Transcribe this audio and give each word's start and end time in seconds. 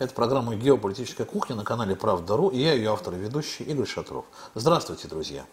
Это 0.00 0.14
программа 0.14 0.54
«Геополитическая 0.54 1.26
кухня» 1.26 1.56
на 1.56 1.64
канале 1.64 1.96
«Правда.ру» 1.96 2.50
и 2.50 2.58
я 2.62 2.72
ее 2.72 2.92
автор 2.92 3.14
и 3.14 3.16
ведущий 3.16 3.64
Игорь 3.64 3.88
Шатров. 3.88 4.26
Здравствуйте, 4.54 5.08
друзья! 5.08 5.44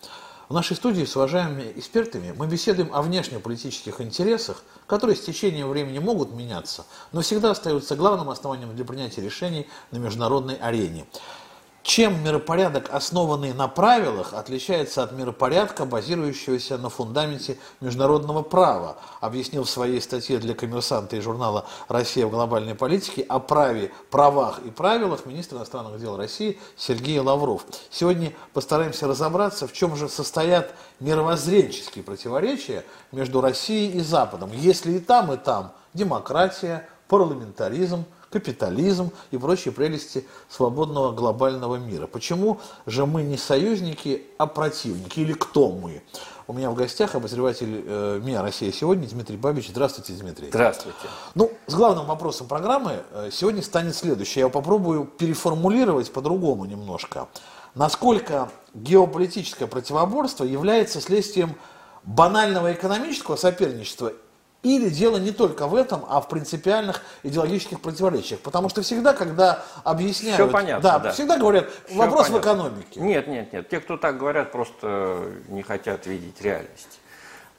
В 0.50 0.54
нашей 0.54 0.76
студии 0.76 1.04
с 1.04 1.16
уважаемыми 1.16 1.74
экспертами 1.76 2.32
мы 2.38 2.46
беседуем 2.46 2.94
о 2.94 3.02
внешнеполитических 3.02 4.00
интересах, 4.02 4.62
которые 4.86 5.16
с 5.16 5.22
течением 5.22 5.70
времени 5.70 5.98
могут 5.98 6.32
меняться, 6.32 6.86
но 7.12 7.22
всегда 7.22 7.50
остаются 7.50 7.96
главным 7.96 8.30
основанием 8.30 8.76
для 8.76 8.86
принятия 8.86 9.22
решений 9.22 9.68
на 9.90 9.98
международной 9.98 10.58
арене. 10.58 11.08
Чем 11.86 12.24
миропорядок, 12.24 12.90
основанный 12.92 13.54
на 13.54 13.68
правилах, 13.68 14.34
отличается 14.34 15.04
от 15.04 15.12
миропорядка, 15.12 15.86
базирующегося 15.86 16.80
на 16.80 16.90
фундаменте 16.90 17.60
международного 17.80 18.42
права, 18.42 18.98
объяснил 19.22 19.66
в 19.66 19.70
своей 19.70 20.02
статье 20.02 20.40
для 20.40 20.56
коммерсанта 20.56 21.16
и 21.16 21.22
журнала 21.22 21.68
«Россия 21.88 22.26
в 22.26 22.32
глобальной 22.32 22.74
политике» 22.74 23.22
о 23.22 23.38
праве, 23.38 23.92
правах 24.10 24.62
и 24.66 24.72
правилах 24.72 25.28
министр 25.28 25.58
иностранных 25.58 26.02
дел 26.02 26.18
России 26.18 26.60
Сергей 26.76 27.20
Лавров. 27.20 27.64
Сегодня 27.92 28.34
постараемся 28.52 29.08
разобраться, 29.08 29.68
в 29.68 29.74
чем 29.74 29.96
же 29.96 30.10
состоят 30.10 30.74
мировоззренческие 31.00 32.04
противоречия 32.04 32.84
между 33.12 33.42
Россией 33.42 33.92
и 33.92 34.02
Западом, 34.02 34.50
если 34.52 34.94
и 34.94 35.00
там, 35.00 35.32
и 35.32 35.38
там 35.38 35.72
демократия, 35.94 36.90
парламентаризм, 37.08 38.06
капитализм 38.32 39.12
и 39.32 39.38
прочие 39.38 39.72
прелести 39.72 40.26
свободного 40.50 41.12
глобального 41.12 41.76
мира. 41.76 42.08
Почему 42.08 42.60
же 42.86 43.06
мы 43.06 43.24
не 43.24 43.38
союзники, 43.38 44.24
а 44.38 44.48
противники? 44.48 45.20
Или 45.20 45.34
кто 45.34 45.72
мы? 45.72 46.02
У 46.48 46.54
меня 46.54 46.70
в 46.70 46.76
гостях 46.76 47.16
обозреватель 47.16 47.84
э, 47.86 48.22
МИА 48.24 48.44
«Россия 48.44 48.72
сегодня» 48.72 49.08
Дмитрий 49.08 49.36
Бабич. 49.36 49.70
Здравствуйте, 49.70 50.14
Дмитрий. 50.14 50.50
Здравствуйте. 50.50 50.98
Ну, 51.34 51.52
с 51.66 51.74
главным 51.74 52.06
вопросом 52.06 52.48
программы 52.48 53.04
э, 53.12 53.30
сегодня 53.32 53.64
станет 53.64 53.96
следующее. 53.96 54.42
Я 54.42 54.50
попробую 54.50 55.06
переформулировать 55.06 56.12
по-другому 56.14 56.66
немножко. 56.66 57.28
Насколько 57.74 58.50
геополитическое 58.76 59.68
противоборство 59.68 60.44
является 60.44 61.02
следствием 61.02 61.56
банального 62.04 62.72
экономического 62.74 63.38
соперничества 63.38 64.14
или 64.66 64.90
дело 64.90 65.18
не 65.18 65.32
только 65.32 65.68
в 65.68 65.76
этом, 65.76 66.04
а 66.10 66.20
в 66.20 66.28
принципиальных 66.28 67.04
идеологических 67.22 67.80
противоречиях. 67.80 68.40
Потому 68.40 68.68
что 68.68 68.82
всегда, 68.82 69.14
когда 69.14 69.64
объясняют... 69.84 70.38
Все 70.38 70.50
понятно, 70.50 70.82
да, 70.82 71.00
да. 71.00 71.12
всегда 71.12 71.38
говорят, 71.38 71.70
Все 71.86 71.96
вопрос 71.96 72.28
понятно. 72.28 72.38
в 72.38 72.42
экономике. 72.42 73.00
Нет, 73.00 73.28
нет, 73.28 73.54
нет. 73.54 73.70
Те, 73.70 73.80
кто 73.80 73.96
так 73.96 74.18
говорят, 74.18 74.52
просто 74.52 75.22
не 75.50 75.62
хотят 75.62 76.08
видеть 76.08 76.42
реальность. 76.42 77.00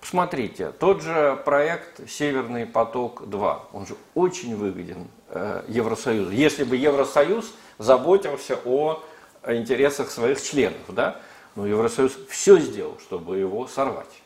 Посмотрите, 0.01 0.73
тот 0.73 1.03
же 1.03 1.41
проект 1.45 2.11
«Северный 2.11 2.67
поток-2», 2.67 3.59
он 3.73 3.87
же 3.87 3.95
очень 4.15 4.57
выгоден 4.57 5.07
э, 5.29 5.63
Евросоюзу. 5.69 6.33
Если 6.33 6.65
бы 6.65 6.77
Евросоюз 6.77 7.53
заботился 7.79 8.59
о 8.65 9.01
интересах 9.47 10.11
своих 10.11 10.43
членов, 10.43 10.83
да, 10.89 11.21
но 11.55 11.67
Евросоюз 11.69 12.19
все 12.29 12.59
сделал, 12.59 12.99
чтобы 13.01 13.39
его 13.39 13.69
сорвать. 13.69 14.23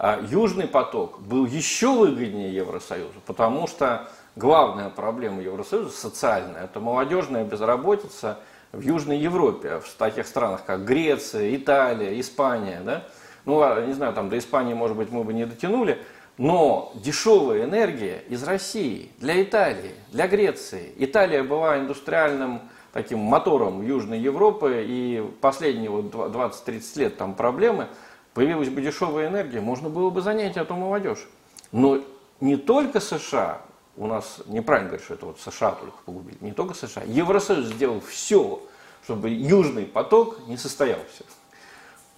А 0.00 0.20
Южный 0.22 0.68
поток 0.68 1.18
был 1.18 1.44
еще 1.44 1.88
выгоднее 1.88 2.54
Евросоюзу, 2.54 3.20
потому 3.26 3.66
что 3.66 4.08
главная 4.36 4.90
проблема 4.90 5.42
Евросоюза 5.42 5.90
социальная– 5.90 6.64
это 6.64 6.78
молодежная 6.78 7.42
безработица 7.42 8.38
в 8.70 8.80
Южной 8.80 9.18
Европе, 9.18 9.80
в 9.84 9.92
таких 9.94 10.28
странах, 10.28 10.64
как 10.64 10.84
Греция, 10.84 11.56
Италия, 11.56 12.20
Испания. 12.20 12.80
Да? 12.84 13.02
Ну, 13.44 13.60
а, 13.60 13.84
не 13.84 13.92
знаю, 13.92 14.12
там 14.12 14.28
до 14.28 14.38
Испании, 14.38 14.72
может 14.72 14.96
быть, 14.96 15.10
мы 15.10 15.24
бы 15.24 15.34
не 15.34 15.46
дотянули, 15.46 16.00
но 16.36 16.92
дешевая 16.94 17.64
энергия 17.64 18.22
из 18.28 18.44
России 18.44 19.10
для 19.18 19.42
Италии, 19.42 19.94
для 20.12 20.28
Греции. 20.28 20.92
Италия 20.98 21.42
была 21.42 21.76
индустриальным 21.76 22.60
таким 22.92 23.18
мотором 23.18 23.84
Южной 23.84 24.20
Европы, 24.20 24.84
и 24.86 25.28
последние 25.40 25.90
вот 25.90 26.14
20-30 26.14 26.98
лет 27.00 27.16
там 27.16 27.34
проблемы– 27.34 27.88
появилась 28.38 28.68
бы 28.68 28.80
дешевая 28.80 29.26
энергия, 29.26 29.60
можно 29.60 29.88
было 29.88 30.10
бы 30.10 30.22
занять 30.22 30.56
эту 30.56 30.76
молодежь. 30.76 31.26
Но 31.72 32.04
не 32.38 32.56
только 32.56 33.00
США, 33.00 33.62
у 33.96 34.06
нас 34.06 34.42
неправильно 34.46 34.90
говорить, 34.90 35.04
что 35.04 35.14
это 35.14 35.26
вот 35.26 35.40
США 35.40 35.72
только 35.72 35.96
погубили, 36.06 36.36
не 36.40 36.52
только 36.52 36.74
США, 36.74 37.02
Евросоюз 37.02 37.66
сделал 37.66 38.00
все, 38.00 38.62
чтобы 39.02 39.30
Южный 39.30 39.86
поток 39.86 40.46
не 40.46 40.56
состоялся. 40.56 41.24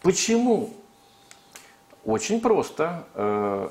Почему? 0.03 0.75
Очень 2.04 2.42
просто. 2.42 3.06
Э, 3.14 3.70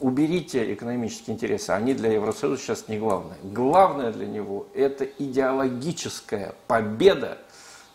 уберите 0.00 0.74
экономические 0.74 1.36
интересы, 1.36 1.70
они 1.70 1.94
для 1.94 2.10
Евросоюза 2.10 2.60
сейчас 2.60 2.88
не 2.88 2.98
главное. 2.98 3.36
Главное 3.44 4.10
для 4.10 4.26
него– 4.26 4.66
это 4.74 5.04
идеологическая 5.04 6.56
победа 6.66 7.38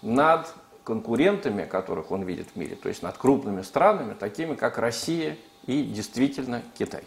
над 0.01 0.47
конкурентами, 0.83 1.65
которых 1.65 2.11
он 2.11 2.23
видит 2.23 2.47
в 2.53 2.55
мире, 2.55 2.75
то 2.75 2.89
есть 2.89 3.03
над 3.03 3.17
крупными 3.17 3.61
странами, 3.61 4.13
такими 4.13 4.55
как 4.55 4.77
Россия 4.77 5.37
и 5.65 5.83
действительно 5.83 6.63
Китай. 6.77 7.03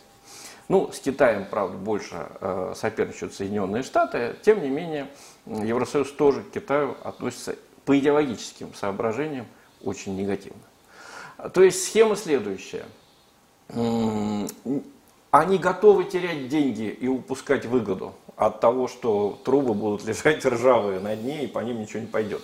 Ну, 0.69 0.91
с 0.93 1.01
Китаем, 1.01 1.47
правда, 1.51 1.77
больше 1.77 2.29
э, 2.41 2.73
соперничают 2.77 3.35
Соединенные 3.35 3.83
Штаты, 3.83 4.37
тем 4.43 4.63
не 4.63 4.71
менее, 4.71 5.09
Евросоюз 5.47 6.13
тоже 6.13 6.43
к 6.43 6.51
Китаю 6.53 6.97
относится 7.03 7.57
по 7.85 7.99
идеологическим 7.99 8.73
соображениям 8.75 9.47
очень 9.83 10.17
негативно. 10.17 10.63
То 11.53 11.63
есть 11.63 11.85
схема 11.85 12.17
следующая. 12.17 12.85
Они 15.31 15.59
готовы 15.59 16.05
терять 16.05 16.49
деньги 16.49 16.85
и 16.89 17.09
упускать 17.09 17.65
выгоду 17.67 18.15
от 18.37 18.61
того, 18.61 18.87
что 18.87 19.41
трубы 19.45 19.75
будут 19.75 20.05
лежать 20.07 20.45
ржавые 20.45 21.01
на 21.01 21.17
дне 21.17 21.45
и 21.45 21.47
по 21.47 21.59
ним 21.61 21.81
ничего 21.81 22.01
не 22.01 22.07
пойдет. 22.07 22.43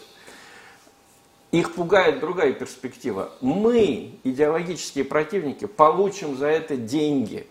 Их 1.51 1.75
пугает 1.75 2.21
другая 2.21 2.53
перспектива. 2.53 3.31
Мы, 3.41 4.19
идеологические 4.23 5.05
противники, 5.05 5.65
получим 5.67 6.37
за 6.37 6.49
это 6.49 6.77
деньги 6.77 7.47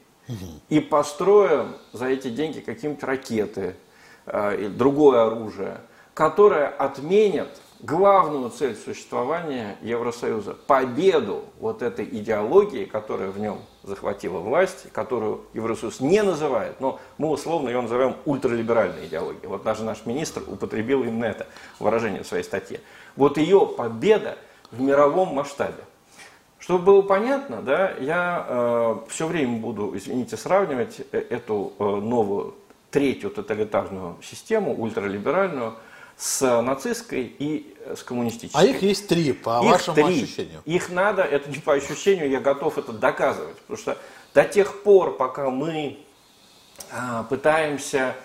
и 0.70 0.80
построим 0.80 1.76
за 1.94 2.08
эти 2.08 2.30
деньги 2.30 2.60
какие-нибудь 2.60 3.04
ракеты 3.04 3.76
э, 4.26 4.66
и 4.66 4.68
другое 4.68 5.26
оружие, 5.26 5.80
которое 6.14 6.68
отменят 6.68 7.50
главную 7.80 8.50
цель 8.50 8.76
существования 8.76 9.78
Евросоюза– 9.82 10.54
победу 10.68 11.46
вот 11.60 11.82
этой 11.82 12.06
идеологии, 12.06 12.86
которая 12.86 13.30
в 13.30 13.40
нем 13.40 13.60
захватила 13.84 14.40
власть, 14.40 14.92
которую 14.92 15.42
Евросоюз 15.54 16.00
не 16.00 16.22
называет, 16.24 16.80
но 16.82 17.00
мы 17.18 17.30
условно 17.30 17.70
ее 17.70 17.82
называем 17.82 18.16
ультралиберальной 18.26 19.08
идеологией. 19.08 19.48
Вот 19.48 19.64
даже 19.64 19.84
наш 19.84 20.06
министр 20.06 20.44
употребил 20.48 21.04
именно 21.04 21.26
это 21.26 21.48
выражение 21.80 22.24
в 22.24 22.28
своей 22.28 22.44
статье. 22.44 22.82
Вот 23.18 23.38
ее 23.38 23.68
победа 23.68 24.38
в 24.72 24.80
мировом 24.80 25.34
масштабе. 25.34 25.84
Чтобы 26.60 26.84
было 26.84 27.02
понятно, 27.02 27.62
да, 27.62 27.92
я 28.00 28.46
э, 28.48 28.98
все 29.10 29.28
время 29.28 29.58
буду, 29.58 29.96
извините, 29.96 30.38
сравнивать 30.38 31.02
э, 31.12 31.18
эту 31.30 31.74
э, 31.80 31.84
новую 31.84 32.56
третью 32.92 33.30
тоталитарную 33.30 34.18
систему, 34.22 34.76
ультралиберальную, 34.76 35.76
с 36.18 36.62
нацистской 36.62 37.24
и 37.38 37.76
с 37.96 38.02
коммунистической. 38.02 38.60
А 38.60 38.66
их 38.66 38.82
есть 38.82 39.08
три, 39.08 39.34
по 39.34 39.62
их 39.64 39.72
вашему 39.72 39.96
три. 39.96 40.24
ощущению. 40.24 40.62
Их 40.66 40.90
надо, 40.90 41.22
это 41.22 41.50
не 41.50 41.60
по 41.60 41.74
ощущению, 41.74 42.30
я 42.30 42.40
готов 42.40 42.78
это 42.78 42.92
доказывать. 42.92 43.56
Потому 43.60 43.78
что 43.78 43.98
до 44.34 44.44
тех 44.44 44.82
пор, 44.82 45.16
пока 45.16 45.50
мы 45.52 46.00
а, 46.92 47.24
пытаемся 47.24 48.16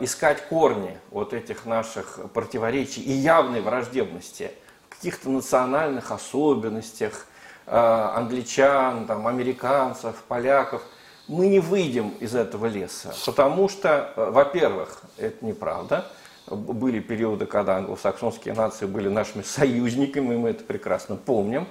искать 0.00 0.46
корни 0.48 0.98
вот 1.10 1.32
этих 1.32 1.64
наших 1.64 2.18
противоречий 2.34 3.00
и 3.00 3.12
явной 3.12 3.62
враждебности 3.62 4.50
в 4.86 4.96
каких-то 4.96 5.30
национальных 5.30 6.10
особенностях 6.10 7.26
а, 7.66 8.14
англичан, 8.16 9.06
там, 9.06 9.26
американцев, 9.26 10.16
поляков, 10.28 10.82
мы 11.26 11.46
не 11.46 11.60
выйдем 11.60 12.10
из 12.20 12.34
этого 12.34 12.66
леса. 12.66 13.14
Потому 13.24 13.68
что, 13.70 14.12
а, 14.14 14.30
во-первых, 14.30 15.02
это 15.16 15.44
неправда– 15.44 16.06
были 16.48 17.00
периоды, 17.00 17.46
когда 17.46 17.76
англосаксонские 17.76 18.54
нации 18.54 18.86
были 18.86 19.08
нашими 19.08 19.42
союзниками, 19.42 20.36
мы 20.36 20.50
это 20.50 20.64
прекрасно 20.64 21.16
помним. 21.16 21.66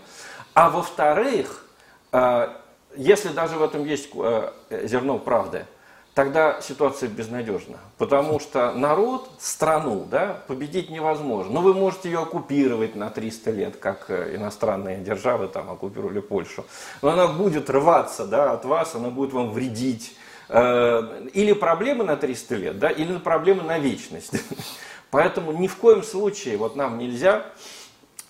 А 0.53 0.69
во-вторых, 0.69 1.65
э, 2.11 2.47
если 2.95 3.29
даже 3.29 3.57
в 3.57 3.63
этом 3.63 3.85
есть 3.85 4.09
э, 4.13 4.51
зерно 4.83 5.17
правды, 5.17 5.65
тогда 6.13 6.61
ситуация 6.61 7.09
безнадежна. 7.09 7.77
Потому 7.97 8.39
что 8.39 8.71
народ, 8.73 9.29
страну, 9.39 10.05
да, 10.09 10.41
победить 10.47 10.89
невозможно. 10.89 11.53
Но 11.53 11.61
вы 11.61 11.73
можете 11.73 12.09
ее 12.09 12.19
оккупировать 12.19 12.95
на 12.95 13.09
300 13.09 13.51
лет, 13.51 13.75
как 13.77 14.09
э, 14.09 14.35
иностранные 14.35 14.99
державы 14.99 15.47
там 15.47 15.69
оккупировали 15.69 16.19
Польшу. 16.19 16.65
Но 17.01 17.09
она 17.09 17.27
будет 17.27 17.69
рваться 17.69 18.25
да, 18.25 18.51
от 18.53 18.65
вас, 18.65 18.95
она 18.95 19.09
будет 19.09 19.33
вам 19.33 19.51
вредить 19.51 20.15
Э, 20.53 21.29
или 21.33 21.53
проблемы 21.53 22.03
на 22.03 22.17
300 22.17 22.55
лет, 22.55 22.79
да, 22.79 22.89
или 22.89 23.17
проблемы 23.19 23.63
на 23.63 23.79
вечность. 23.79 24.33
Поэтому 25.09 25.53
ни 25.53 25.67
в 25.67 25.77
коем 25.77 26.03
случае 26.03 26.57
вот 26.57 26.75
нам 26.75 26.97
нельзя 26.97 27.45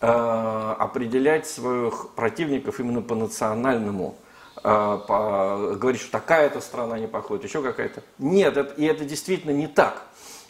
э, 0.02 0.06
определять 0.06 1.48
своих 1.48 2.10
противников 2.16 2.80
именно 2.80 3.02
по 3.02 3.16
национальному, 3.16 4.16
говорить, 4.64 6.02
что 6.02 6.12
такая-то 6.12 6.62
страна 6.62 7.00
не 7.00 7.08
походит, 7.08 7.46
еще 7.46 7.62
какая-то. 7.62 8.04
Нет, 8.20 8.58
это, 8.58 8.74
и 8.74 8.86
это 8.86 9.06
действительно 9.06 9.52
не 9.52 9.68
так. 9.68 10.08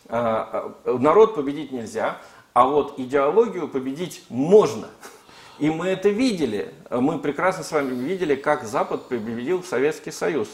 народ 0.10 1.36
победить 1.36 1.72
нельзя, 1.72 2.18
а 2.54 2.66
вот 2.66 3.00
идеологию 3.00 3.68
победить 3.68 4.24
можно. 4.30 4.90
И 5.60 5.70
мы 5.70 5.88
это 5.88 6.10
видели. 6.10 6.74
Мы 6.90 7.20
прекрасно 7.20 7.64
с 7.64 7.72
вами 7.72 7.94
видели, 7.94 8.36
как 8.36 8.64
Запад 8.64 9.08
победил 9.08 9.64
Советский 9.64 10.12
Союз. 10.12 10.50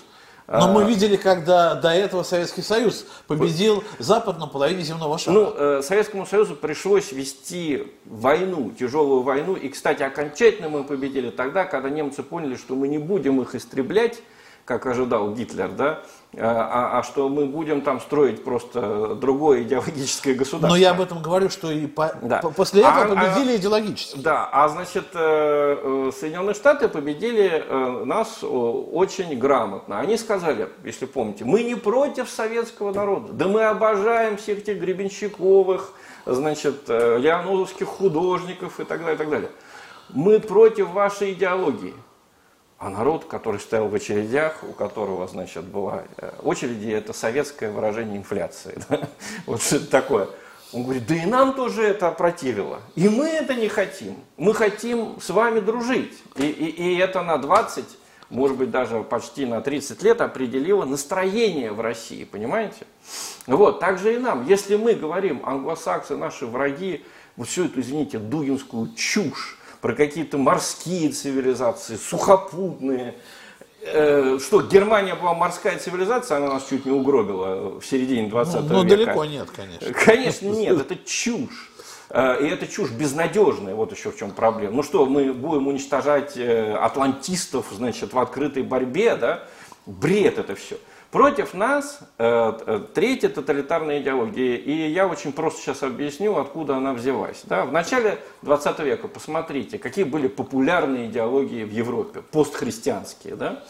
Но 0.47 0.71
мы 0.71 0.83
а, 0.83 0.85
видели, 0.85 1.17
когда 1.17 1.75
до 1.75 1.89
этого 1.89 2.23
Советский 2.23 2.61
Союз 2.61 3.05
победил 3.27 3.83
Запад 3.99 4.39
на 4.39 4.47
половине 4.47 4.81
земного 4.81 5.17
шара. 5.17 5.35
Ну, 5.35 5.53
э, 5.53 5.81
Советскому 5.83 6.25
Союзу 6.25 6.55
пришлось 6.55 7.11
вести 7.11 7.91
войну, 8.05 8.71
тяжелую 8.71 9.23
войну. 9.23 9.55
И, 9.55 9.67
кстати, 9.67 10.03
окончательно 10.03 10.69
мы 10.69 10.85
победили 10.85 11.31
тогда, 11.31 11.65
когда 11.65 11.89
немцы 11.89 12.23
поняли, 12.23 12.55
что 12.55 12.75
мы 12.75 12.87
не 12.87 12.97
будем 12.97 13.41
их 13.41 13.55
истреблять, 13.55 14.21
как 14.63 14.85
ожидал 14.85 15.33
Гитлер, 15.33 15.69
да, 15.69 16.03
а, 16.35 16.99
а 16.99 17.03
что 17.03 17.29
мы 17.29 17.45
будем 17.45 17.81
там 17.81 18.01
строить 18.01 18.43
просто 18.43 19.15
другое 19.15 19.63
идеологическое 19.63 20.35
государство. 20.35 20.67
Но 20.67 20.75
я 20.75 20.91
об 20.91 21.01
этом 21.01 21.21
говорю, 21.21 21.49
что 21.49 21.71
и 21.71 21.87
по, 21.87 22.13
да. 22.21 22.39
по, 22.39 22.51
после 22.51 22.81
этого 22.81 23.03
а, 23.03 23.07
победили 23.07 23.53
а, 23.53 23.55
идеологически. 23.55 24.19
Да, 24.19 24.47
а 24.51 24.67
значит, 24.67 25.07
э, 25.13 25.77
э, 25.81 26.11
Соединенные 26.17 26.53
Штаты 26.53 26.89
победили 26.89 27.63
э, 27.65 28.03
нас 28.05 28.39
очень 28.43 29.37
грамотно. 29.39 29.99
Они 29.99 30.17
сказали, 30.17 30.69
если 30.83 31.05
помните, 31.05 31.45
мы 31.45 31.63
не 31.63 31.75
против 31.75 32.29
советского 32.29 32.93
народа, 32.93 33.33
да 33.33 33.47
мы 33.47 33.63
обожаем 33.63 34.37
всех 34.37 34.59
этих 34.59 34.79
Гребенщиковых, 34.79 35.93
значит, 36.25 36.89
леонозовских 36.89 37.87
художников 37.87 38.79
и 38.79 38.83
так 38.83 38.99
далее, 38.99 39.15
и 39.15 39.17
так 39.17 39.29
далее. 39.29 39.49
Мы 40.09 40.39
против 40.39 40.89
вашей 40.89 41.33
идеологии. 41.33 41.93
А 42.79 42.89
народ, 42.89 43.25
который 43.25 43.59
стоял 43.59 43.87
в 43.87 43.95
очередях, 43.95 44.63
у 44.63 44.71
которого, 44.71 45.27
значит, 45.27 45.63
была 45.63 46.03
э, 46.17 46.31
очереди, 46.43 46.89
это 46.89 47.11
советское 47.11 47.71
выражение 47.71 48.17
инфляции. 48.17 48.79
Да? 48.89 49.07
Вот 49.47 49.61
что-то 49.61 49.87
такое. 49.87 50.27
Он 50.73 50.83
говорит, 50.83 51.07
да 51.07 51.15
и 51.15 51.25
нам 51.25 51.53
тоже 51.53 51.83
это 51.83 52.11
противило. 52.11 52.81
И 52.95 53.09
мы 53.09 53.27
это 53.29 53.55
не 53.55 53.67
хотим. 53.67 54.15
Мы 54.37 54.53
хотим 54.53 55.19
с 55.19 55.29
вами 55.29 55.59
дружить. 55.59 56.21
И, 56.35 56.43
и, 56.43 56.69
и 56.69 56.97
это 56.97 57.23
на 57.23 57.37
20, 57.37 57.85
может 58.29 58.57
быть, 58.57 58.69
даже 58.69 59.01
почти 59.01 59.45
на 59.45 59.61
30 59.61 60.03
лет 60.03 60.21
определило 60.21 60.85
настроение 60.85 61.71
в 61.71 61.81
России, 61.81 62.25
понимаете? 62.25 62.85
Вот, 63.47 63.79
так 63.79 63.97
же 63.97 64.13
и 64.13 64.17
нам. 64.17 64.45
Если 64.45 64.75
мы 64.75 64.93
говорим, 64.93 65.41
англосаксы 65.45 66.15
наши 66.15 66.45
враги, 66.45 67.03
вот 67.37 67.47
всю 67.47 67.65
эту, 67.65 67.79
извините, 67.79 68.19
дугинскую 68.19 68.93
чушь, 68.95 69.56
про 69.81 69.93
какие-то 69.93 70.37
морские 70.37 71.09
цивилизации, 71.09 71.95
сухопутные. 71.95 73.15
Э, 73.81 74.39
что, 74.41 74.61
Германия 74.61 75.15
была 75.15 75.33
морская 75.33 75.77
цивилизация, 75.77 76.37
она 76.37 76.53
нас 76.53 76.67
чуть 76.67 76.85
не 76.85 76.91
угробила 76.91 77.79
в 77.79 77.85
середине 77.85 78.27
20 78.27 78.55
ну, 78.55 78.61
ну, 78.61 78.67
века. 78.67 78.77
Ну, 78.77 78.83
далеко 78.83 79.25
нет, 79.25 79.49
конечно. 79.51 79.93
Конечно, 79.93 80.47
нет, 80.47 80.79
это 80.79 80.95
чушь. 81.05 81.71
Э, 82.09 82.43
и 82.43 82.47
это 82.47 82.67
чушь 82.67 82.91
безнадежная, 82.91 83.75
вот 83.75 83.91
еще 83.91 84.11
в 84.11 84.17
чем 84.17 84.31
проблема. 84.31 84.75
Ну 84.75 84.83
что, 84.83 85.05
мы 85.05 85.33
будем 85.33 85.67
уничтожать 85.67 86.37
э, 86.37 86.73
атлантистов, 86.73 87.67
значит, 87.71 88.13
в 88.13 88.19
открытой 88.19 88.63
борьбе, 88.63 89.15
да? 89.15 89.43
Бред 89.85 90.37
это 90.37 90.55
все. 90.55 90.77
Против 91.11 91.53
нас 91.53 91.99
э, 92.17 92.53
э, 92.65 92.81
третья 92.93 93.29
тоталитарная 93.29 94.01
идеология, 94.01 94.57
и 94.57 94.91
я 94.91 95.07
очень 95.07 95.31
просто 95.31 95.61
сейчас 95.61 95.81
объясню, 95.83 96.37
откуда 96.37 96.75
она 96.75 96.93
взялась. 96.93 97.43
Да? 97.45 97.65
В 97.65 97.71
начале 97.71 98.19
20 98.41 98.79
века, 98.79 99.07
посмотрите, 99.07 99.79
какие 99.79 100.03
были 100.03 100.27
популярные 100.27 101.05
идеологии 101.05 101.63
в 101.63 101.71
Европе, 101.71 102.21
постхристианские. 102.21 103.35
Да? 103.35 103.63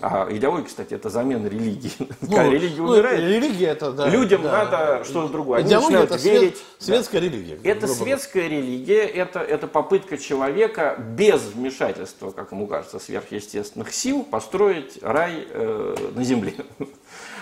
А 0.00 0.26
идеология, 0.30 0.66
кстати, 0.66 0.94
это 0.94 1.08
замена 1.08 1.46
религии. 1.46 1.92
Ну, 2.20 2.50
религия 2.50 2.82
ну, 2.82 2.92
умирает. 2.92 3.20
Религия 3.20 3.66
это, 3.68 3.92
да. 3.92 4.08
Людям 4.08 4.42
да, 4.42 4.64
надо 4.64 4.70
да. 4.70 5.04
что-то 5.04 5.32
другое. 5.32 5.60
Они 5.60 5.68
идеология 5.68 6.02
это 6.02 6.16
верить. 6.16 6.62
Светская 6.78 7.20
да. 7.20 7.26
религия. 7.28 7.58
Это 7.62 7.86
светская 7.86 8.48
религия, 8.48 9.04
это, 9.06 9.38
это 9.40 9.68
попытка 9.68 10.18
человека 10.18 10.96
без 10.98 11.42
вмешательства, 11.42 12.32
как 12.32 12.50
ему 12.50 12.66
кажется, 12.66 12.98
сверхъестественных 12.98 13.92
сил 13.94 14.24
построить 14.24 14.98
рай 15.00 15.46
э, 15.48 15.94
на 16.14 16.24
земле. 16.24 16.54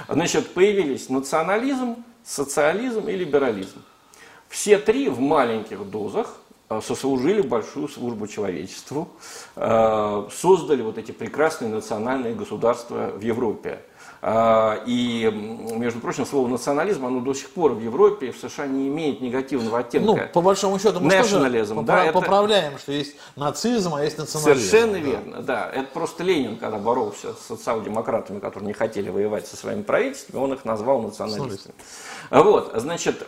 Значит, 0.08 0.48
появились 0.50 1.08
национализм, 1.08 2.04
социализм 2.22 3.08
и 3.08 3.12
либерализм. 3.12 3.82
Все 4.48 4.76
три 4.76 5.08
в 5.08 5.20
маленьких 5.20 5.88
дозах 5.88 6.36
сослужили 6.80 7.42
большую 7.42 7.88
службу 7.88 8.26
человечеству, 8.26 9.08
э, 9.56 10.28
создали 10.30 10.82
вот 10.82 10.98
эти 10.98 11.12
прекрасные 11.12 11.70
национальные 11.70 12.34
государства 12.34 13.12
в 13.14 13.20
Европе. 13.20 13.80
Э, 14.24 14.78
и, 14.86 15.28
между 15.74 15.98
прочим, 15.98 16.24
слово 16.24 16.46
национализм, 16.46 17.04
оно 17.04 17.20
до 17.20 17.34
сих 17.34 17.50
пор 17.50 17.72
в 17.72 17.80
Европе 17.80 18.28
и 18.28 18.30
в 18.30 18.38
США 18.38 18.66
не 18.68 18.86
имеет 18.86 19.20
негативного 19.20 19.80
оттенка. 19.80 20.06
Ну, 20.06 20.18
по 20.32 20.40
большому 20.40 20.78
счету, 20.78 21.00
мы 21.00 21.12
Nationalism, 21.12 21.74
тоже 21.74 21.86
да, 21.86 22.12
поправляем, 22.12 22.74
это... 22.74 22.82
что 22.82 22.92
есть 22.92 23.16
нацизм, 23.34 23.94
а 23.94 24.04
есть 24.04 24.18
национализм. 24.18 24.64
Совершенно 24.64 24.92
да. 24.92 24.98
верно, 25.00 25.42
да. 25.42 25.70
Это 25.74 25.88
просто 25.92 26.22
Ленин, 26.22 26.56
когда 26.56 26.78
боролся 26.78 27.34
с 27.34 27.48
социал-демократами, 27.48 28.38
которые 28.38 28.68
не 28.68 28.74
хотели 28.74 29.10
воевать 29.10 29.48
со 29.48 29.56
своими 29.56 29.82
правительствами, 29.82 30.40
он 30.40 30.52
их 30.52 30.64
назвал 30.64 31.02
националистами. 31.02 31.74
Вот, 32.30 32.72
значит, 32.76 33.26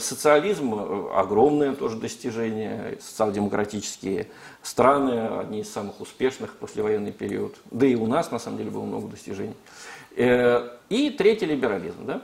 социализм 0.00 1.08
огромное 1.14 1.74
тоже 1.74 1.96
достижение, 1.96 2.98
социал-демократические 3.00 4.28
страны, 4.62 5.40
одни 5.40 5.60
из 5.60 5.72
самых 5.72 6.00
успешных 6.00 6.52
в 6.52 6.54
послевоенный 6.54 7.12
период. 7.12 7.56
Да 7.70 7.86
и 7.86 7.96
у 7.96 8.06
нас, 8.06 8.30
на 8.30 8.38
самом 8.38 8.58
деле, 8.58 8.70
было 8.70 8.84
много 8.84 9.08
достижений. 9.08 9.54
Э, 10.18 10.68
и 10.88 11.10
третий 11.10 11.46
либерализм. 11.46 12.04
Да? 12.04 12.22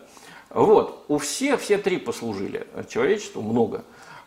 Вот, 0.51 1.05
у 1.09 1.19
всех, 1.19 1.61
все 1.61 1.79
три 1.79 1.99
послужили 1.99 2.67
человечеству 2.89 3.41
много. 3.41 3.85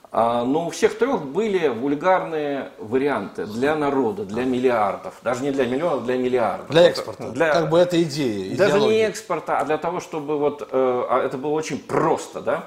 А, 0.09 0.45
но 0.45 0.67
у 0.67 0.69
всех 0.69 0.97
трех 0.97 1.25
были 1.25 1.67
вульгарные 1.67 2.69
варианты 2.77 3.45
для 3.45 3.75
народа, 3.75 4.23
для 4.23 4.45
миллиардов. 4.45 5.15
Даже 5.21 5.43
не 5.43 5.51
для 5.51 5.65
миллионов, 5.65 6.05
для 6.05 6.17
миллиардов. 6.17 6.69
Для 6.69 6.87
экспорта. 6.87 7.29
Для... 7.31 7.51
Как 7.51 7.69
бы 7.69 7.77
это 7.77 8.01
идея. 8.01 8.55
Даже 8.55 8.79
не 8.79 9.01
экспорта, 9.01 9.59
а 9.59 9.65
для 9.65 9.77
того, 9.77 9.99
чтобы 9.99 10.37
вот, 10.37 10.61
э, 10.61 10.65
а 10.71 11.21
это 11.25 11.37
было 11.37 11.51
очень 11.51 11.79
просто. 11.79 12.41
Да? 12.41 12.63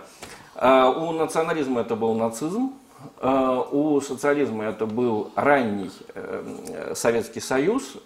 А, 0.55 0.91
у 0.91 1.13
национализма 1.13 1.81
это 1.81 1.97
был 1.97 2.15
нацизм, 2.15 2.73
у 3.23 3.99
социализма 4.03 4.65
это 4.65 4.85
был 4.85 5.31
ранний 5.35 5.91
э, 6.15 6.93
Советский 6.95 7.41
Союз, 7.41 7.97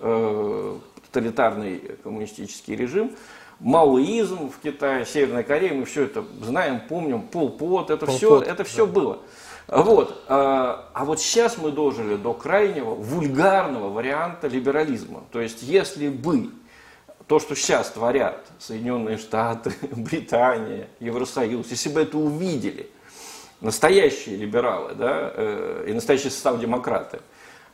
тоталитарный 1.15 1.79
коммунистический 2.03 2.75
режим, 2.75 3.15
маоизм 3.61 4.51
в 4.51 4.59
Китае, 4.59 5.07
Северной 5.07 5.45
Корее, 5.45 5.73
мы 5.73 5.85
все 5.85 6.05
это 6.05 6.25
знаем, 6.43 6.83
помним, 6.89 7.23
Пол 7.23 7.51
Пот, 7.51 7.91
это 7.91 8.07
Пол 8.07 8.17
все, 8.17 8.41
это 8.41 8.65
все 8.65 8.85
да. 8.87 8.93
было. 8.93 9.19
Вот. 9.69 10.25
А, 10.29 10.91
а 10.93 11.05
вот 11.05 11.21
сейчас 11.21 11.57
мы 11.57 11.71
дожили 11.71 12.17
до 12.17 12.35
крайнего 12.35 12.95
вульгарного 12.95 13.91
варианта 13.91 14.49
либерализма. 14.49 15.23
То 15.33 15.41
есть, 15.41 15.63
если 15.63 16.09
бы 16.09 16.51
то, 17.29 17.39
что 17.39 17.55
сейчас 17.55 17.91
творят 17.91 18.45
Соединенные 18.59 19.17
Штаты, 19.17 19.73
Британия, 19.93 20.89
Евросоюз, 20.99 21.71
если 21.71 21.89
бы 21.89 22.03
это 22.03 22.19
увидели 22.19 22.91
настоящие 23.61 24.37
либералы 24.37 24.95
да, 24.95 25.33
э, 25.35 25.87
и 25.89 25.93
настоящие 25.93 26.33
социал-демократы, 26.33 27.21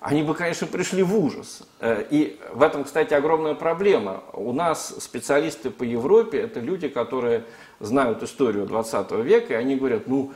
они 0.01 0.23
бы, 0.23 0.35
конечно, 0.35 0.67
пришли 0.67 1.03
в 1.03 1.15
ужас. 1.15 1.63
Э, 1.79 2.03
и 2.11 2.41
в 2.55 2.63
этом, 2.63 2.85
кстати, 2.85 3.13
огромная 3.13 3.55
проблема. 3.55 4.23
У 4.33 4.53
нас 4.53 4.95
специалисты 4.99 5.71
по 5.71 5.83
Европе– 5.83 6.41
это 6.41 6.59
люди, 6.59 6.89
которые 6.89 7.45
знают 7.81 8.23
историю 8.23 8.65
20 8.65 9.11
века, 9.23 9.53
и 9.53 9.57
они 9.57 9.77
говорят, 9.77 10.09
ну, 10.09 10.33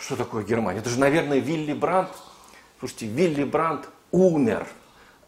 что 0.00 0.16
такое 0.16 0.42
Германия? 0.42 0.80
Это 0.80 0.88
же, 0.88 0.98
наверное, 0.98 1.38
Вилли 1.38 1.74
Брандт. 1.74 2.12
Слушайте, 2.78 3.06
Вилли 3.06 3.44
Брандт 3.44 3.88
умер 4.10 4.66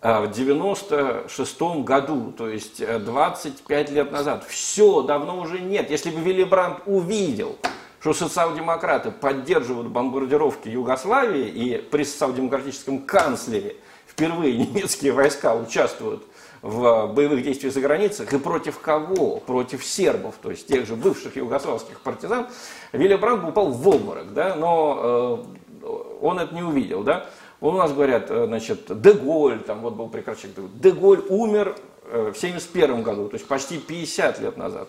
э, 0.00 0.20
в 0.20 0.30
96 0.30 1.60
году, 1.84 2.32
то 2.32 2.48
есть 2.48 2.80
25 2.80 3.90
э, 3.90 3.92
лет 3.92 4.10
назад. 4.10 4.46
Все, 4.48 5.02
давно 5.02 5.38
уже 5.38 5.60
нет. 5.60 5.90
Если 5.90 6.10
бы 6.10 6.20
Вилли 6.20 6.44
Брандт 6.44 6.80
увидел, 6.86 7.58
что 8.00 8.12
социал-демократы 8.12 9.10
поддерживают 9.10 9.88
бомбардировки 9.88 10.68
Югославии, 10.68 11.48
и 11.48 11.78
при 11.78 12.04
социал-демократическом 12.04 13.00
канцлере 13.00 13.76
впервые 14.06 14.56
немецкие 14.58 15.12
войска 15.12 15.54
участвуют 15.54 16.24
в 16.62 17.06
боевых 17.08 17.42
действиях 17.42 17.72
за 17.74 17.80
границей, 17.80 18.26
и 18.30 18.38
против 18.38 18.80
кого? 18.80 19.36
Против 19.36 19.84
сербов, 19.84 20.34
то 20.42 20.50
есть 20.50 20.66
тех 20.66 20.86
же 20.86 20.96
бывших 20.96 21.36
югославских 21.36 22.00
партизан. 22.00 22.48
Вилли 22.92 23.14
Брандт 23.14 23.48
упал 23.48 23.70
в 23.70 23.88
обморок, 23.88 24.32
да, 24.32 24.56
но 24.56 25.44
э, 25.82 25.86
он 26.20 26.38
это 26.38 26.54
не 26.54 26.62
увидел. 26.62 27.02
Да. 27.02 27.26
У 27.60 27.70
нас 27.72 27.92
говорят, 27.92 28.30
э, 28.30 28.46
значит, 28.46 29.00
Деголь, 29.00 29.60
там 29.60 29.80
вот 29.80 29.94
был 29.94 30.08
прекрасный 30.08 30.50
Деголь 30.74 31.22
умер 31.28 31.76
э, 32.04 32.32
в 32.34 32.36
1971 32.36 33.02
году, 33.02 33.28
то 33.28 33.34
есть 33.34 33.46
почти 33.46 33.78
50 33.78 34.40
лет 34.40 34.56
назад. 34.56 34.88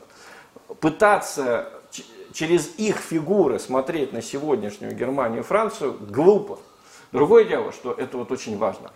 Пытаться 0.80 1.70
через 2.38 2.70
их 2.78 2.98
фигуры 2.98 3.58
смотреть 3.58 4.14
на 4.14 4.22
сегодняшнюю 4.22 4.96
Германию 4.96 5.40
и 5.40 5.44
Францию 5.44 5.98
глупо. 6.00 6.60
Другое 7.12 7.46
дело, 7.46 7.72
что 7.72 7.92
это 7.92 8.18
вот 8.18 8.32
очень 8.32 8.60
важно. 8.60 8.92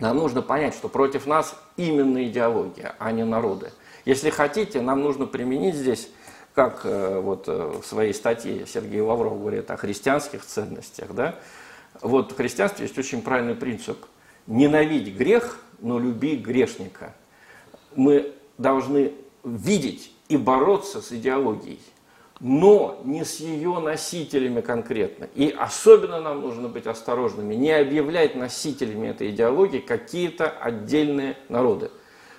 Нам 0.00 0.16
нужно 0.16 0.42
понять, 0.42 0.74
что 0.74 0.88
против 0.88 1.28
нас 1.28 1.54
именно 1.76 2.24
идеология, 2.24 2.96
а 2.98 3.12
не 3.12 3.24
народы. 3.24 3.70
Если 4.04 4.28
хотите, 4.28 4.80
нам 4.80 5.02
нужно 5.02 5.26
применить 5.26 5.76
здесь 5.76 6.10
как 6.52 6.80
э, 6.82 7.20
вот 7.20 7.44
э, 7.46 7.80
в 7.80 7.86
своей 7.86 8.12
статье 8.12 8.66
Сергей 8.66 9.00
Лавров 9.00 9.38
говорит 9.38 9.70
о 9.70 9.76
христианских 9.76 10.44
ценностях, 10.44 11.14
да, 11.14 11.36
вот 12.00 12.32
в 12.32 12.36
христианстве 12.36 12.86
есть 12.86 12.98
очень 12.98 13.22
правильный 13.22 13.54
принцип. 13.54 13.98
Ненавидь 14.48 15.16
грех, 15.16 15.60
но 15.78 16.00
люби 16.00 16.34
грешника. 16.36 17.14
Мы 17.94 18.34
должны 18.58 19.12
видеть 19.44 20.12
и 20.28 20.36
бороться 20.36 21.00
с 21.00 21.12
идеологией, 21.12 21.80
но 22.44 23.00
не 23.04 23.24
с 23.24 23.40
ее 23.40 23.78
носителями 23.78 24.60
конкретно. 24.60 25.30
И 25.34 25.48
особенно 25.48 26.20
нам 26.20 26.42
нужно 26.42 26.68
быть 26.68 26.86
осторожными, 26.86 27.54
не 27.54 27.70
объявлять 27.70 28.34
носителями 28.34 29.08
этой 29.08 29.30
идеологии 29.30 29.78
какие-то 29.78 30.50
отдельные 30.50 31.38
народы, 31.48 31.90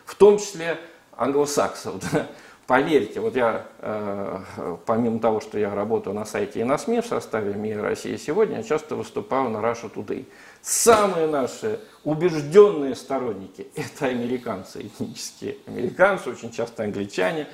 в 0.05 0.13
том 0.13 0.37
числе 0.37 0.77
англосаксов. 1.17 1.95
Да? 2.13 2.27
Поверьте, 2.67 3.19
вот 3.19 3.35
я, 3.35 3.67
э, 3.79 4.39
помимо 4.87 5.19
того, 5.19 5.39
что 5.39 5.57
я 5.57 5.73
работаю 5.73 6.15
на 6.15 6.25
сайте 6.25 6.61
и 6.61 6.63
на 6.63 6.79
СМИ 6.79 7.01
в 7.01 7.05
составе 7.05 7.53
«Мир 7.53 7.81
России 7.81 8.15
сегодня», 8.15 8.57
я 8.57 8.63
часто 8.63 8.95
выступаю 8.95 9.49
на 9.49 9.57
Russia 9.57 9.91
Today. 9.91 10.25
Самые 10.61 11.27
наши 11.27 11.79
убежденные 12.03 12.95
сторонники– 12.95 13.67
это 13.75 14.05
американцы, 14.05 14.81
этнические 14.85 15.57
американцы, 15.65 16.29
очень 16.29 16.51
часто 16.51 16.83
англичане. 16.83 17.47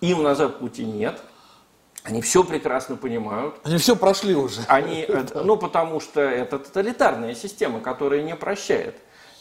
Им 0.00 0.22
назад 0.22 0.58
пути 0.58 0.84
нет. 0.84 1.20
Они 2.06 2.22
все 2.22 2.44
прекрасно 2.44 2.94
понимают. 2.96 3.56
Они 3.64 3.78
все 3.78 3.96
прошли 3.96 4.34
уже. 4.36 4.60
Они, 4.68 5.04
э, 5.08 5.24
ну, 5.42 5.56
потому 5.56 5.98
что 5.98 6.20
это 6.20 6.60
тоталитарная 6.60 7.34
система, 7.34 7.80
которая 7.80 8.22
не 8.22 8.36
прощает. 8.36 8.94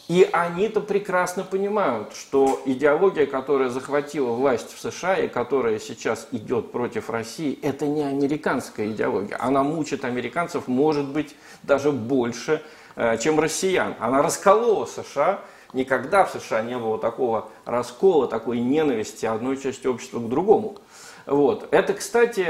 И 0.08 0.28
они-то 0.32 0.82
прекрасно 0.82 1.44
понимают, 1.44 2.14
что 2.14 2.62
идеология, 2.66 3.28
которая 3.28 3.70
захватила 3.70 4.32
власть 4.32 4.76
в 4.76 4.80
США 4.80 5.16
и 5.18 5.28
которая 5.28 5.80
сейчас 5.80 6.28
идет 6.32 6.72
против 6.72 7.10
России, 7.10 7.58
это 7.62 7.86
не 7.86 8.04
американская 8.04 8.88
идеология. 8.88 9.38
Она 9.40 9.64
мучит 9.64 10.04
американцев, 10.04 10.68
может 10.68 11.08
быть, 11.08 11.36
даже 11.62 11.92
больше, 11.92 12.64
э, 12.96 13.18
чем 13.20 13.40
россиян. 13.40 13.94
Она 14.00 14.24
расколола 14.24 14.86
США. 14.86 15.42
Никогда 15.74 16.26
в 16.26 16.32
США 16.32 16.62
не 16.64 16.78
было 16.78 16.98
такого 16.98 17.50
раскола, 17.66 18.28
такой 18.28 18.60
ненависти 18.60 19.26
одной 19.26 19.58
части 19.58 19.88
общества 19.88 20.20
к 20.20 20.30
другому. 20.30 20.78
Вот. 21.26 21.68
Это, 21.72 21.94
кстати, 21.94 22.46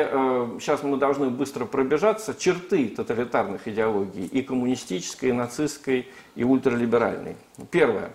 сейчас 0.60 0.84
э, 0.84 0.88
мы 0.88 0.98
должны 0.98 1.30
быстро 1.30 1.66
пробежаться, 1.66 2.36
черты 2.38 2.90
тоталитарных 2.90 3.68
идеологий 3.68 4.26
и 4.26 4.42
коммунистической, 4.42 5.30
и 5.30 5.32
нацистской, 5.32 6.10
и 6.36 6.44
ультралиберальной. 6.44 7.38
Первое. 7.72 8.12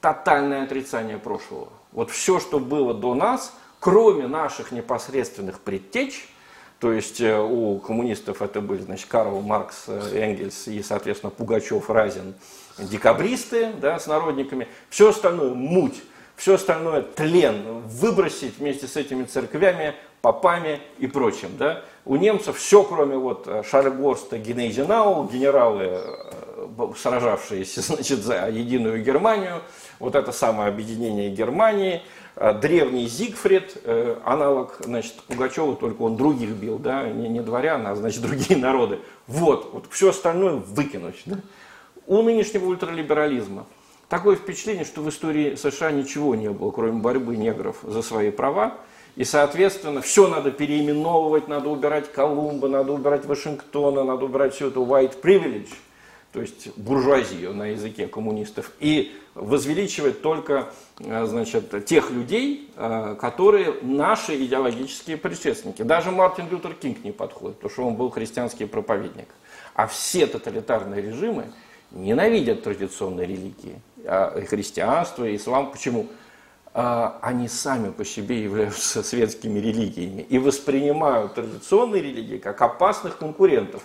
Тотальное 0.00 0.64
отрицание 0.64 1.18
прошлого. 1.18 1.68
Вот 1.92 2.10
все, 2.10 2.40
что 2.40 2.58
было 2.58 2.94
до 2.94 3.14
нас, 3.14 3.54
кроме 3.78 4.26
наших 4.26 4.72
непосредственных 4.72 5.60
предтеч, 5.60 6.28
то 6.80 6.92
есть 6.92 7.20
э, 7.20 7.40
у 7.40 7.78
коммунистов 7.78 8.42
это 8.42 8.60
были 8.60 8.82
значит, 8.82 9.06
Карл 9.06 9.40
Маркс, 9.40 9.84
э, 9.86 10.18
Энгельс 10.18 10.66
и, 10.66 10.82
соответственно, 10.82 11.30
Пугачев, 11.30 11.88
Разин, 11.88 12.34
декабристы 12.76 13.72
да, 13.80 13.98
с 13.98 14.06
народниками, 14.06 14.66
все 14.90 15.10
остальное 15.10 15.54
муть 15.54 16.02
все 16.36 16.54
остальное 16.54 17.02
тлен, 17.02 17.82
выбросить 17.86 18.58
вместе 18.58 18.86
с 18.86 18.96
этими 18.96 19.24
церквями, 19.24 19.94
попами 20.20 20.80
и 20.98 21.06
прочим. 21.06 21.56
Да? 21.58 21.82
У 22.04 22.16
немцев 22.16 22.58
все, 22.58 22.82
кроме 22.82 23.16
вот 23.16 23.46
э, 23.46 23.62
Шарльгорста, 23.62 24.38
Генейзенау, 24.38 25.28
генералы, 25.28 26.00
э, 26.00 26.92
сражавшиеся 26.96 27.80
значит, 27.94 28.20
за 28.20 28.48
единую 28.48 29.02
Германию, 29.02 29.62
вот 29.98 30.14
это 30.14 30.32
самое 30.32 30.68
объединение 30.68 31.30
Германии, 31.30 32.02
э, 32.36 32.52
древний 32.52 33.06
Зигфрид, 33.06 33.76
аналог 34.24 34.76
значит, 34.80 35.14
Пугачева, 35.28 35.74
только 35.74 36.02
он 36.02 36.16
других 36.16 36.50
бил, 36.50 36.78
да? 36.78 37.08
не, 37.08 37.28
не 37.28 37.40
дворян, 37.40 37.86
а 37.86 37.94
значит, 37.94 38.20
другие 38.26 38.58
народы. 38.58 38.98
Вот, 39.26 39.70
вот 39.72 39.86
все 39.90 40.10
остальное 40.10 40.54
выкинуть. 40.54 41.22
Да? 41.24 41.36
У 42.06 42.20
нынешнего 42.22 42.66
ультралиберализма– 42.66 43.64
Такое 44.08 44.36
впечатление, 44.36 44.84
что 44.84 45.00
в 45.02 45.08
истории 45.08 45.56
США 45.56 45.90
ничего 45.90 46.34
не 46.36 46.50
было, 46.50 46.70
кроме 46.70 47.00
борьбы 47.00 47.36
негров 47.36 47.78
за 47.82 48.02
свои 48.02 48.30
права. 48.30 48.78
И, 49.16 49.24
соответственно, 49.24 50.00
все 50.00 50.28
надо 50.28 50.50
переименовывать, 50.50 51.48
надо 51.48 51.70
убирать 51.70 52.12
Колумба, 52.12 52.68
надо 52.68 52.92
убирать 52.92 53.24
Вашингтона, 53.24 54.04
надо 54.04 54.26
убирать 54.26 54.54
все 54.54 54.68
это 54.68 54.80
white 54.80 55.20
privilege, 55.22 55.70
то 56.32 56.42
есть 56.42 56.68
буржуазию 56.76 57.54
на 57.54 57.68
языке 57.68 58.06
коммунистов, 58.06 58.72
и 58.78 59.16
возвеличивать 59.34 60.20
только 60.20 60.70
э, 60.98 61.24
значит, 61.24 61.86
тех 61.86 62.10
людей, 62.10 62.70
э, 62.76 63.16
которые 63.18 63.76
наши 63.80 64.36
идеологические 64.44 65.16
предшественники. 65.16 65.80
Даже 65.80 66.10
Мартин 66.10 66.48
Лютер 66.50 66.74
Кинг 66.74 67.02
не 67.02 67.12
подходит, 67.12 67.56
потому 67.56 67.72
что 67.72 67.86
он 67.86 67.94
был 67.94 68.10
христианский 68.10 68.66
проповедник. 68.66 69.28
А 69.74 69.86
все 69.86 70.26
тоталитарные 70.26 71.00
режимы 71.00 71.46
ненавидят 71.90 72.62
традиционные 72.62 73.26
религии. 73.26 73.80
А, 74.08 74.40
христианство, 74.48 75.24
и 75.24 75.36
ислам. 75.36 75.72
Почему? 75.72 76.06
А, 76.72 77.18
они 77.22 77.48
сами 77.48 77.90
по 77.90 78.04
себе 78.04 78.42
являются 78.42 79.02
светскими 79.02 79.58
религиями 79.58 80.22
и 80.22 80.38
воспринимают 80.38 81.34
традиционные 81.34 82.02
религии 82.02 82.38
как 82.38 82.62
опасных 82.62 83.18
конкурентов. 83.18 83.82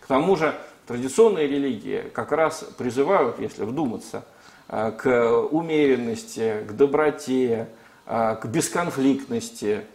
К 0.00 0.06
тому 0.06 0.36
же 0.36 0.54
традиционные 0.86 1.48
религии 1.48 2.04
как 2.12 2.30
раз 2.30 2.64
призывают, 2.78 3.40
если 3.40 3.64
вдуматься, 3.64 4.24
а, 4.68 4.92
к 4.92 5.42
умеренности, 5.50 6.64
к 6.68 6.72
доброте, 6.72 7.68
к 8.06 8.44
бесконфликтности. 8.44 9.86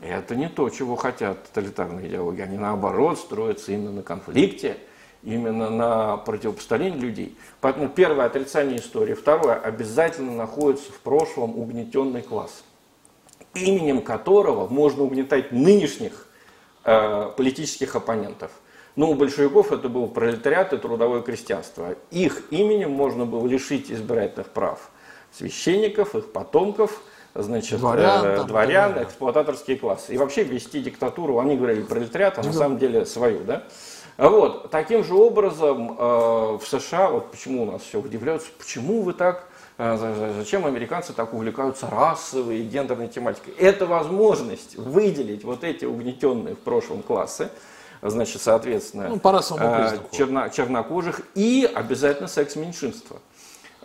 Это 0.00 0.36
не 0.36 0.48
то, 0.48 0.70
чего 0.70 0.94
хотят 0.94 1.42
тоталитарные 1.48 2.06
идеологии. 2.06 2.42
Они 2.42 2.56
наоборот 2.56 3.18
строятся 3.18 3.72
именно 3.72 3.90
на 3.90 4.02
конфликте– 4.02 4.78
именно 5.26 5.68
на 5.68 6.16
противопоставление 6.18 7.00
людей. 7.00 7.36
Поэтому 7.60 7.88
первое 7.88 8.26
отрицание 8.26 8.78
истории. 8.78 9.14
Второе, 9.14 9.56
обязательно 9.56 10.32
находится 10.32 10.92
в 10.92 11.00
прошлом 11.00 11.58
угнетенный 11.58 12.22
класс, 12.22 12.62
именем 13.54 14.00
которого 14.00 14.68
можно 14.68 15.02
угнетать 15.02 15.50
нынешних 15.50 16.28
э, 16.84 17.32
политических 17.36 17.96
оппонентов. 17.96 18.52
Но 18.94 19.10
у 19.10 19.14
большевиков 19.14 19.72
это 19.72 19.88
был 19.88 20.06
пролетариат 20.06 20.72
и 20.72 20.78
трудовое 20.78 21.20
крестьянство. 21.22 21.96
Их 22.12 22.44
именем 22.50 22.92
можно 22.92 23.26
было 23.26 23.46
лишить 23.46 23.90
избирательных 23.90 24.48
прав 24.48 24.90
священников, 25.32 26.14
их 26.14 26.32
потомков, 26.32 27.02
значит, 27.38 27.80
дворян, 27.80 28.24
э, 28.24 28.44
дворян 28.44 29.02
эксплуататорские 29.02 29.76
классы. 29.76 30.14
И 30.14 30.18
вообще 30.18 30.44
ввести 30.44 30.80
диктатуру, 30.80 31.38
они 31.38 31.56
говорили 31.56 31.82
пролетариат, 31.82 32.38
а 32.38 32.42
на 32.42 32.52
самом 32.52 32.78
деле 32.78 33.04
свою. 33.06 33.44
Да? 33.44 33.64
Вот. 34.16 34.70
Таким 34.70 35.04
же 35.04 35.14
образом 35.14 35.96
э, 35.98 36.58
в 36.60 36.62
США, 36.66 37.10
вот 37.10 37.30
почему 37.30 37.62
у 37.62 37.72
нас 37.72 37.82
все 37.82 38.00
удивляются, 38.00 38.48
почему 38.58 39.02
вы 39.02 39.12
так, 39.12 39.46
э, 39.78 40.32
зачем 40.38 40.64
американцы 40.64 41.12
так 41.12 41.34
увлекаются 41.34 41.88
расовой 41.90 42.58
и 42.58 42.62
гендерной 42.62 43.08
тематикой. 43.08 43.54
Это 43.58 43.86
возможность 43.86 44.76
выделить 44.76 45.44
вот 45.44 45.64
эти 45.64 45.84
угнетенные 45.84 46.54
в 46.54 46.60
прошлом 46.60 47.02
классы, 47.02 47.50
значит, 48.00 48.40
соответственно, 48.40 49.08
ну, 49.08 49.18
по 49.18 49.36
э, 49.36 49.98
черно, 50.12 50.48
чернокожих 50.48 51.20
и 51.34 51.70
обязательно 51.72 52.28
секс-меньшинства. 52.28 53.18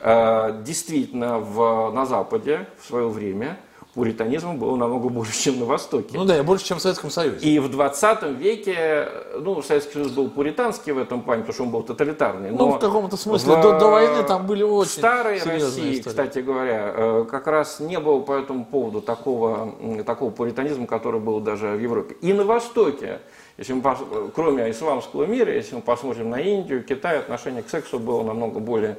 Э, 0.03 0.61
действительно, 0.63 1.39
в, 1.39 1.91
на 1.91 2.05
Западе 2.05 2.67
в 2.79 2.87
свое 2.87 3.07
время– 3.07 3.57
пуританизма 3.93 4.53
было 4.53 4.75
намного 4.75 5.09
больше, 5.09 5.37
чем 5.39 5.59
на 5.59 5.65
Востоке. 5.65 6.17
Ну 6.17 6.25
да, 6.25 6.37
и 6.37 6.41
больше, 6.41 6.65
чем 6.65 6.77
в 6.77 6.81
Советском 6.81 7.09
Союзе. 7.09 7.45
И 7.45 7.59
в 7.59 7.69
20 7.69 8.23
веке, 8.39 9.07
ну, 9.37 9.61
Советский 9.61 9.93
Союз 9.93 10.11
был 10.11 10.29
пуританский 10.29 10.93
в 10.93 10.97
этом 10.97 11.21
плане, 11.21 11.41
потому 11.41 11.53
что 11.53 11.63
он 11.63 11.69
был 11.71 11.83
тоталитарный. 11.83 12.51
Ну, 12.51 12.71
в 12.71 12.79
каком-то 12.79 13.17
смысле, 13.17 13.55
в, 13.55 13.61
до, 13.61 13.79
до 13.79 13.87
войны 13.87 14.23
там 14.23 14.47
были 14.47 14.63
очень 14.63 14.89
В 14.89 14.93
старой 14.93 15.33
России, 15.39 15.59
истории. 15.59 15.99
кстати 16.01 16.39
говоря, 16.39 16.93
э, 16.95 17.25
как 17.29 17.47
раз 17.47 17.79
не 17.79 17.99
было 17.99 18.21
по 18.21 18.33
этому 18.33 18.65
поводу 18.65 19.01
такого, 19.01 19.73
такого 20.05 20.31
пуританизма, 20.31 20.87
который 20.87 21.19
был 21.19 21.39
даже 21.41 21.67
в 21.67 21.79
Европе. 21.79 22.15
И 22.21 22.31
на 22.31 22.45
Востоке, 22.45 23.19
если 23.57 23.73
мы, 23.73 23.83
кроме 24.33 24.71
исламского 24.71 25.25
мира, 25.25 25.53
если 25.53 25.75
мы 25.75 25.81
посмотрим 25.81 26.29
на 26.29 26.39
Индию, 26.39 26.83
Китай, 26.83 27.19
отношение 27.19 27.61
к 27.61 27.69
сексу 27.69 27.99
было 27.99 28.23
намного 28.23 28.59
более 28.59 28.97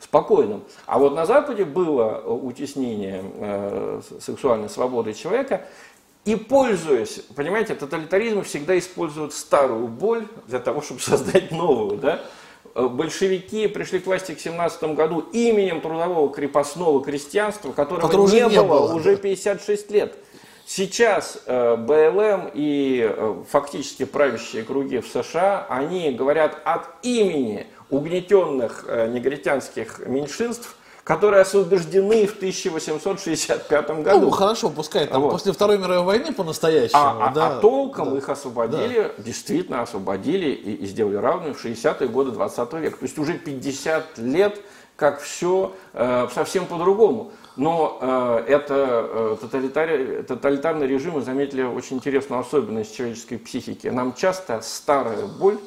спокойным. 0.00 0.62
А 0.86 0.98
вот 0.98 1.14
на 1.14 1.26
Западе 1.26 1.64
было 1.64 2.22
э, 2.24 2.30
утеснение 2.30 3.22
э, 3.22 4.00
сексуальной 4.20 4.68
свободы 4.68 5.12
человека, 5.12 5.66
и 6.24 6.36
пользуясь, 6.36 7.20
понимаете, 7.34 7.74
тоталитаризм 7.74 8.42
всегда 8.42 8.78
использует 8.78 9.32
старую 9.32 9.88
боль 9.88 10.26
для 10.46 10.60
того, 10.60 10.82
чтобы 10.82 11.00
создать 11.00 11.50
новую. 11.50 11.98
Да? 11.98 12.20
Э, 12.74 12.86
большевики 12.86 13.66
пришли 13.66 13.98
к 13.98 14.06
власти 14.06 14.34
к 14.34 14.40
17 14.40 14.82
году 14.94 15.20
именем 15.32 15.80
трудового 15.80 16.32
крепостного 16.32 17.02
крестьянства, 17.04 17.72
которого 17.72 18.06
Который 18.06 18.26
не, 18.30 18.40
не 18.40 18.62
было, 18.62 18.86
было 18.86 18.94
уже 18.94 19.16
56 19.16 19.90
лет. 19.90 20.16
Сейчас 20.70 21.38
БЛМ 21.46 22.50
и 22.52 23.10
фактически 23.48 24.04
правящие 24.04 24.64
круги 24.64 24.98
в 24.98 25.06
США, 25.06 25.66
они 25.70 26.10
говорят 26.10 26.60
от 26.62 26.90
имени 27.02 27.66
угнетенных 27.90 28.84
э, 28.86 29.08
негритянских 29.08 30.00
меньшинств, 30.06 30.76
которые 31.08 31.40
освобождены 31.40 32.26
в 32.26 32.36
1865 32.36 33.90
году. 34.02 34.20
Ну, 34.20 34.30
хорошо, 34.30 34.68
пускай 34.68 35.06
там 35.06 35.22
вот. 35.22 35.32
после 35.32 35.52
Второй 35.52 35.78
мировой 35.78 36.04
войны 36.04 36.34
по-настоящему. 36.34 37.00
А, 37.00 37.32
да, 37.34 37.46
а, 37.46 37.58
а 37.58 37.60
толком 37.60 38.10
да, 38.10 38.18
их 38.18 38.28
освободили, 38.28 39.12
да. 39.16 39.22
действительно 39.22 39.80
освободили 39.80 40.50
и, 40.50 40.74
и 40.74 40.86
сделали 40.86 41.16
равную 41.16 41.54
в 41.54 41.64
60-е 41.64 42.08
годы 42.08 42.32
20 42.32 42.72
века. 42.74 42.98
То 42.98 43.04
есть 43.04 43.18
уже 43.18 43.38
50 43.38 44.18
лет, 44.18 44.60
как 44.96 45.20
все 45.20 45.72
э, 45.94 46.28
совсем 46.34 46.66
по-другому. 46.66 47.32
Но 47.56 47.98
э, 48.02 48.44
это 48.46 49.08
э, 49.10 49.36
тоталитар... 49.40 50.24
тоталитарные 50.24 50.86
режимы 50.86 51.22
заметили 51.22 51.62
очень 51.62 51.96
интересную 51.96 52.42
особенность 52.42 52.94
человеческой 52.94 53.38
психики. 53.38 53.86
Нам 53.88 54.12
часто 54.12 54.60
старая 54.60 55.26
боль 55.26 55.58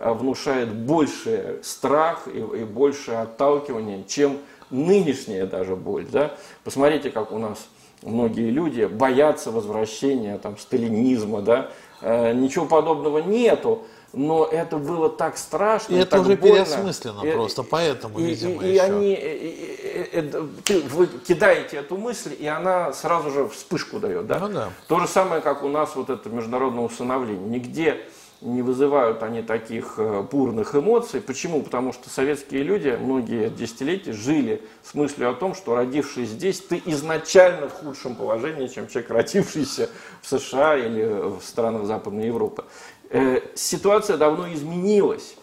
внушает 0.00 0.72
больше 0.72 1.60
страх 1.62 2.26
и, 2.26 2.38
и 2.38 2.64
больше 2.64 3.12
отталкивания, 3.12 4.04
чем 4.04 4.38
нынешняя 4.70 5.46
даже 5.46 5.76
боль. 5.76 6.06
Да? 6.10 6.34
Посмотрите, 6.64 7.10
как 7.10 7.32
у 7.32 7.38
нас 7.38 7.68
многие 8.02 8.50
люди 8.50 8.84
боятся 8.84 9.50
возвращения 9.50 10.38
там, 10.38 10.58
сталинизма, 10.58 11.42
да? 11.42 11.70
э, 12.00 12.32
ничего 12.32 12.66
подобного 12.66 13.18
нету 13.18 13.84
но 14.12 14.46
это 14.46 14.78
было 14.78 15.10
так 15.10 15.36
страшно. 15.36 15.94
И 15.94 15.98
это 15.98 16.12
так 16.12 16.20
уже 16.22 16.36
больно. 16.36 16.64
переосмысленно 16.64 17.22
и, 17.24 17.30
просто, 17.30 17.62
поэтому, 17.62 18.18
и, 18.18 18.24
видимо, 18.24 18.64
и, 18.64 18.74
и 18.74 18.78
они, 18.78 19.12
и, 19.12 19.16
и, 19.16 20.18
и, 20.18 20.32
ты, 20.64 20.80
вы 20.80 21.06
кидаете 21.06 21.78
эту 21.78 21.96
мысль, 21.96 22.34
и 22.38 22.46
она 22.46 22.92
сразу 22.92 23.30
же 23.30 23.48
вспышку 23.48 23.98
дает. 23.98 24.26
Да? 24.26 24.38
Ну, 24.38 24.48
да. 24.48 24.70
То 24.88 25.00
же 25.00 25.06
самое, 25.06 25.42
как 25.42 25.62
у 25.62 25.68
нас 25.68 25.94
вот 25.94 26.08
это 26.08 26.28
международное 26.30 26.84
усыновление. 26.84 27.48
Нигде 27.48 28.00
не 28.40 28.62
вызывают 28.62 29.22
они 29.22 29.42
таких 29.42 29.94
э, 29.96 30.22
бурных 30.22 30.74
эмоций. 30.74 31.20
Почему? 31.20 31.62
Потому 31.62 31.92
что 31.92 32.08
советские 32.08 32.62
люди 32.62 32.96
многие 33.00 33.50
десятилетия 33.50 34.12
жили 34.12 34.62
с 34.84 34.94
мыслью 34.94 35.30
о 35.30 35.34
том, 35.34 35.54
что 35.54 35.74
родившись 35.74 36.30
здесь, 36.30 36.60
ты 36.60 36.80
изначально 36.86 37.68
в 37.68 37.72
худшем 37.72 38.14
положении, 38.14 38.68
чем 38.68 38.86
человек, 38.88 39.10
родившийся 39.10 39.90
в 40.22 40.28
США 40.28 40.76
или 40.76 41.38
в 41.38 41.40
странах 41.42 41.86
Западной 41.86 42.26
Европы. 42.26 42.64
Э, 43.10 43.40
ситуация 43.54 44.16
давно 44.16 44.52
изменилась. 44.52 45.34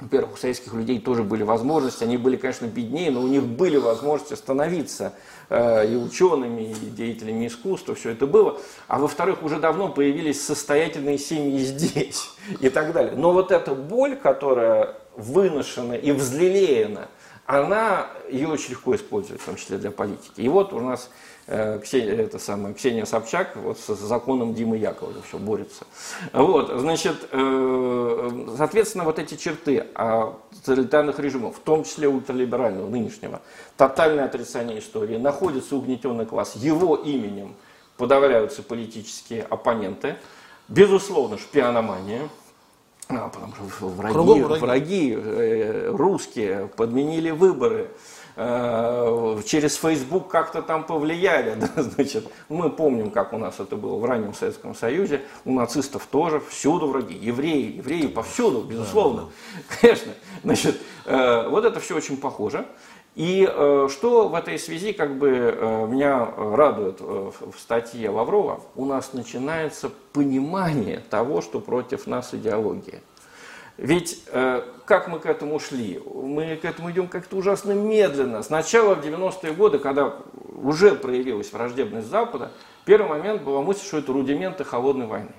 Во-первых, 0.00 0.34
у 0.34 0.36
советских 0.36 0.74
людей 0.74 0.98
тоже 0.98 1.22
были 1.22 1.44
возможности, 1.44 2.02
они 2.02 2.16
были, 2.16 2.36
конечно, 2.36 2.66
беднее, 2.66 3.12
но 3.12 3.20
у 3.20 3.28
них 3.28 3.44
были 3.44 3.76
возможности 3.76 4.34
становиться 4.34 5.12
и 5.52 5.96
учеными, 5.96 6.72
и 6.72 6.90
деятелями 6.90 7.46
искусства, 7.46 7.94
все 7.94 8.10
это 8.10 8.26
было. 8.26 8.58
А 8.88 8.98
во-вторых, 8.98 9.42
уже 9.42 9.58
давно 9.58 9.88
появились 9.88 10.44
состоятельные 10.44 11.18
семьи 11.18 11.58
здесь 11.58 12.30
и 12.60 12.68
так 12.70 12.92
далее. 12.92 13.14
Но 13.16 13.32
вот 13.32 13.52
эта 13.52 13.74
боль, 13.74 14.16
которая 14.16 14.96
выношена 15.16 15.92
и 15.94 16.12
взлелеяна, 16.12 17.08
она 17.44 18.06
ее 18.30 18.48
очень 18.48 18.70
легко 18.70 18.94
использует, 18.94 19.40
в 19.40 19.44
том 19.44 19.56
числе 19.56 19.76
для 19.76 19.90
политики. 19.90 20.40
И 20.40 20.48
вот 20.48 20.72
у 20.72 20.80
нас 20.80 21.10
Э, 21.10 21.31
Ксения, 21.46 22.14
это 22.14 22.38
самая, 22.38 22.72
Ксения 22.72 23.04
Собчак 23.04 23.56
вот 23.56 23.78
с 23.78 23.86
законом 23.96 24.54
Димы 24.54 24.76
Якова 24.76 25.12
все 25.26 25.38
борется. 25.38 25.84
Вот, 26.32 26.70
значит, 26.76 27.28
э, 27.32 28.46
соответственно, 28.56 29.04
вот 29.04 29.18
эти 29.18 29.34
черты 29.34 29.86
а, 29.96 30.38
тоталитарных 30.64 31.18
режимов, 31.18 31.56
в 31.56 31.60
том 31.60 31.82
числе 31.82 32.06
ультралиберального 32.06 32.88
нынешнего, 32.88 33.42
тотальное 33.76 34.26
отрицание 34.26 34.78
истории, 34.78 35.16
находится 35.16 35.74
угнетенный 35.74 36.26
класс, 36.26 36.54
его 36.54 36.94
именем 36.94 37.56
подавляются 37.96 38.62
политические 38.62 39.42
оппоненты, 39.42 40.16
безусловно, 40.68 41.38
шпиономания, 41.38 42.28
а, 43.08 43.28
потому 43.28 43.52
что 43.76 43.88
враги, 43.88 44.42
враги. 44.42 44.60
враги 44.60 45.14
э, 45.16 45.90
русские 45.90 46.68
подменили 46.76 47.30
выборы, 47.30 47.90
Э, 47.90 48.21
через 48.36 49.76
Facebook 49.76 50.28
как-то 50.28 50.62
там 50.62 50.84
повлияли. 50.84 51.52
Да, 51.62 51.82
значит, 51.82 52.26
мы 52.48 52.70
помним, 52.70 53.10
как 53.10 53.32
у 53.32 53.38
нас 53.38 53.60
это 53.60 53.76
было 53.76 53.96
в 53.96 54.04
раннем 54.04 54.34
Советском 54.34 54.74
Союзе. 54.74 55.22
У 55.44 55.52
нацистов 55.52 56.06
тоже 56.06 56.40
всюду 56.40 56.86
враги. 56.86 57.14
Евреи, 57.14 57.76
евреи 57.76 58.06
повсюду, 58.06 58.62
безусловно. 58.62 59.28
Конечно. 59.80 60.12
Значит, 60.42 60.76
э, 61.04 61.48
вот 61.48 61.64
это 61.64 61.78
все 61.80 61.94
очень 61.96 62.16
похоже. 62.16 62.66
И 63.14 63.46
э, 63.48 63.88
что 63.90 64.28
в 64.28 64.34
этой 64.34 64.58
связи 64.58 64.92
как 64.92 65.18
бы 65.18 65.86
меня 65.90 66.26
радует 66.36 67.00
в 67.00 67.54
статье 67.58 68.08
Лаврова, 68.08 68.60
у 68.74 68.86
нас 68.86 69.12
начинается 69.12 69.90
понимание 70.12 71.02
того, 71.10 71.42
что 71.42 71.60
против 71.60 72.06
нас 72.06 72.32
идеология. 72.32 73.02
Ведь 73.82 74.22
э, 74.28 74.62
как 74.84 75.08
мы 75.08 75.18
к 75.18 75.26
этому 75.26 75.58
шли? 75.58 76.00
Мы 76.06 76.54
к 76.54 76.64
этому 76.64 76.92
идем 76.92 77.08
как-то 77.08 77.34
ужасно 77.34 77.72
медленно. 77.72 78.44
Сначала 78.44 78.94
в 78.94 79.04
90-е 79.04 79.52
годы, 79.54 79.80
когда 79.80 80.14
уже 80.54 80.94
проявилась 80.94 81.52
враждебность 81.52 82.06
Запада, 82.06 82.52
первый 82.84 83.08
момент 83.08 83.42
была 83.42 83.60
мысль, 83.60 83.84
что 83.84 83.98
это 83.98 84.12
рудименты 84.12 84.62
холодной 84.62 85.06
войны. 85.06 85.32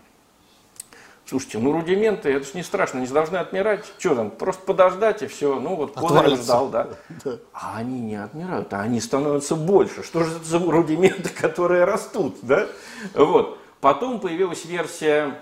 Слушайте, 1.25 1.59
ну 1.59 1.71
рудименты, 1.71 2.33
это 2.33 2.45
же 2.45 2.51
не 2.55 2.63
страшно, 2.63 2.97
они 2.97 3.07
же 3.07 3.13
должны 3.13 3.37
отмирать. 3.37 3.85
Что 3.97 4.13
там, 4.13 4.29
просто 4.29 4.61
подождать 4.65 5.21
и 5.21 5.27
все. 5.27 5.57
Ну 5.57 5.77
вот 5.77 5.93
Козырев 5.93 6.37
ждал, 6.37 6.67
да. 6.67 6.89
да. 7.23 7.37
А 7.53 7.77
они 7.77 8.01
не 8.01 8.17
отмирают, 8.17 8.73
а 8.73 8.81
они 8.81 8.99
становятся 8.99 9.55
больше. 9.55 10.03
Что 10.03 10.25
же 10.25 10.35
это 10.35 10.43
за 10.43 10.59
рудименты, 10.59 11.29
которые 11.41 11.85
растут, 11.85 12.35
да? 12.41 12.67
Вот. 13.13 13.57
Потом 13.79 14.19
появилась 14.19 14.65
версия, 14.65 15.39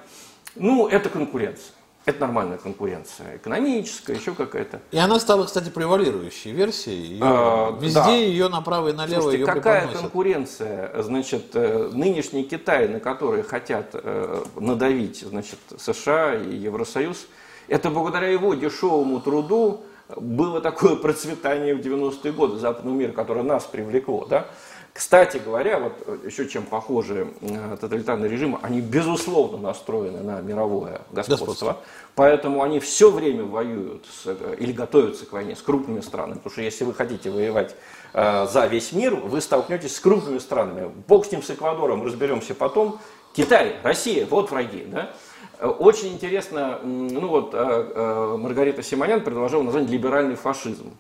ну, 0.54 0.88
это 0.88 1.10
конкуренция. 1.10 1.74
Это 2.04 2.22
нормальная 2.22 2.58
конкуренция, 2.58 3.38
экономическая, 3.38 4.16
еще 4.16 4.34
какая-то. 4.34 4.82
И 4.90 4.98
она 4.98 5.20
стала, 5.20 5.46
кстати, 5.46 5.70
превалирующей 5.70 6.52
версией. 6.52 7.14
Ее, 7.14 7.22
а, 7.22 7.78
везде 7.80 8.00
да. 8.00 8.12
ее 8.12 8.48
направо 8.50 8.90
и 8.90 8.94
налево 8.94 9.22
Слушайте, 9.22 9.42
ее 9.42 9.46
какая 9.46 9.88
конкуренция? 9.88 11.04
Значит, 11.04 11.52
э, 11.54 11.92
нынешний 11.94 12.44
Китай, 12.44 12.88
на 12.88 13.00
который 13.00 13.44
хотят 13.44 13.92
э, 13.94 14.44
надавить 14.56 15.20
значит, 15.20 15.60
США 15.78 16.34
и 16.34 16.56
Евросоюз, 16.56 17.28
это 17.68 17.92
благодаря 17.92 18.30
его 18.30 18.56
дешевому 18.56 19.22
труду 19.22 19.82
было 20.18 20.60
такое 20.60 20.96
процветание 20.96 21.76
в 21.76 21.80
90-е 21.82 22.32
годы 22.32 22.58
западного 22.58 22.96
мира, 22.96 23.12
которое 23.12 23.44
нас 23.44 23.66
привлекло. 23.66 24.26
Да? 24.26 24.48
Кстати 24.93 25.38
говоря, 25.38 25.80
вот 25.80 25.93
э, 26.06 26.17
еще 26.25 26.49
чем 26.49 26.63
похожи 26.63 27.30
э, 27.41 27.77
тоталитарные 27.80 28.30
режимы, 28.30 28.60
они 28.62 28.82
безусловно 28.82 29.58
настроены 29.58 30.21
на 30.21 30.41
мировое 30.41 31.01
господство, 31.12 31.45
господство. 31.45 31.77
поэтому 32.13 32.62
они 32.62 32.82
все 32.82 33.10
время 33.10 33.45
воюют 33.45 34.06
с, 34.06 34.23
э, 34.25 34.56
или 34.60 34.73
готовятся 34.73 35.25
к 35.25 35.32
войне 35.32 35.56
с 35.56 35.62
крупными 35.62 36.01
странами, 36.01 36.36
потому 36.36 36.51
что 36.51 36.62
если 36.62 36.84
вы 36.84 36.93
хотите 36.93 37.30
воевать 37.30 37.73
э, 38.13 38.47
за 38.51 38.67
весь 38.67 38.91
мир, 38.91 39.15
вы 39.15 39.39
столкнетесь 39.39 39.95
с 39.95 39.99
крупными 40.01 40.39
странами. 40.39 40.91
Бог 41.08 41.25
с 41.25 41.32
ним, 41.32 41.41
с 41.41 41.49
Эквадором, 41.49 42.06
разберемся 42.06 42.54
потом. 42.54 42.99
Китай, 43.34 43.77
Россия, 43.84 44.25
вот 44.25 44.51
враги, 44.51 44.84
да? 44.88 45.13
Очень 45.62 46.13
интересно, 46.13 46.80
ну 46.84 47.27
вот 47.27 47.54
Маргарита 47.54 48.82
Симонян 48.82 49.21
предложила 49.21 49.62
назвать 49.62 49.88
либеральный 49.89 50.36
фашизм. 50.36 50.91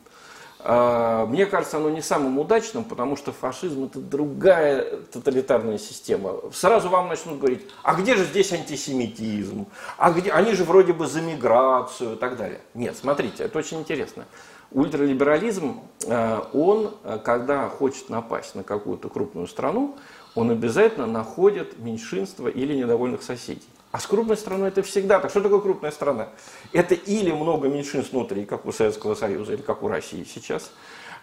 А, 0.63 1.25
мне 1.25 1.45
кажется, 1.45 1.77
оно 1.77 1.89
не 1.89 2.01
самым 2.01 2.37
удачным, 2.37 2.83
потому 2.83 3.15
что 3.15 3.31
фашизм 3.31 3.85
это 3.85 3.99
другая 3.99 4.97
тоталитарная 5.11 5.77
система. 5.77 6.35
Сразу 6.53 6.89
вам 6.89 7.07
начнут 7.07 7.39
говорить, 7.39 7.67
а 7.83 7.95
где 7.95 8.15
же 8.15 8.25
здесь 8.25 8.53
антисемитизм? 8.53 9.65
А 9.97 10.11
где? 10.11 10.31
Они 10.31 10.53
же 10.53 10.63
вроде 10.63 10.93
бы 10.93 11.07
за 11.07 11.21
миграцию 11.21 12.13
и 12.13 12.15
так 12.17 12.37
далее. 12.37 12.61
Нет, 12.73 12.95
смотрите, 12.95 13.43
это 13.45 13.57
очень 13.57 13.79
интересно. 13.79 14.25
Ультралиберализм, 14.71 15.81
а, 16.07 16.49
он, 16.53 16.93
когда 17.23 17.67
хочет 17.67 18.09
напасть 18.09 18.53
на 18.55 18.63
какую-то 18.63 19.09
крупную 19.09 19.47
страну, 19.47 19.95
он 20.35 20.51
обязательно 20.51 21.07
находит 21.07 21.79
меньшинство 21.79 22.47
или 22.47 22.73
недовольных 22.73 23.23
соседей. 23.23 23.67
А 23.91 23.99
с 23.99 24.07
крупной 24.07 24.37
страной 24.37 24.69
это 24.69 24.83
всегда 24.83 25.19
так. 25.19 25.31
Что 25.31 25.41
такое 25.41 25.59
крупная 25.59 25.91
страна? 25.91 26.29
Это 26.71 26.95
или 26.95 27.31
много 27.31 27.67
меньшинств 27.67 28.13
внутри, 28.13 28.45
как 28.45 28.65
у 28.65 28.71
Советского 28.71 29.15
Союза, 29.15 29.53
или 29.53 29.61
как 29.61 29.83
у 29.83 29.89
России 29.89 30.23
сейчас, 30.23 30.71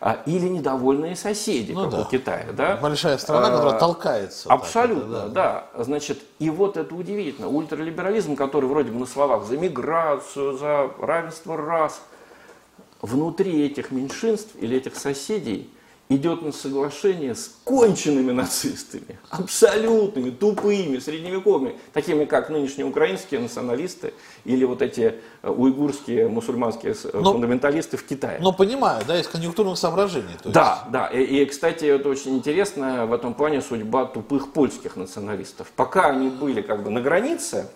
а, 0.01 0.19
или 0.27 0.49
недовольные 0.49 1.17
соседи, 1.17 1.73
ну, 1.73 1.85
как 1.85 1.91
да. 1.91 2.01
у 2.03 2.05
Китая. 2.05 2.47
Да? 2.53 2.77
Большая 2.77 3.17
страна, 3.17 3.51
которая 3.51 3.75
а, 3.75 3.79
толкается. 3.79 4.51
Абсолютно, 4.51 5.17
это, 5.17 5.29
да. 5.29 5.67
да. 5.75 5.85
Значит, 5.85 6.21
и 6.39 6.51
вот 6.51 6.77
это 6.77 6.95
удивительно. 6.95 7.49
Ультралиберализм, 7.49 8.37
который 8.37 8.67
вроде 8.67 8.91
бы 8.91 9.01
на 9.01 9.07
словах 9.07 9.45
за 9.45 9.57
миграцию, 9.57 10.59
за 10.59 10.91
равенство 11.01 11.57
рас, 11.57 12.03
внутри 13.01 13.67
этих 13.67 13.91
меньшинств 13.93 14.55
или 14.61 14.77
этих 14.77 14.95
соседей 14.97 15.71
идет 16.09 16.43
на 16.43 16.53
соглашение 16.53 17.35
с 17.35 17.51
конченными 17.65 18.33
нацистами, 18.33 19.19
абсолютными, 19.29 20.31
тупыми, 20.31 20.99
средневековыми, 20.99 21.79
такими 21.93 22.25
как 22.25 22.49
нынешние 22.49 22.87
украинские 22.87 23.41
националисты 23.41 24.15
или 24.45 24.65
вот 24.65 24.81
эти 24.81 25.17
э, 25.43 25.51
уйгурские 25.51 26.29
мусульманские 26.29 26.95
э, 26.95 27.11
но, 27.13 27.33
фундаменталисты 27.33 27.97
в 27.97 28.05
Китае. 28.05 28.39
Но 28.41 28.53
понимаю, 28.53 29.05
да, 29.07 29.21
из 29.21 29.29
конъюнктурных 29.29 29.77
соображений. 29.77 30.35
То 30.43 30.49
есть... 30.49 30.55
Да, 30.55 30.89
да, 30.91 31.09
и, 31.09 31.23
и, 31.23 31.45
кстати, 31.45 31.85
это 31.85 32.09
очень 32.09 32.37
интересно 32.37 33.07
в 33.07 33.13
этом 33.13 33.35
плане 33.35 33.61
судьба 33.61 34.07
тупых 34.07 34.53
польских 34.53 34.97
националистов. 34.97 35.71
Пока 35.77 36.07
они 36.07 36.31
были 36.31 36.63
как 36.63 36.85
бы 36.85 36.91
на 36.91 37.03
границе 37.03 37.69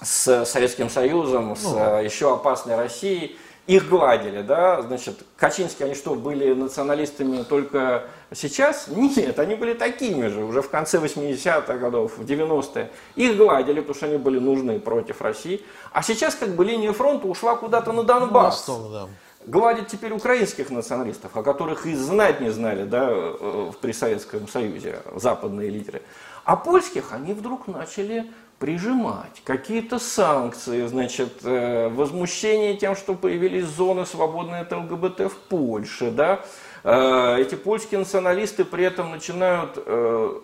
с 0.00 0.44
Советским 0.46 0.88
Союзом, 0.88 1.56
с 1.56 1.64
ну, 1.64 2.00
еще 2.00 2.32
опасной 2.32 2.76
Россией, 2.76 3.36
их 3.68 3.86
гладили, 3.90 4.40
да, 4.40 4.80
значит, 4.80 5.24
Качинские, 5.36 5.86
они 5.86 5.94
что, 5.94 6.14
были 6.14 6.54
националистами 6.54 7.42
только 7.42 8.04
сейчас? 8.32 8.88
Нет, 8.88 9.38
они 9.38 9.56
были 9.56 9.74
такими 9.74 10.28
же, 10.28 10.42
уже 10.42 10.62
в 10.62 10.70
конце 10.70 10.96
80-х 10.96 11.74
годов, 11.74 12.16
в 12.16 12.24
90-е. 12.24 12.90
Их 13.16 13.36
гладили, 13.36 13.80
потому 13.80 13.94
что 13.94 14.06
они 14.06 14.16
были 14.16 14.38
нужны 14.38 14.80
против 14.80 15.20
России. 15.20 15.62
А 15.92 16.02
сейчас 16.02 16.34
как 16.34 16.56
бы 16.56 16.64
линия 16.64 16.94
фронта 16.94 17.28
ушла 17.28 17.56
куда-то 17.56 17.92
на 17.92 18.04
Донбасс. 18.04 18.66
Восток, 18.66 18.90
да. 18.90 19.08
Гладят 19.46 19.88
теперь 19.88 20.12
украинских 20.12 20.70
националистов, 20.70 21.36
о 21.36 21.42
которых 21.42 21.84
и 21.84 21.94
знать 21.94 22.40
не 22.40 22.48
знали, 22.48 22.84
да, 22.84 23.10
э, 23.10 23.72
при 23.82 23.92
Советском 23.92 24.48
Союзе, 24.48 25.02
западные 25.14 25.68
лидеры. 25.68 26.00
А 26.44 26.56
польских 26.56 27.12
они 27.12 27.34
вдруг 27.34 27.66
начали 27.66 28.30
прижимать, 28.58 29.40
какие-то 29.44 29.98
санкции, 29.98 30.86
значит, 30.86 31.40
э, 31.44 31.88
возмущение 31.88 32.76
тем, 32.76 32.96
что 32.96 33.14
появились 33.14 33.64
зоны, 33.64 34.04
свободные 34.04 34.62
от 34.62 34.72
ЛГБТ 34.72 35.30
в 35.30 35.36
Польше, 35.48 36.10
да, 36.10 36.40
э, 36.82 37.36
эти 37.40 37.54
польские 37.54 38.00
националисты 38.00 38.64
при 38.64 38.84
этом 38.84 39.12
начинают, 39.12 39.74
э, 39.76 40.40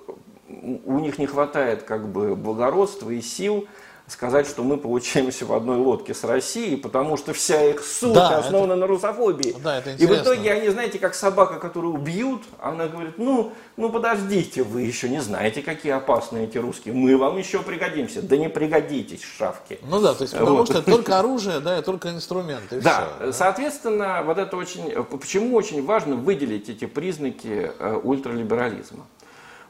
у 0.84 0.98
них 1.00 1.18
не 1.18 1.26
хватает 1.26 1.82
как 1.82 2.08
бы 2.08 2.36
благородства 2.36 3.10
и 3.10 3.20
сил 3.20 3.66
сказать, 4.06 4.46
что 4.46 4.62
мы 4.62 4.76
получаемся 4.76 5.46
в 5.46 5.52
одной 5.52 5.78
лодке 5.78 6.12
с 6.12 6.24
Россией, 6.24 6.76
потому 6.76 7.16
что 7.16 7.32
вся 7.32 7.62
их 7.70 7.82
суть 7.82 8.12
да, 8.12 8.38
основана 8.38 8.72
это... 8.72 8.80
на 8.80 8.86
русофобии. 8.86 9.56
Да, 9.62 9.78
это 9.78 9.92
интересно. 9.92 10.14
И 10.14 10.18
в 10.18 10.22
итоге 10.22 10.52
они, 10.52 10.68
знаете, 10.68 10.98
как 10.98 11.14
собака, 11.14 11.58
которую 11.58 11.94
убьют, 11.94 12.42
она 12.60 12.86
говорит, 12.86 13.16
ну, 13.16 13.52
ну 13.78 13.90
подождите, 13.90 14.62
вы 14.62 14.82
еще 14.82 15.08
не 15.08 15.20
знаете, 15.20 15.62
какие 15.62 15.92
опасные 15.92 16.44
эти 16.44 16.58
русские, 16.58 16.92
мы 16.92 17.16
вам 17.16 17.38
еще 17.38 17.62
пригодимся. 17.62 18.20
Да 18.20 18.36
не 18.36 18.50
пригодитесь, 18.50 19.22
шавки. 19.22 19.78
Ну 19.88 20.00
да, 20.00 20.12
то 20.12 20.22
есть 20.22 20.34
потому 20.34 20.58
вот. 20.58 20.68
что 20.68 20.82
только 20.82 21.18
оружие, 21.18 21.60
да, 21.60 21.78
и 21.78 21.82
только 21.82 22.10
инструменты. 22.10 22.82
Да, 22.82 23.08
все, 23.16 23.26
да, 23.26 23.32
соответственно, 23.32 24.22
вот 24.22 24.36
это 24.36 24.56
очень, 24.56 24.90
почему 25.04 25.56
очень 25.56 25.84
важно 25.84 26.16
выделить 26.16 26.68
эти 26.68 26.84
признаки 26.84 27.72
э, 27.78 28.00
ультралиберализма. 28.02 29.06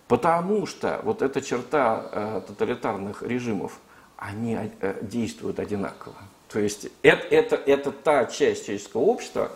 Потому 0.08 0.66
что 0.66 1.00
вот 1.04 1.22
эта 1.22 1.40
черта 1.40 2.04
э, 2.10 2.40
тоталитарных 2.48 3.22
режимов– 3.22 3.74
они 4.16 4.56
э, 4.80 4.94
действуют 5.02 5.58
одинаково. 5.58 6.16
То 6.48 6.58
есть 6.58 6.88
это, 7.02 7.26
это, 7.26 7.56
это 7.56 7.90
та 7.90 8.26
часть 8.26 8.66
человеческого 8.66 9.02
общества, 9.02 9.50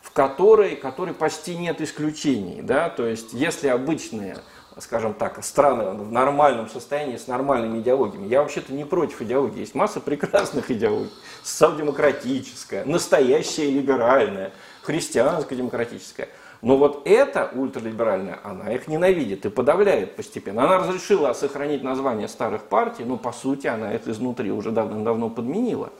в 0.00 0.12
которой, 0.12 0.76
которой 0.76 1.14
почти 1.14 1.56
нет 1.56 1.80
исключений. 1.80 2.62
Да? 2.62 2.88
То 2.88 3.06
есть 3.06 3.32
если 3.32 3.68
обычные, 3.68 4.38
скажем 4.78 5.14
так, 5.14 5.42
страны 5.44 5.90
в 5.90 6.12
нормальном 6.12 6.68
состоянии, 6.68 7.16
с 7.16 7.26
нормальными 7.26 7.80
идеологиями, 7.80 8.28
я 8.28 8.42
вообще-то 8.42 8.72
не 8.72 8.84
против 8.84 9.22
идеологии, 9.22 9.60
есть 9.60 9.74
масса 9.74 10.00
прекрасных 10.00 10.70
идеологий, 10.70 11.12
социал-демократическая, 11.42 12.84
настоящая 12.84 13.70
либеральная, 13.70 14.52
христианско-демократическая– 14.82 16.28
но 16.62 16.76
вот 16.76 17.02
эта 17.06 17.50
ультралиберальная, 17.54 18.40
она 18.42 18.72
их 18.72 18.88
ненавидит 18.88 19.44
и 19.46 19.50
подавляет 19.50 20.16
постепенно. 20.16 20.64
Она 20.64 20.78
разрешила 20.78 21.32
сохранить 21.32 21.82
название 21.82 22.28
старых 22.28 22.64
партий, 22.64 23.04
но 23.04 23.16
по 23.16 23.32
сути 23.32 23.66
она 23.66 23.92
это 23.92 24.10
изнутри 24.10 24.50
уже 24.50 24.70
давно-давно 24.70 25.28
подменила. 25.30 25.90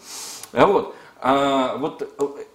А 0.52 0.66
вот, 0.66 0.94
а, 1.20 1.76
вот 1.76 2.02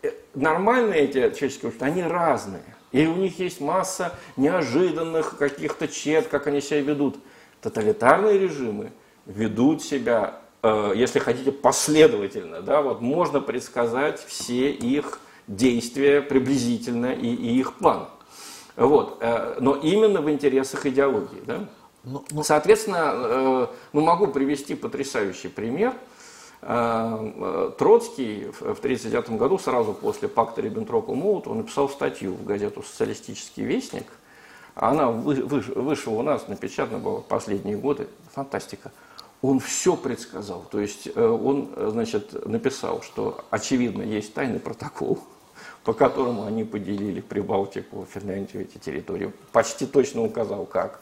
э, 0.04 0.12
нормальные 0.34 1.02
эти 1.02 1.14
человеческие 1.14 1.68
общества, 1.68 1.88
они 1.88 2.04
разные. 2.04 2.64
И 2.92 3.06
у 3.06 3.16
них 3.16 3.40
есть 3.40 3.62
масса 3.62 4.14
неожиданных 4.36 5.38
каких-то 5.38 5.88
чет, 5.88 6.28
как 6.28 6.48
они 6.48 6.62
себя 6.62 6.82
ведут. 6.82 7.18
Тоталитарные 7.62 8.38
режимы 8.38 8.92
ведут 9.26 9.84
себя, 9.84 10.40
э, 10.64 10.94
если 10.96 11.20
хотите, 11.20 11.52
последовательно. 11.52 12.62
Да? 12.62 12.82
Вот 12.82 13.02
можно 13.02 13.40
предсказать 13.40 14.20
все 14.20 14.72
их 14.72 15.20
действия 15.56 16.22
приблизительно 16.22 17.14
и, 17.14 17.28
и 17.28 17.60
их 17.60 17.76
план. 17.76 18.08
Вот. 18.76 19.18
Э, 19.22 19.58
но 19.60 19.76
именно 19.76 20.22
в 20.22 20.30
интересах 20.30 20.86
идеологии. 20.86 21.42
Да? 21.46 21.68
Ну, 22.04 22.24
ну... 22.32 22.44
Соответственно, 22.44 23.12
э, 23.14 23.68
ну, 23.94 24.02
могу 24.02 24.28
привести 24.28 24.76
потрясающий 24.76 25.50
пример. 25.50 25.94
Э, 26.62 27.72
Троцкий 27.78 28.46
в 28.52 28.80
1939 28.80 29.32
году, 29.32 29.58
сразу 29.58 29.94
после 29.94 30.28
пакта 30.28 30.62
Риббентропа-Молотова, 30.62 31.54
написал 31.54 31.90
статью 31.90 32.34
в 32.34 32.46
газету 32.46 32.84
«Социалистический 32.84 33.64
вестник». 33.64 34.06
Она 34.74 35.12
вышла 35.12 36.12
у 36.12 36.22
нас, 36.22 36.48
напечатана 36.48 36.98
была 36.98 37.20
в 37.20 37.26
последние 37.26 37.76
годы. 37.76 38.08
Фантастика 38.34 38.92
он 39.42 39.60
все 39.60 39.98
предсказал. 39.98 40.66
То 40.72 40.80
есть 40.80 41.10
он, 41.18 41.72
значит, 41.76 42.48
написал, 42.48 43.02
что 43.02 43.44
очевидно 43.50 44.02
есть 44.02 44.34
тайный 44.34 44.62
протокол, 44.62 45.20
по 45.84 45.94
которому 45.94 46.46
они 46.46 46.64
поделили 46.64 47.22
Прибалтику, 47.22 48.08
Финляндию, 48.12 48.64
эти 48.64 48.78
территории. 48.78 49.32
Почти 49.52 49.86
точно 49.86 50.24
указал, 50.24 50.66
как. 50.66 51.02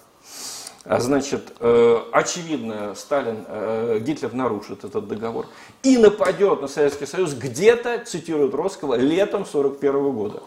А, 0.85 0.99
значит, 0.99 1.53
э, 1.59 1.99
очевидно, 2.11 2.95
Сталин, 2.95 3.45
э, 3.47 3.99
Гитлер 4.01 4.33
нарушит 4.33 4.85
этот 4.85 5.07
договор 5.07 5.45
и 5.83 5.97
нападет 5.97 6.61
на 6.61 6.67
Советский 6.67 7.05
Союз 7.05 7.33
где-то, 7.33 8.05
цитирует 8.05 8.53
Роскова, 8.53 8.95
летом 8.95 9.41
1941 9.41 10.11
года. 10.11 10.43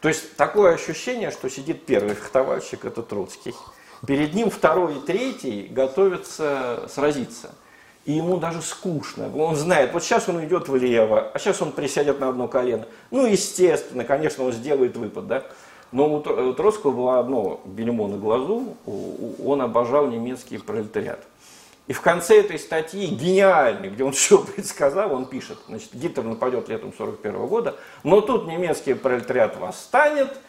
То 0.00 0.08
есть 0.08 0.36
такое 0.36 0.74
ощущение, 0.74 1.30
что 1.30 1.48
сидит 1.48 1.86
первый 1.86 2.14
фехтовальщик, 2.14 2.84
это 2.84 3.02
Троцкий, 3.02 3.54
Перед 4.06 4.34
ним 4.34 4.50
второй 4.50 4.96
и 4.96 5.00
третий 5.00 5.68
готовятся 5.68 6.88
сразиться. 6.88 7.54
И 8.04 8.12
ему 8.12 8.38
даже 8.38 8.62
скучно. 8.62 9.30
Он 9.36 9.54
знает, 9.54 9.92
вот 9.92 10.02
сейчас 10.02 10.28
он 10.28 10.44
идет 10.44 10.68
влево, 10.68 11.30
а 11.32 11.38
сейчас 11.38 11.62
он 11.62 11.70
присядет 11.70 12.18
на 12.18 12.28
одно 12.28 12.48
колено. 12.48 12.86
Ну, 13.10 13.26
естественно, 13.26 14.04
конечно, 14.04 14.44
он 14.44 14.52
сделает 14.52 14.96
выпад, 14.96 15.28
да. 15.28 15.44
Но 15.92 16.12
у 16.14 16.52
Троцкого 16.54 16.90
было 16.90 17.18
одно 17.20 17.60
бельмо 17.64 18.08
на 18.08 18.16
глазу, 18.16 18.76
он 19.44 19.60
обожал 19.60 20.08
немецкий 20.08 20.58
пролетариат. 20.58 21.20
И 21.86 21.92
в 21.92 22.00
конце 22.00 22.40
этой 22.40 22.58
статьи, 22.58 23.06
гениальной, 23.06 23.90
где 23.90 24.02
он 24.02 24.12
все 24.12 24.38
предсказал, 24.42 25.12
он 25.12 25.26
пишет, 25.26 25.58
значит, 25.68 25.90
Гитлер 25.92 26.24
нападет 26.24 26.68
летом 26.68 26.92
41 26.96 27.46
года, 27.46 27.76
но 28.02 28.20
тут 28.20 28.46
немецкий 28.46 28.94
пролетариат 28.94 29.56
восстанет– 29.58 30.28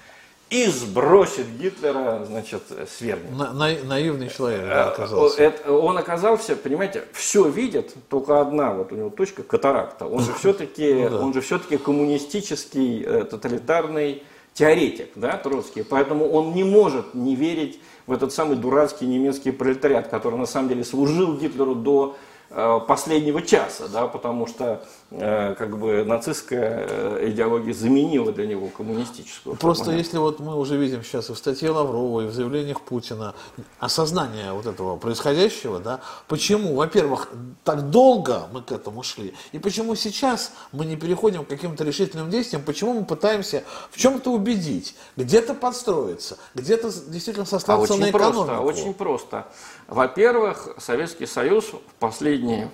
и 0.54 0.68
сбросит 0.68 1.48
Гитлера, 1.58 2.24
значит, 2.26 2.62
свергнет. 2.88 3.36
На, 3.36 3.54
на, 3.54 3.74
наивный 3.86 4.30
человек 4.30 4.62
да, 4.62 4.86
э, 4.86 4.90
оказался. 4.90 5.42
Это, 5.42 5.74
он 5.74 5.98
оказался, 5.98 6.56
понимаете, 6.56 7.06
все 7.12 7.50
видит, 7.50 7.96
только 8.08 8.40
одна 8.40 8.72
вот 8.72 8.92
у 8.92 8.96
него 8.96 9.10
точка 9.10 9.42
катаракта. 9.42 10.06
Он 10.06 10.20
же 10.20 10.32
все-таки, 10.38 10.94
ну, 10.94 11.10
да. 11.10 11.20
он 11.22 11.34
же 11.34 11.42
все-таки 11.42 11.78
коммунистический, 11.78 13.04
э, 13.04 13.24
тоталитарный 13.24 14.22
теоретик, 14.54 15.10
да, 15.16 15.38
Троцкий. 15.38 15.84
Поэтому 15.84 16.30
он 16.30 16.54
не 16.54 16.64
может 16.64 17.16
не 17.16 17.36
верить 17.36 17.80
в 18.06 18.14
этот 18.14 18.32
самый 18.32 18.56
дурацкий 18.56 19.08
немецкий 19.08 19.50
пролетариат, 19.50 20.10
который 20.10 20.38
на 20.38 20.46
самом 20.46 20.70
деле 20.70 20.84
служил 20.84 21.36
Гитлеру 21.36 21.74
до 21.74 22.16
Э, 22.56 22.80
последнего 22.88 23.42
часа, 23.42 23.88
да, 23.88 24.06
потому 24.06 24.46
что 24.46 24.64
э, 24.64 24.78
как 25.20 25.78
бы 25.78 26.04
нацистская 26.04 26.88
э, 26.90 27.30
идеология 27.30 27.74
заменила 27.74 28.32
для 28.32 28.48
него 28.48 28.68
коммунистическую. 28.68 29.56
Просто 29.56 29.92
если 29.92 30.18
вот 30.18 30.40
мы 30.40 30.58
уже 30.58 30.76
видим 30.76 31.04
сейчас 31.04 31.30
и 31.30 31.34
в 31.34 31.38
статье 31.38 31.70
Лаврова, 31.70 32.22
и 32.22 32.26
в 32.26 32.34
заявлениях 32.34 32.82
Путина 32.82 33.36
осознание 33.80 34.54
вот 34.54 34.66
этого 34.66 34.98
происходящего, 34.98 35.80
да, 35.80 36.00
почему, 36.28 36.76
во-первых, 36.76 37.30
так 37.64 37.92
долго 37.92 38.48
мы 38.52 38.64
к 38.64 38.72
этому 38.72 39.04
шли, 39.04 39.36
и 39.52 39.60
почему 39.60 39.96
сейчас 39.96 40.52
мы 40.72 40.86
не 40.86 40.96
переходим 40.96 41.46
к 41.46 41.48
каким-то 41.48 41.84
решительным 41.84 42.32
действиям, 42.32 42.64
почему 42.64 42.94
мы 42.94 43.06
пытаемся 43.06 43.64
в 43.92 43.98
чем-то 43.98 44.32
убедить, 44.32 44.96
где-то 45.16 45.54
подстроиться, 45.54 46.40
где-то 46.56 46.92
действительно 47.08 47.46
сослаться 47.46 47.94
а 47.94 47.98
на 47.98 48.10
экономику. 48.10 48.46
Просто, 48.46 48.60
очень 48.62 48.94
просто. 48.96 49.48
Во-первых, 49.88 50.70
Советский 50.80 51.28
Союз 51.28 51.66
в 51.66 51.80
последние 52.00 52.72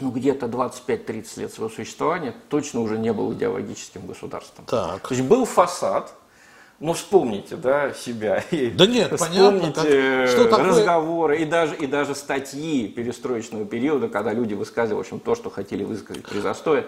ну, 0.00 0.10
где-то 0.10 0.46
25-30 0.46 1.40
лет 1.40 1.52
своего 1.52 1.68
существования 1.68 2.34
точно 2.48 2.80
уже 2.80 2.98
не 2.98 3.12
был 3.12 3.32
идеологическим 3.32 4.06
государством. 4.06 4.64
Так. 4.66 5.08
То 5.08 5.14
есть 5.14 5.26
был 5.26 5.44
фасад, 5.44 6.14
ну, 6.80 6.92
вспомните, 6.92 7.56
да, 7.56 7.92
себя. 7.92 8.44
Да 8.74 8.86
нет, 8.86 9.10
понятно. 9.18 9.72
Как, 9.72 9.84
что 10.28 10.44
такое... 10.44 10.66
разговоры 10.66 11.38
и 11.38 11.44
даже, 11.44 11.74
и 11.74 11.86
даже 11.86 12.14
статьи 12.14 12.88
перестроечного 12.88 13.64
периода, 13.64 14.08
когда 14.08 14.32
люди 14.32 14.54
высказывали, 14.54 14.98
в 14.98 15.00
общем, 15.00 15.18
то, 15.18 15.34
что 15.34 15.50
хотели 15.50 15.82
высказать 15.82 16.26
при 16.26 16.38
застое. 16.38 16.86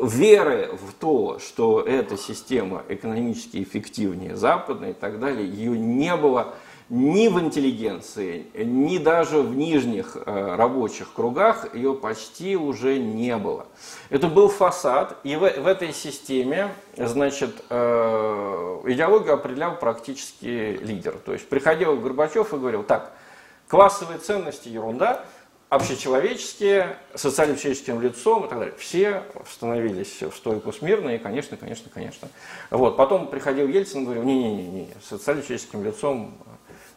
Веры 0.00 0.70
в 0.72 0.94
то, 0.94 1.38
что 1.38 1.80
эта 1.80 2.16
система 2.16 2.84
экономически 2.88 3.62
эффективнее 3.62 4.36
западной 4.36 4.90
и 4.90 4.94
так 4.94 5.20
далее, 5.20 5.46
ее 5.46 5.78
не 5.78 6.16
было 6.16 6.54
ни 6.90 7.28
в 7.28 7.40
интеллигенции, 7.40 8.46
ни 8.54 8.98
даже 8.98 9.38
в 9.38 9.56
нижних 9.56 10.16
э, 10.16 10.54
рабочих 10.56 11.12
кругах 11.14 11.74
ее 11.74 11.94
почти 11.94 12.56
уже 12.56 12.98
не 12.98 13.36
было. 13.38 13.66
Это 14.10 14.28
был 14.28 14.48
фасад, 14.48 15.16
и 15.24 15.34
в, 15.36 15.40
в 15.40 15.66
этой 15.66 15.92
системе, 15.94 16.74
значит, 16.96 17.64
э, 17.70 18.80
идеологию 18.86 19.34
определял 19.34 19.76
практически 19.76 20.78
лидер. 20.82 21.14
То 21.24 21.32
есть 21.32 21.48
приходил 21.48 21.96
Горбачев 21.96 22.52
и 22.52 22.56
говорил, 22.58 22.82
так, 22.82 23.12
классовые 23.68 24.18
ценности 24.18 24.68
ерунда, 24.68 25.24
общечеловеческие, 25.70 26.96
социально-человеческим 27.14 28.00
лицом 28.00 28.44
и 28.44 28.48
так 28.48 28.58
далее. 28.58 28.74
Все 28.78 29.24
становились 29.50 30.22
в 30.22 30.34
стойку 30.34 30.72
смирно, 30.72 31.10
и, 31.10 31.18
конечно, 31.18 31.56
конечно, 31.56 31.90
конечно. 31.92 32.28
Вот. 32.70 32.96
Потом 32.96 33.28
приходил 33.28 33.68
Ельцин 33.68 34.02
и 34.02 34.04
говорил, 34.04 34.22
не-не-не, 34.22 34.88
социально-человеческим 35.02 35.82
лицом 35.82 36.34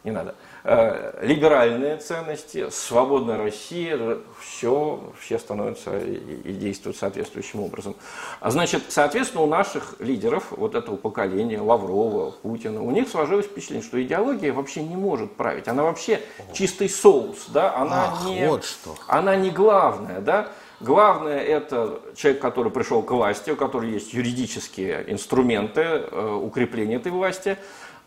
не 0.04 0.10
надо. 0.10 0.34
Э, 0.64 1.18
либеральные 1.22 1.96
ценности, 1.96 2.68
свободная 2.70 3.36
Россия, 3.36 4.18
все, 4.40 5.12
все 5.20 5.38
становятся 5.38 5.98
и, 5.98 6.52
действуют 6.52 6.96
соответствующим 6.96 7.60
образом. 7.60 7.96
А 8.40 8.50
значит, 8.50 8.82
соответственно, 8.88 9.42
у 9.44 9.46
наших 9.46 9.96
лидеров, 9.98 10.46
вот 10.50 10.74
этого 10.74 10.96
поколения, 10.96 11.60
Лаврова, 11.60 12.30
Путина, 12.42 12.82
у 12.82 12.90
них 12.90 13.08
сложилось 13.08 13.46
впечатление, 13.46 13.84
что 13.84 14.02
идеология 14.02 14.52
вообще 14.52 14.82
не 14.82 14.96
может 14.96 15.32
править. 15.34 15.68
Она 15.68 15.82
вообще 15.82 16.20
чистый 16.52 16.88
соус, 16.88 17.46
да, 17.48 17.74
она, 17.76 18.12
Ах, 18.12 18.26
не, 18.26 18.46
вот 18.48 18.64
что. 18.64 18.94
она 19.06 19.36
не 19.36 19.50
главная, 19.50 20.20
да. 20.20 20.48
Главное 20.80 21.40
это 21.40 22.00
человек, 22.14 22.40
который 22.40 22.70
пришел 22.70 23.02
к 23.02 23.10
власти, 23.10 23.50
у 23.50 23.56
которого 23.56 23.88
есть 23.88 24.12
юридические 24.12 25.04
инструменты 25.08 25.80
э, 25.80 26.40
укрепления 26.40 26.96
этой 26.96 27.10
власти. 27.10 27.58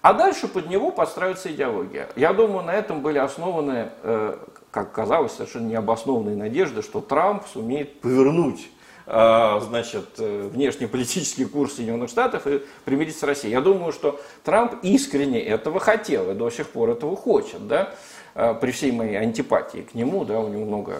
А 0.01 0.13
дальше 0.13 0.47
под 0.47 0.67
него 0.67 0.91
подстраивается 0.91 1.51
идеология. 1.51 2.09
Я 2.15 2.33
думаю, 2.33 2.65
на 2.65 2.73
этом 2.73 3.01
были 3.01 3.19
основаны, 3.19 3.89
э, 4.01 4.37
как 4.71 4.91
казалось, 4.91 5.33
совершенно 5.33 5.67
необоснованные 5.67 6.35
надежды, 6.35 6.81
что 6.81 7.01
Трамп 7.01 7.43
сумеет 7.45 8.01
повернуть 8.01 8.67
э, 9.05 9.59
значит, 9.61 10.05
э, 10.17 10.49
внешнеполитический 10.51 11.45
курс 11.45 11.75
Соединенных 11.75 12.09
Штатов 12.09 12.47
и 12.47 12.63
примирить 12.83 13.15
с 13.15 13.21
Россией. 13.21 13.53
Я 13.53 13.61
думаю, 13.61 13.91
что 13.91 14.19
Трамп 14.43 14.73
искренне 14.81 15.39
этого 15.39 15.79
хотел 15.79 16.31
и 16.31 16.33
до 16.33 16.49
сих 16.49 16.69
пор 16.69 16.89
этого 16.89 17.15
хочет, 17.15 17.67
да, 17.67 17.93
при 18.33 18.71
всей 18.71 18.93
моей 18.93 19.17
антипатии 19.17 19.79
к 19.79 19.93
нему, 19.93 20.23
да, 20.23 20.39
у 20.39 20.47
него 20.47 20.63
много... 20.63 20.95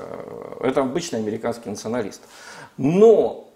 Это 0.60 0.82
обычный 0.82 1.20
американский 1.20 1.70
националист. 1.70 2.22
Но 2.78 3.51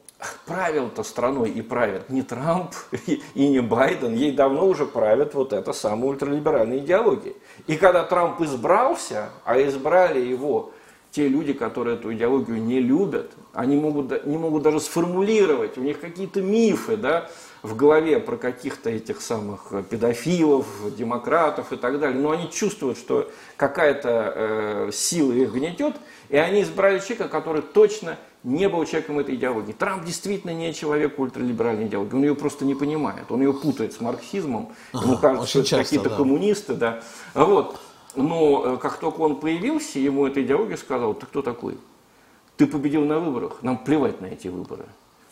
правил-то 0.45 1.03
страной 1.03 1.49
и 1.49 1.61
правит 1.61 2.09
не 2.09 2.21
Трамп 2.21 2.73
и, 3.07 3.47
не 3.47 3.59
Байден, 3.59 4.13
ей 4.13 4.31
давно 4.31 4.67
уже 4.67 4.85
правят 4.85 5.33
вот 5.33 5.53
эта 5.53 5.73
самая 5.73 6.11
ультралиберальная 6.11 6.79
идеология. 6.79 7.33
И 7.67 7.75
когда 7.75 8.03
Трамп 8.03 8.41
избрался, 8.41 9.29
а 9.43 9.61
избрали 9.61 10.19
его 10.19 10.71
те 11.11 11.29
люди, 11.29 11.53
которые 11.53 11.95
эту 11.95 12.13
идеологию 12.13 12.61
не 12.61 12.81
любят, 12.81 13.31
они 13.53 13.77
могут, 13.77 14.25
не 14.25 14.37
могут 14.37 14.63
даже 14.63 14.81
сформулировать, 14.81 15.77
у 15.77 15.81
них 15.81 16.01
какие-то 16.01 16.41
мифы 16.41 16.97
да, 16.97 17.29
в 17.61 17.73
голове 17.75 18.19
про 18.19 18.35
каких-то 18.35 18.89
этих 18.89 19.21
самых 19.21 19.71
педофилов, 19.89 20.67
демократов 20.97 21.71
и 21.71 21.77
так 21.77 22.01
далее, 22.01 22.19
но 22.19 22.31
они 22.31 22.51
чувствуют, 22.51 22.97
что 22.97 23.31
какая-то 23.55 24.33
э, 24.35 24.89
сила 24.91 25.31
их 25.31 25.53
гнетет, 25.53 25.95
и 26.27 26.35
они 26.35 26.63
избрали 26.63 26.99
человека, 26.99 27.29
который 27.29 27.61
точно 27.61 28.17
не 28.45 28.69
был 28.69 28.85
человеком 28.85 29.19
этой 29.19 29.35
идеологии. 29.35 29.73
Трамп 29.73 30.05
действительно 30.05 30.51
не 30.51 30.73
человек 30.73 31.19
ультралиберальной 31.19 31.87
идеологии, 31.87 32.15
он 32.15 32.21
ее 32.21 32.35
просто 32.35 32.63
не 32.63 32.75
понимает, 32.75 33.25
он 33.29 33.41
ее 33.41 33.53
путает 33.53 33.93
с 33.93 33.99
марксизмом, 33.99 34.69
ага, 34.93 35.05
ему 35.05 35.17
кажется, 35.17 35.47
что 35.47 35.59
это 35.59 35.83
какие-то 35.83 36.09
да. 36.11 36.15
коммунисты, 36.15 36.75
да. 36.75 37.01
Вот. 37.33 37.79
Но 38.15 38.75
э, 38.75 38.77
как 38.77 38.99
только 38.99 39.21
он 39.21 39.37
появился, 39.37 39.99
ему 39.99 40.27
эта 40.27 40.43
идеология 40.43 40.77
сказала, 40.77 41.15
ты 41.15 41.25
кто 41.25 41.41
такой? 41.41 41.75
Ты 42.55 42.67
победил 42.67 43.03
на 43.03 43.19
выборах, 43.19 43.57
нам 43.63 43.79
плевать 43.79 44.21
на 44.21 44.27
эти 44.27 44.47
выборы. 44.47 44.85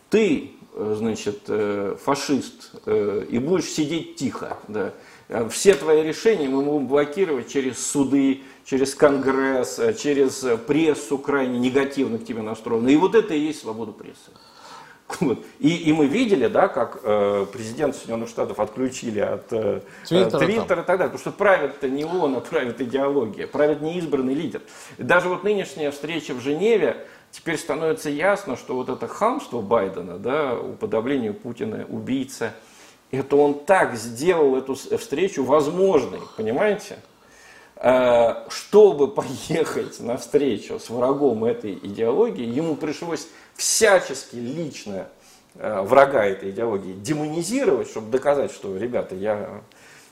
Ты, 0.10 0.52
э, 0.73 0.95
значит, 0.97 1.43
э, 1.47 1.95
фашист, 2.04 2.71
и 2.88 3.39
будешь 3.39 3.69
сидеть 3.69 4.15
тихо, 4.15 4.58
да. 4.67 4.91
Все 5.50 5.74
твои 5.76 6.04
решения 6.04 6.48
мы 6.48 6.64
будем 6.64 6.88
блокировать 6.88 7.52
через 7.52 7.86
суды, 7.86 8.42
через 8.66 8.96
Конгресс, 8.96 9.80
э, 9.80 9.94
через 9.94 10.44
э, 10.44 10.58
прессу 10.58 11.18
крайне 11.18 11.60
негативно 11.60 12.18
к 12.18 12.26
тебе 12.26 12.42
настроена. 12.42 12.90
И 12.90 12.96
вот 12.96 13.16
это 13.16 13.34
и 13.34 13.40
есть 13.40 13.62
свобода 13.62 13.92
прессы. 13.92 14.32
Вот. 15.20 15.40
И, 15.60 15.76
и 15.76 15.94
мы 15.94 16.08
видели, 16.08 16.48
да, 16.48 16.68
как 16.68 17.02
э, 17.04 17.46
президент 17.52 17.96
Соединенных 17.96 18.30
Штатов 18.30 18.60
отключили 18.60 19.20
от 19.20 19.52
э, 19.52 19.82
Твиттера, 20.08 20.82
и 20.82 20.86
так 20.86 20.98
далее, 20.98 21.10
потому 21.10 21.20
что 21.20 21.32
правит-то 21.32 21.90
не 21.90 22.04
он, 22.04 22.36
а 22.36 22.40
правит 22.40 22.82
идеология, 22.82 23.46
правит 23.46 23.82
неизбранный 23.82 24.34
лидер. 24.34 24.62
И 24.98 25.04
даже 25.04 25.30
вот 25.30 25.44
нынешняя 25.44 25.92
встреча 25.92 26.34
в 26.34 26.40
Женеве, 26.40 27.06
теперь 27.32 27.58
становится 27.58 28.10
ясно, 28.10 28.58
что 28.58 28.76
вот 28.76 28.90
это 28.90 29.08
хамство 29.08 29.62
Байдена, 29.62 30.18
да, 30.18 30.56
уподобление 30.56 31.34
Путина, 31.34 31.86
убийца, 31.88 32.54
это 33.13 33.36
он 33.36 33.54
так 33.60 33.95
сделал 33.95 34.56
эту 34.56 34.73
встречу 34.73 35.43
возможной, 35.43 36.21
понимаете? 36.36 36.97
Э, 37.76 38.47
чтобы 38.49 39.08
поехать 39.08 39.99
на 39.99 40.17
встречу 40.17 40.80
с 40.80 40.89
врагом 40.89 41.45
этой 41.45 41.73
идеологии, 41.73 42.45
ему 42.45 42.76
пришлось 42.76 43.28
всячески 43.56 44.36
лично 44.36 45.08
э, 45.56 45.82
врага 45.82 46.26
этой 46.26 46.49
идеологии 46.49 46.93
демонизировать, 46.93 47.88
чтобы 47.88 48.10
доказать, 48.10 48.52
что, 48.52 48.76
ребята, 48.76 49.13
я, 49.13 49.62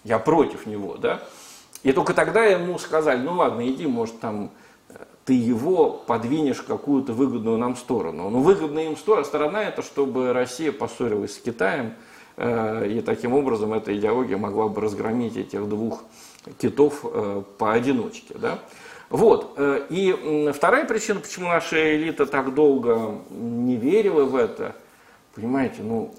я 0.03 0.19
против 0.19 0.67
него, 0.67 0.97
да. 0.97 1.21
И 1.81 1.93
только 1.93 2.13
тогда 2.13 2.45
ему 2.45 2.77
сказали, 2.77 3.19
ну 3.19 3.33
ладно, 3.33 3.67
иди, 3.67 3.87
может, 3.87 4.19
там 4.19 4.51
ты 5.25 5.33
его 5.33 5.89
подвинешь 5.89 6.57
в 6.57 6.65
какую-то 6.65 7.13
выгодную 7.13 7.57
нам 7.57 7.75
сторону. 7.75 8.29
Но 8.29 8.39
выгодная 8.41 8.85
им 8.85 8.97
сторона 8.97 9.63
это, 9.63 9.81
чтобы 9.81 10.33
Россия 10.33 10.71
поссорилась 10.71 11.35
с 11.35 11.39
Китаем, 11.39 11.87
э, 11.87 12.10
и 12.43 13.01
таким 13.05 13.33
образом 13.33 13.73
эта 13.73 13.95
идеология 13.95 14.37
могла 14.37 14.67
бы 14.67 14.81
разгромить 14.81 15.37
этих 15.37 15.67
двух 15.69 16.03
китов 16.57 17.01
э, 17.03 17.43
поодиночке. 17.57 18.35
Да? 18.37 18.59
Вот. 19.09 19.53
Э, 19.57 19.85
и 19.89 20.51
вторая 20.53 20.85
причина, 20.85 21.19
почему 21.19 21.47
наша 21.47 21.95
элита 21.95 22.25
так 22.25 22.53
долго 22.53 23.19
не 23.29 23.75
верила 23.75 24.23
в 24.23 24.35
это, 24.35 24.75
понимаете, 25.35 25.83
ну, 25.83 26.13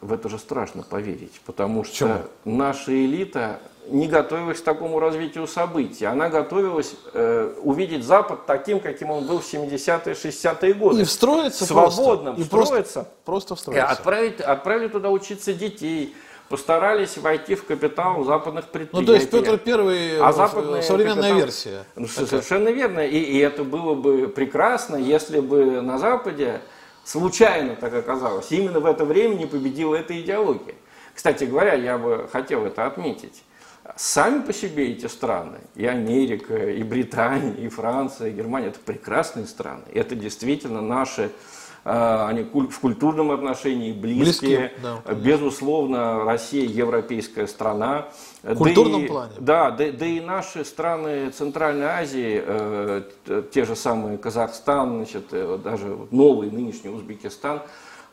в 0.00 0.12
это 0.12 0.28
же 0.28 0.38
страшно 0.38 0.82
поверить, 0.82 1.40
потому 1.44 1.84
что 1.84 2.28
Почему? 2.44 2.56
наша 2.56 2.92
элита 2.92 3.60
не 3.88 4.08
готовилась 4.08 4.60
к 4.60 4.64
такому 4.64 4.98
развитию 4.98 5.46
событий. 5.46 6.04
Она 6.04 6.28
готовилась 6.28 6.94
э, 7.12 7.54
увидеть 7.62 8.04
Запад 8.04 8.46
таким, 8.46 8.80
каким 8.80 9.10
он 9.10 9.26
был 9.26 9.40
в 9.40 9.44
70-е, 9.44 10.14
60-е 10.14 10.74
годы. 10.74 11.02
И 11.02 11.04
встроиться 11.04 11.64
Свободным, 11.64 12.34
просто. 12.34 12.60
встроиться. 12.60 12.92
Просто, 12.92 13.14
просто 13.24 13.54
встроиться. 13.56 13.86
И 13.86 13.92
отправить, 13.92 14.40
отправили 14.40 14.88
туда 14.88 15.10
учиться 15.10 15.52
детей, 15.52 16.14
постарались 16.48 17.16
войти 17.18 17.54
в 17.54 17.64
капитал 17.64 18.24
западных 18.24 18.66
предприятий. 18.66 19.00
Ну, 19.00 19.06
то 19.06 19.14
есть 19.14 19.30
Петр 19.30 19.58
Первый 19.58 20.20
а 20.20 20.32
западная 20.32 20.82
современная 20.82 21.22
капитал... 21.22 21.38
версия. 21.38 21.84
Ну, 21.96 22.06
совершенно 22.08 22.68
верно. 22.68 23.00
И, 23.00 23.18
и 23.18 23.38
это 23.38 23.64
было 23.64 23.94
бы 23.94 24.28
прекрасно, 24.28 24.96
если 24.96 25.40
бы 25.40 25.80
на 25.80 25.98
Западе 25.98 26.60
случайно 27.04 27.76
так 27.76 27.94
оказалось. 27.94 28.50
Именно 28.50 28.80
в 28.80 28.86
это 28.86 29.04
время 29.04 29.34
не 29.34 29.46
победила 29.46 29.94
эта 29.94 30.18
идеология. 30.20 30.74
Кстати 31.14 31.44
говоря, 31.44 31.74
я 31.74 31.96
бы 31.96 32.28
хотел 32.30 32.66
это 32.66 32.86
отметить. 32.86 33.42
Сами 33.94 34.42
по 34.42 34.52
себе 34.52 34.92
эти 34.92 35.06
страны, 35.06 35.58
и 35.74 35.86
Америка, 35.86 36.70
и 36.70 36.82
Британия, 36.82 37.54
и 37.54 37.68
Франция, 37.68 38.30
и 38.30 38.32
Германия, 38.32 38.68
это 38.68 38.80
прекрасные 38.80 39.46
страны. 39.46 39.84
Это 39.92 40.16
действительно 40.16 40.80
наши 40.80 41.30
а, 41.88 42.26
они 42.26 42.42
в 42.42 42.80
культурном 42.80 43.30
отношении 43.30 43.92
близкие. 43.92 44.72
близкие 44.72 44.72
да, 44.82 45.14
Безусловно, 45.14 46.24
Россия 46.24 46.66
европейская 46.66 47.46
страна. 47.46 48.08
В 48.42 48.56
культурном 48.56 49.02
да 49.02 49.06
и, 49.06 49.08
плане. 49.08 49.32
Да, 49.38 49.70
да, 49.70 49.92
да 49.92 50.06
и 50.06 50.18
наши 50.18 50.64
страны 50.64 51.30
Центральной 51.30 51.86
Азии, 51.86 52.42
э, 52.44 53.02
те 53.52 53.64
же 53.64 53.76
самые 53.76 54.18
Казахстан, 54.18 54.96
значит, 54.96 55.26
э, 55.30 55.58
даже 55.62 55.96
новый 56.10 56.50
нынешний 56.50 56.90
Узбекистан, 56.90 57.62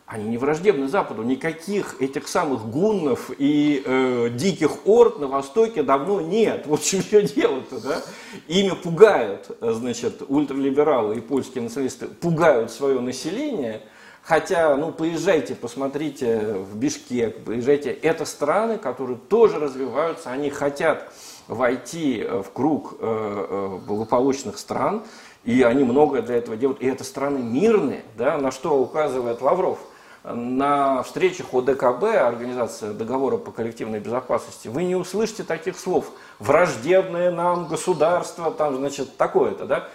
они 0.06 0.30
не 0.30 0.38
враждебны 0.38 0.88
Западу. 0.88 1.24
Никаких 1.24 2.02
этих 2.02 2.28
самых 2.28 2.70
гуннов 2.70 3.32
и 3.38 3.82
э, 3.86 4.30
диких 4.34 4.86
орд 4.86 5.20
на 5.20 5.28
Востоке 5.28 5.82
давно 5.82 6.22
нет. 6.22 6.66
Вот 6.74 6.82
чем 6.82 7.02
все 7.02 7.22
дело-то, 7.22 7.80
да? 7.80 8.02
Ими 8.48 8.72
пугают, 8.72 9.56
значит, 9.62 10.22
ультралибералы 10.28 11.18
и 11.18 11.22
польские 11.22 11.64
националисты, 11.64 12.08
пугают 12.08 12.72
свое 12.72 13.00
население, 13.00 13.82
хотя, 14.22 14.76
ну, 14.76 14.92
поезжайте, 14.92 15.56
посмотрите 15.56 16.40
в 16.40 16.76
Бишкек, 16.76 17.44
поезжайте. 17.46 17.92
Это 17.92 18.26
страны, 18.26 18.78
которые 18.78 19.18
тоже 19.18 19.60
развиваются, 19.60 20.32
они 20.32 20.50
хотят 20.50 21.14
войти 21.48 22.24
в 22.24 22.52
круг 22.52 22.96
э, 23.00 23.00
э, 23.00 23.80
благополучных 23.88 24.58
стран, 24.58 25.04
и 25.46 25.62
они 25.62 25.84
многое 25.84 26.22
для 26.22 26.36
этого 26.36 26.58
делают. 26.58 26.82
И 26.82 26.88
это 26.88 27.04
страны 27.04 27.40
мирные, 27.40 28.04
да, 28.18 28.38
на 28.38 28.52
что 28.52 28.78
указывает 28.80 29.42
Лавров– 29.42 29.80
на 30.24 31.04
встречах 31.04 31.54
ОДКБ, 31.54 32.04
Организация 32.04 32.94
договора 32.94 33.38
по 33.38 33.52
коллективной 33.52 34.00
безопасности, 34.00 34.68
вы 34.70 34.84
не 34.84 34.96
услышите 34.96 35.44
таких 35.44 35.78
слов. 35.78 36.12
Враждебное 36.40 37.32
нам 37.32 37.68
государство, 37.68 38.52
там, 38.52 38.78
значит, 38.78 39.18
такое-то, 39.18 39.66
да? 39.66 39.90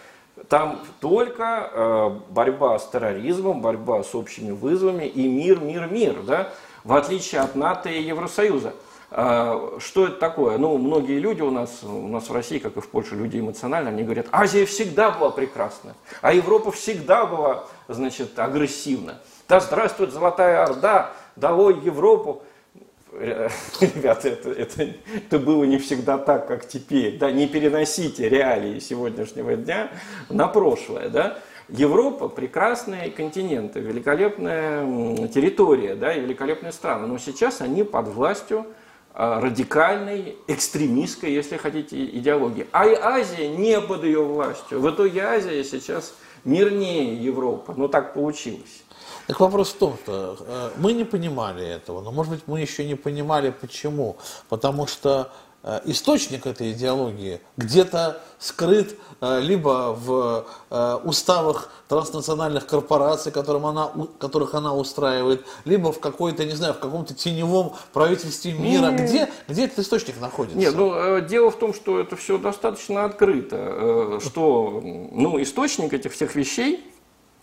Там 0.48 0.80
только 1.00 1.70
э, 1.72 2.10
борьба 2.30 2.78
с 2.78 2.88
терроризмом, 2.88 3.60
борьба 3.60 4.04
с 4.04 4.14
общими 4.14 4.52
вызовами 4.52 5.04
и 5.04 5.26
мир, 5.26 5.60
мир, 5.60 5.88
мир, 5.88 6.22
да? 6.22 6.50
В 6.84 6.94
отличие 6.94 7.40
от 7.40 7.56
НАТО 7.56 7.88
и 7.88 8.02
Евросоюза. 8.02 8.74
А, 9.10 9.78
что 9.78 10.06
это 10.06 10.16
такое? 10.16 10.58
Ну, 10.58 10.76
многие 10.76 11.18
люди 11.18 11.40
у 11.40 11.50
нас, 11.50 11.82
у 11.82 12.06
нас 12.08 12.28
в 12.28 12.32
России, 12.32 12.58
как 12.58 12.76
и 12.76 12.80
в 12.80 12.88
Польше, 12.88 13.14
люди 13.14 13.40
эмоциональные, 13.40 13.92
они 13.92 14.02
говорят, 14.02 14.26
Азия 14.32 14.66
всегда 14.66 15.10
была 15.10 15.30
прекрасна, 15.30 15.94
а 16.20 16.32
Европа 16.32 16.70
всегда 16.70 17.24
была, 17.24 17.64
значит, 17.88 18.38
агрессивна. 18.38 19.18
Да 19.48 19.60
здравствует 19.60 20.12
Золотая 20.12 20.62
Орда, 20.62 21.10
долой 21.34 21.80
Европу. 21.80 22.42
Ребята, 23.12 24.28
это, 24.28 24.50
это, 24.50 24.88
это 25.14 25.38
было 25.38 25.64
не 25.64 25.78
всегда 25.78 26.18
так, 26.18 26.46
как 26.46 26.68
теперь. 26.68 27.16
Да, 27.16 27.30
не 27.30 27.48
переносите 27.48 28.28
реалии 28.28 28.78
сегодняшнего 28.78 29.56
дня 29.56 29.90
на 30.28 30.48
прошлое. 30.48 31.08
Да? 31.08 31.38
Европа 31.70 32.28
прекрасные 32.28 33.10
континенты, 33.10 33.80
великолепная 33.80 35.28
территория, 35.28 35.94
да, 35.94 36.12
и 36.12 36.20
великолепные 36.20 36.72
страны. 36.72 37.06
Но 37.06 37.16
сейчас 37.16 37.62
они 37.62 37.84
под 37.84 38.08
властью 38.08 38.66
а, 39.14 39.40
радикальной, 39.40 40.36
экстремистской, 40.46 41.32
если 41.32 41.56
хотите, 41.56 42.04
идеологии. 42.04 42.66
А 42.72 42.86
и 42.86 42.94
Азия 42.94 43.48
не 43.48 43.80
под 43.80 44.04
ее 44.04 44.22
властью. 44.22 44.80
В 44.80 44.90
итоге 44.90 45.22
Азия 45.22 45.64
сейчас 45.64 46.14
мирнее 46.44 47.16
Европы. 47.16 47.72
Но 47.74 47.88
так 47.88 48.12
получилось. 48.12 48.82
Так 49.28 49.40
вопрос 49.40 49.68
в 49.68 49.74
том, 49.74 49.98
что 50.02 50.38
э, 50.40 50.70
мы 50.78 50.94
не 50.94 51.04
понимали 51.04 51.62
этого, 51.62 52.00
но, 52.00 52.10
может 52.10 52.32
быть, 52.32 52.44
мы 52.46 52.62
еще 52.62 52.86
не 52.86 52.94
понимали, 52.94 53.50
почему. 53.50 54.16
Потому 54.48 54.86
что 54.86 55.30
э, 55.62 55.80
источник 55.84 56.46
этой 56.46 56.72
идеологии 56.72 57.42
где-то 57.58 58.22
скрыт 58.38 58.96
э, 59.20 59.40
либо 59.40 59.94
в 59.94 60.46
уставах 61.04 61.70
транснациональных 61.88 62.66
корпораций, 62.66 63.30
которым 63.30 63.66
она, 63.66 63.92
которых 64.18 64.54
она 64.54 64.74
устраивает, 64.74 65.44
либо 65.66 65.92
в 65.92 66.00
какой-то, 66.00 66.46
не 66.46 66.54
знаю, 66.54 66.72
в 66.72 66.78
каком-то 66.78 67.12
теневом 67.12 67.74
правительстве 67.92 68.54
мира. 68.54 68.92
Где, 68.92 69.30
где 69.46 69.66
этот 69.66 69.80
источник 69.80 70.18
находится? 70.22 70.58
Нет, 70.58 70.74
ну, 70.74 71.20
дело 71.20 71.50
в 71.50 71.58
том, 71.58 71.74
что 71.74 72.00
это 72.00 72.16
все 72.16 72.38
достаточно 72.38 73.04
открыто, 73.04 74.20
что 74.24 74.80
ну, 74.82 75.42
источник 75.42 75.92
этих 75.92 76.14
всех 76.14 76.34
вещей 76.34 76.82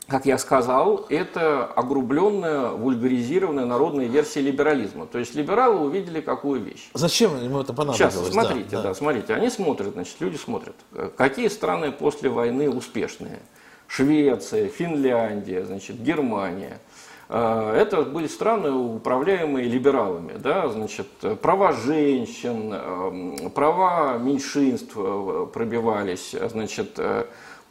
как 0.07 0.25
я 0.25 0.37
сказал, 0.37 1.05
это 1.09 1.65
огрубленная, 1.65 2.69
вульгаризированная 2.69 3.65
народная 3.65 4.05
версия 4.05 4.41
либерализма. 4.41 5.07
То 5.07 5.17
есть 5.17 5.33
либералы 5.35 5.79
увидели 5.79 6.21
какую 6.21 6.61
вещь. 6.61 6.89
Зачем 6.93 7.41
ему 7.43 7.61
это 7.61 7.73
понадобилось? 7.73 8.13
Сейчас, 8.13 8.31
смотрите, 8.31 8.69
да, 8.71 8.77
да. 8.77 8.89
да, 8.89 8.93
смотрите, 8.93 9.33
они 9.33 9.49
смотрят, 9.49 9.93
значит, 9.93 10.15
люди 10.19 10.37
смотрят, 10.37 10.75
какие 11.17 11.47
страны 11.47 11.91
после 11.91 12.29
войны 12.29 12.69
успешные. 12.69 13.39
Швеция, 13.87 14.67
Финляндия, 14.67 15.63
значит, 15.63 16.01
Германия. 16.01 16.79
А, 17.27 17.75
это 17.75 18.03
были 18.03 18.27
страны, 18.27 18.71
управляемые 18.71 19.67
либералами, 19.67 20.33
да, 20.37 20.67
значит, 20.69 21.07
права 21.41 21.73
женщин, 21.73 23.49
права 23.51 24.17
меньшинств 24.17 24.93
э, 24.95 25.47
пробивались, 25.51 26.35
значит, 26.51 26.93
э, 26.97 27.25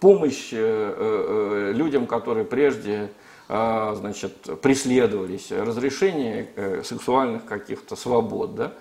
помощь 0.04 0.50
э, 0.52 0.56
э, 0.58 1.70
э, 1.70 1.72
людям, 1.72 2.06
которые 2.06 2.44
прежде 2.44 3.10
значит, 3.46 4.60
преследовались, 4.62 5.50
разрешение 5.50 6.82
сексуальных 6.82 7.44
каких-то 7.44 7.94
свобод. 7.94 8.54
Да? 8.54 8.72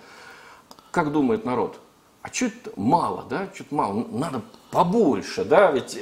Как 0.90 1.12
думает 1.12 1.44
народ? 1.44 1.78
А 2.22 2.30
чуть 2.30 2.54
мало, 2.74 3.26
да, 3.28 3.48
чуть 3.54 3.70
мало, 3.70 4.06
надо 4.10 4.40
побольше, 4.70 5.44
да, 5.44 5.70
ведь 5.70 5.98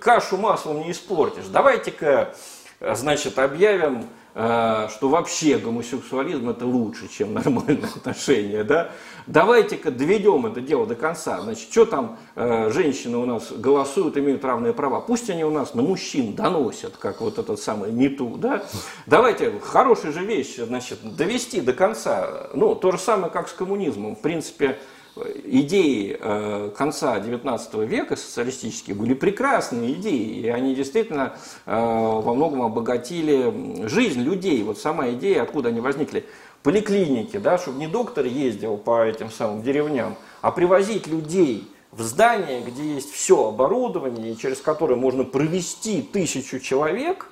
кашу 0.00 0.36
маслом 0.36 0.80
не 0.80 0.90
испортишь. 0.90 1.46
Давайте-ка, 1.50 2.34
значит, 2.78 3.38
объявим 3.38 4.04
что 4.34 5.08
вообще 5.08 5.58
гомосексуализм 5.58 6.50
это 6.50 6.66
лучше, 6.66 7.08
чем 7.08 7.34
нормальные 7.34 7.88
отношения, 7.96 8.64
да? 8.64 8.90
Давайте-ка 9.26 9.90
доведем 9.90 10.44
это 10.44 10.60
дело 10.60 10.86
до 10.86 10.96
конца. 10.96 11.40
Значит, 11.40 11.70
что 11.70 11.86
там 11.86 12.18
э, 12.34 12.70
женщины 12.70 13.16
у 13.16 13.24
нас 13.24 13.52
голосуют, 13.52 14.18
имеют 14.18 14.44
равные 14.44 14.74
права? 14.74 15.00
Пусть 15.00 15.30
они 15.30 15.44
у 15.44 15.50
нас 15.50 15.74
на 15.74 15.82
мужчин 15.82 16.34
доносят, 16.34 16.96
как 16.98 17.20
вот 17.20 17.38
этот 17.38 17.58
самый 17.60 17.90
МИТУ, 17.90 18.36
да? 18.36 18.64
Давайте, 19.06 19.52
хорошая 19.60 20.12
же 20.12 20.24
вещь, 20.24 20.56
значит, 20.56 20.98
довести 21.16 21.60
до 21.60 21.72
конца. 21.72 22.48
Ну, 22.54 22.74
то 22.74 22.92
же 22.92 22.98
самое, 22.98 23.32
как 23.32 23.48
с 23.48 23.52
коммунизмом. 23.52 24.16
В 24.16 24.20
принципе, 24.20 24.78
идеи 25.16 26.16
э, 26.18 26.70
конца 26.76 27.18
XIX 27.18 27.86
века 27.86 28.16
социалистические 28.16 28.96
были 28.96 29.14
прекрасные 29.14 29.92
идеи, 29.94 30.40
и 30.40 30.48
они 30.48 30.74
действительно 30.74 31.36
э, 31.66 31.72
во 31.74 32.34
многом 32.34 32.62
обогатили 32.62 33.86
жизнь 33.86 34.20
людей. 34.20 34.62
Вот 34.62 34.78
сама 34.78 35.10
идея, 35.10 35.42
откуда 35.42 35.68
они 35.68 35.80
возникли. 35.80 36.24
Поликлиники, 36.62 37.36
да, 37.36 37.58
чтобы 37.58 37.78
не 37.78 37.86
доктор 37.86 38.24
ездил 38.24 38.76
по 38.76 39.04
этим 39.04 39.30
самым 39.30 39.62
деревням, 39.62 40.16
а 40.40 40.50
привозить 40.50 41.06
людей 41.06 41.70
в 41.92 42.02
здание, 42.02 42.62
где 42.62 42.94
есть 42.94 43.12
все 43.12 43.48
оборудование, 43.48 44.34
через 44.34 44.60
которое 44.60 44.96
можно 44.96 45.24
провести 45.24 46.02
тысячу 46.02 46.58
человек, 46.58 47.28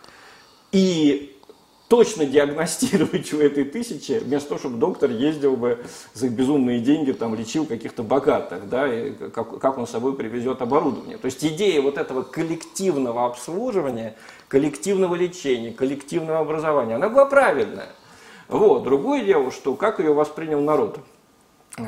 и 0.70 1.31
точно 1.92 2.24
диагностировать 2.24 3.34
у 3.34 3.38
этой 3.38 3.64
тысячи, 3.64 4.12
вместо 4.12 4.48
того, 4.48 4.58
чтобы 4.60 4.78
доктор 4.78 5.10
ездил 5.10 5.56
бы 5.56 5.84
за 6.14 6.30
безумные 6.30 6.80
деньги, 6.80 7.12
там, 7.12 7.34
лечил 7.34 7.66
каких-то 7.66 8.02
богатых, 8.02 8.66
да, 8.66 8.90
и 8.90 9.10
как, 9.10 9.60
как 9.60 9.76
он 9.76 9.86
с 9.86 9.90
собой 9.90 10.16
привезет 10.16 10.62
оборудование. 10.62 11.18
То 11.18 11.26
есть 11.26 11.44
идея 11.44 11.82
вот 11.82 11.98
этого 11.98 12.22
коллективного 12.22 13.26
обслуживания, 13.26 14.16
коллективного 14.48 15.14
лечения, 15.14 15.70
коллективного 15.70 16.38
образования, 16.38 16.94
она 16.94 17.10
была 17.10 17.26
правильная. 17.26 17.90
Вот. 18.48 18.84
Другое 18.84 19.22
дело, 19.22 19.50
что 19.50 19.74
как 19.74 19.98
ее 19.98 20.14
воспринял 20.14 20.62
народ, 20.62 20.98
э, 21.76 21.82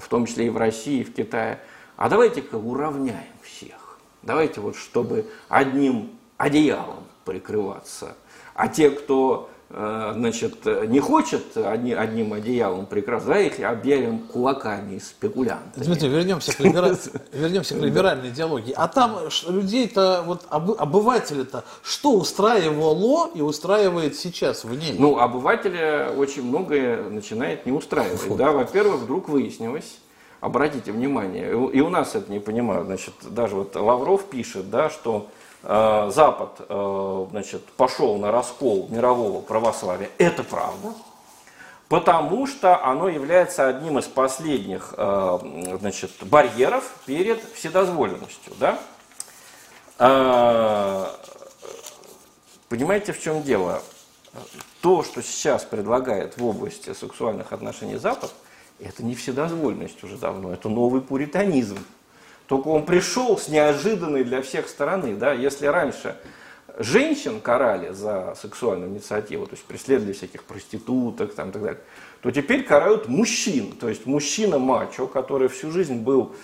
в 0.00 0.08
том 0.08 0.24
числе 0.24 0.46
и 0.46 0.48
в 0.48 0.56
России, 0.56 1.00
и 1.00 1.04
в 1.04 1.12
Китае. 1.12 1.60
А 1.98 2.08
давайте-ка 2.08 2.54
уравняем 2.54 3.34
всех. 3.42 3.98
Давайте 4.22 4.62
вот, 4.62 4.74
чтобы 4.74 5.26
одним 5.50 6.12
одеялом 6.38 7.04
прикрываться– 7.26 8.16
а 8.54 8.68
те, 8.68 8.90
кто 8.90 9.50
э, 9.70 10.12
значит, 10.14 10.64
не 10.88 11.00
хочет 11.00 11.56
одни, 11.56 11.92
одним 11.92 12.32
одеялом 12.32 12.86
прикрываться, 12.86 13.28
да, 13.30 13.40
их 13.40 13.60
объявим 13.60 14.20
кулаками 14.20 14.94
и 14.94 15.00
спекулянтами. 15.00 15.84
Дмитрий, 15.84 16.08
вернемся 16.08 16.56
к, 16.56 16.60
либера... 16.60 16.96
вернемся 17.32 17.74
к 17.74 17.80
либеральной 17.80 18.28
идеологии. 18.28 18.72
А 18.76 18.86
там 18.86 19.18
людей-то, 19.48 20.22
вот 20.24 20.46
обыватели-то, 20.48 21.64
что 21.82 22.12
устраивало 22.12 23.30
и 23.34 23.40
устраивает 23.40 24.16
сейчас 24.16 24.64
в 24.64 24.74
ней? 24.74 24.94
Ну, 24.98 25.18
обывателя 25.18 26.10
очень 26.16 26.44
многое 26.44 27.02
начинает 27.08 27.66
не 27.66 27.72
устраивать. 27.72 28.24
Вот. 28.26 28.38
Да, 28.38 28.52
во-первых, 28.52 29.00
вдруг 29.00 29.28
выяснилось, 29.28 29.98
обратите 30.40 30.92
внимание, 30.92 31.50
и 31.72 31.80
у 31.80 31.88
нас 31.88 32.14
это 32.14 32.30
не 32.30 32.38
понимают, 32.38 32.86
значит, 32.86 33.14
даже 33.30 33.56
вот 33.56 33.74
Лавров 33.74 34.26
пишет, 34.26 34.70
да, 34.70 34.90
что 34.90 35.28
Запад 35.64 36.60
э, 36.68 37.26
значит, 37.30 37.64
пошел 37.72 38.18
на 38.18 38.30
раскол 38.30 38.86
мирового 38.90 39.40
православия, 39.40 40.10
это 40.18 40.44
правда, 40.44 40.92
потому 41.88 42.46
что 42.46 42.84
оно 42.84 43.08
является 43.08 43.66
одним 43.66 43.98
из 43.98 44.04
последних 44.04 44.92
э, 44.96 45.38
значит, 45.80 46.10
барьеров 46.22 46.94
перед 47.06 47.42
вседозволенностью. 47.54 48.52
Да? 48.58 48.78
Понимаете, 52.68 53.12
в 53.12 53.22
чем 53.22 53.42
дело? 53.42 53.80
То, 54.80 55.02
что 55.04 55.22
сейчас 55.22 55.64
предлагает 55.64 56.36
в 56.36 56.44
области 56.44 56.92
сексуальных 56.92 57.52
отношений 57.52 57.96
Запад, 57.96 58.34
это 58.80 59.04
не 59.04 59.14
вседозволенность 59.14 60.02
уже 60.02 60.16
давно, 60.16 60.52
это 60.52 60.68
новый 60.68 61.00
пуританизм. 61.00 61.78
Только 62.46 62.68
он 62.68 62.84
пришел 62.84 63.38
с 63.38 63.48
неожиданной 63.48 64.24
для 64.24 64.42
всех 64.42 64.68
стороны. 64.68 65.14
Да? 65.16 65.32
Если 65.32 65.66
раньше 65.66 66.16
женщин 66.78 67.40
карали 67.40 67.92
за 67.92 68.34
сексуальную 68.40 68.90
инициативу, 68.90 69.46
то 69.46 69.52
есть 69.52 69.64
преследовали 69.64 70.12
всяких 70.12 70.44
проституток 70.44 71.34
там, 71.34 71.50
и 71.50 71.52
так 71.52 71.62
далее, 71.62 71.80
то 72.20 72.30
теперь 72.30 72.64
карают 72.64 73.08
мужчин. 73.08 73.72
То 73.72 73.88
есть 73.88 74.06
мужчина-мачо, 74.06 75.06
который 75.06 75.48
всю 75.48 75.70
жизнь 75.70 75.96
был, 75.96 76.34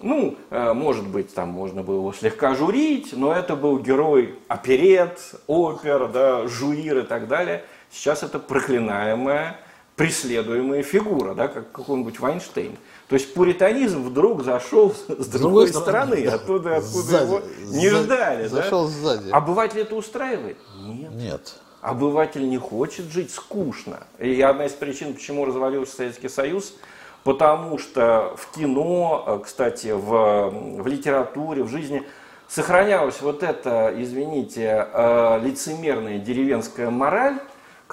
ну, 0.00 0.36
э, 0.50 0.72
может 0.72 1.06
быть, 1.06 1.32
там 1.34 1.48
можно 1.48 1.82
было 1.82 1.96
его 1.96 2.12
слегка 2.12 2.54
журить, 2.54 3.12
но 3.12 3.32
это 3.32 3.54
был 3.56 3.78
герой 3.78 4.34
оперет, 4.48 5.20
опер, 5.46 6.08
да, 6.08 6.46
жуир 6.48 6.98
и 6.98 7.02
так 7.02 7.28
далее. 7.28 7.64
Сейчас 7.90 8.22
это 8.22 8.38
проклинаемая, 8.38 9.58
преследуемая 9.96 10.82
фигура, 10.82 11.34
да, 11.34 11.48
как 11.48 11.70
какой-нибудь 11.72 12.18
Вайнштейн. 12.18 12.76
То 13.12 13.16
есть 13.16 13.34
пуританизм 13.34 14.04
вдруг 14.04 14.42
зашел 14.42 14.90
с 14.90 15.26
другой, 15.26 15.66
другой 15.66 15.68
стороны, 15.68 16.24
да. 16.24 16.36
оттуда, 16.36 16.76
откуда 16.76 17.02
сзади, 17.02 17.24
его 17.26 17.42
не 17.66 17.90
сзади, 17.90 18.04
ждали. 18.04 18.46
Зашел 18.46 18.86
да? 18.86 18.90
сзади. 18.90 19.30
Обыватель 19.30 19.80
это 19.80 19.96
устраивает? 19.96 20.56
Нет. 20.82 21.10
Нет. 21.12 21.54
Обыватель 21.82 22.48
не 22.48 22.56
хочет 22.56 23.12
жить 23.12 23.30
скучно. 23.30 23.98
И 24.18 24.40
одна 24.40 24.64
из 24.64 24.72
причин, 24.72 25.12
почему 25.12 25.44
развалился 25.44 25.94
Советский 25.94 26.30
Союз, 26.30 26.74
потому 27.22 27.76
что 27.76 28.34
в 28.38 28.56
кино, 28.56 29.24
э, 29.26 29.40
кстати, 29.44 29.88
в, 29.88 30.80
в 30.80 30.86
литературе, 30.86 31.64
в 31.64 31.68
жизни 31.68 32.04
сохранялась 32.48 33.20
вот 33.20 33.42
эта, 33.42 33.92
извините, 33.94 34.88
э, 34.90 35.38
лицемерная 35.42 36.18
деревенская 36.18 36.88
мораль, 36.88 37.40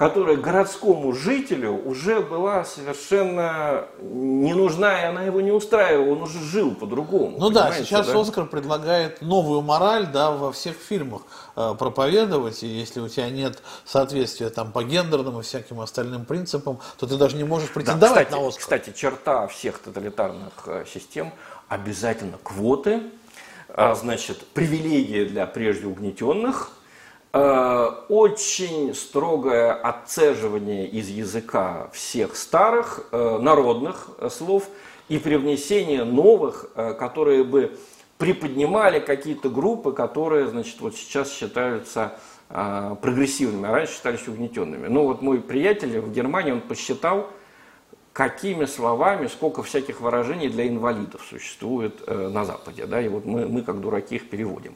которая 0.00 0.38
городскому 0.38 1.12
жителю 1.12 1.72
уже 1.72 2.20
была 2.22 2.64
совершенно 2.64 3.84
не 4.00 4.54
нужна, 4.54 4.98
и 5.02 5.04
она 5.04 5.24
его 5.24 5.42
не 5.42 5.50
устраивала, 5.50 6.12
он 6.12 6.22
уже 6.22 6.40
жил 6.40 6.74
по-другому. 6.74 7.36
Ну 7.38 7.50
да, 7.50 7.70
сейчас 7.74 8.06
да? 8.06 8.18
Оскар 8.18 8.46
предлагает 8.46 9.20
новую 9.20 9.60
мораль 9.60 10.06
да, 10.06 10.30
во 10.30 10.52
всех 10.52 10.76
фильмах 10.76 11.20
э, 11.54 11.74
проповедовать, 11.78 12.62
и 12.62 12.66
если 12.66 13.00
у 13.00 13.10
тебя 13.10 13.28
нет 13.28 13.62
соответствия 13.84 14.48
там, 14.48 14.72
по 14.72 14.82
гендерным 14.82 15.38
и 15.38 15.42
всяким 15.42 15.80
остальным 15.80 16.24
принципам, 16.24 16.78
то 16.96 17.06
ты 17.06 17.18
даже 17.18 17.36
не 17.36 17.44
можешь 17.44 17.68
претендовать 17.68 18.00
да, 18.00 18.24
кстати, 18.24 18.40
на 18.40 18.48
Оскар. 18.48 18.62
Кстати, 18.62 18.92
черта 18.96 19.46
всех 19.48 19.80
тоталитарных 19.80 20.52
э, 20.64 20.84
систем 20.90 21.30
обязательно 21.68 22.38
квоты, 22.42 23.02
а, 23.68 23.94
значит, 23.94 24.46
привилегии 24.54 25.26
для 25.26 25.44
прежде 25.44 25.88
угнетенных– 25.88 26.72
очень 27.32 28.92
строгое 28.92 29.72
отцеживание 29.72 30.88
из 30.88 31.08
языка 31.08 31.88
всех 31.92 32.34
старых 32.34 33.06
э, 33.12 33.38
народных 33.40 34.10
слов 34.30 34.68
и 35.08 35.18
привнесение 35.18 36.02
новых, 36.02 36.70
э, 36.74 36.92
которые 36.94 37.44
бы 37.44 37.78
приподнимали 38.18 38.98
какие-то 38.98 39.48
группы, 39.48 39.92
которые, 39.92 40.48
значит, 40.48 40.80
вот 40.80 40.96
сейчас 40.96 41.32
считаются 41.32 42.18
прогрессивными, 42.48 43.68
а 43.68 43.72
раньше 43.72 43.94
считались 43.94 44.26
угнетенными. 44.26 44.88
Ну 44.88 45.04
вот 45.04 45.22
мой 45.22 45.40
приятель 45.40 46.00
в 46.00 46.12
Германии, 46.12 46.50
он 46.50 46.60
посчитал, 46.60 47.30
какими 48.12 48.64
словами, 48.64 49.28
сколько 49.28 49.62
всяких 49.62 50.00
выражений 50.00 50.48
для 50.48 50.66
инвалидов 50.66 51.22
существует 51.30 52.04
на 52.08 52.44
Западе. 52.44 52.86
Да? 52.86 53.00
И 53.00 53.06
вот 53.08 53.24
мы, 53.24 53.46
мы 53.46 53.62
как 53.62 53.80
дураки 53.80 54.16
их 54.16 54.28
переводим. 54.28 54.74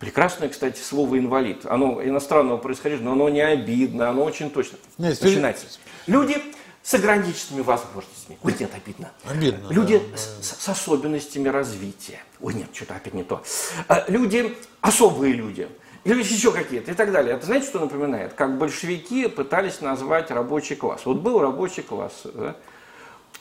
Прекрасное, 0.00 0.48
кстати, 0.48 0.80
слово 0.80 1.18
инвалид. 1.18 1.66
Оно 1.66 2.02
иностранного 2.02 2.56
происхождения, 2.56 3.04
но 3.04 3.12
оно 3.12 3.28
не 3.28 3.42
обидно, 3.42 4.08
оно 4.08 4.24
очень 4.24 4.50
точно. 4.50 4.78
Нет, 4.96 5.20
Начинается. 5.20 5.66
Люди 6.06 6.42
с 6.82 6.94
ограниченными 6.94 7.60
возможностями. 7.60 8.38
Ой, 8.42 8.54
нет, 8.58 8.70
обидно. 8.74 9.10
Обидно. 9.28 9.68
Люди 9.68 9.98
да, 9.98 10.16
с, 10.16 10.36
да. 10.38 10.42
с 10.42 10.68
особенностями 10.70 11.48
развития. 11.48 12.20
Ой, 12.40 12.54
нет, 12.54 12.68
что-то 12.72 12.94
опять 12.94 13.12
не 13.12 13.24
то. 13.24 13.42
А, 13.88 14.06
люди, 14.08 14.56
особые 14.80 15.34
люди. 15.34 15.68
Или 16.04 16.22
еще 16.22 16.50
какие-то 16.50 16.92
и 16.92 16.94
так 16.94 17.12
далее. 17.12 17.36
Это 17.36 17.44
знаете, 17.44 17.66
что 17.66 17.80
напоминает? 17.80 18.32
Как 18.32 18.56
большевики 18.56 19.28
пытались 19.28 19.82
назвать 19.82 20.30
рабочий 20.30 20.76
класс. 20.76 21.02
Вот 21.04 21.18
был 21.18 21.40
рабочий 21.40 21.82
класс. 21.82 22.22
Да? 22.24 22.56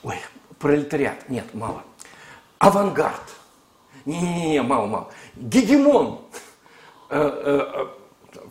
Ой, 0.04 0.18
пролетариат. 0.60 1.30
Нет, 1.30 1.46
мало. 1.54 1.84
Авангард. 2.58 3.24
Не-не-не, 4.04 4.62
мало-мало. 4.62 5.10
Гегемон. 5.38 6.20
Э, 7.10 7.64
э, 7.76 7.86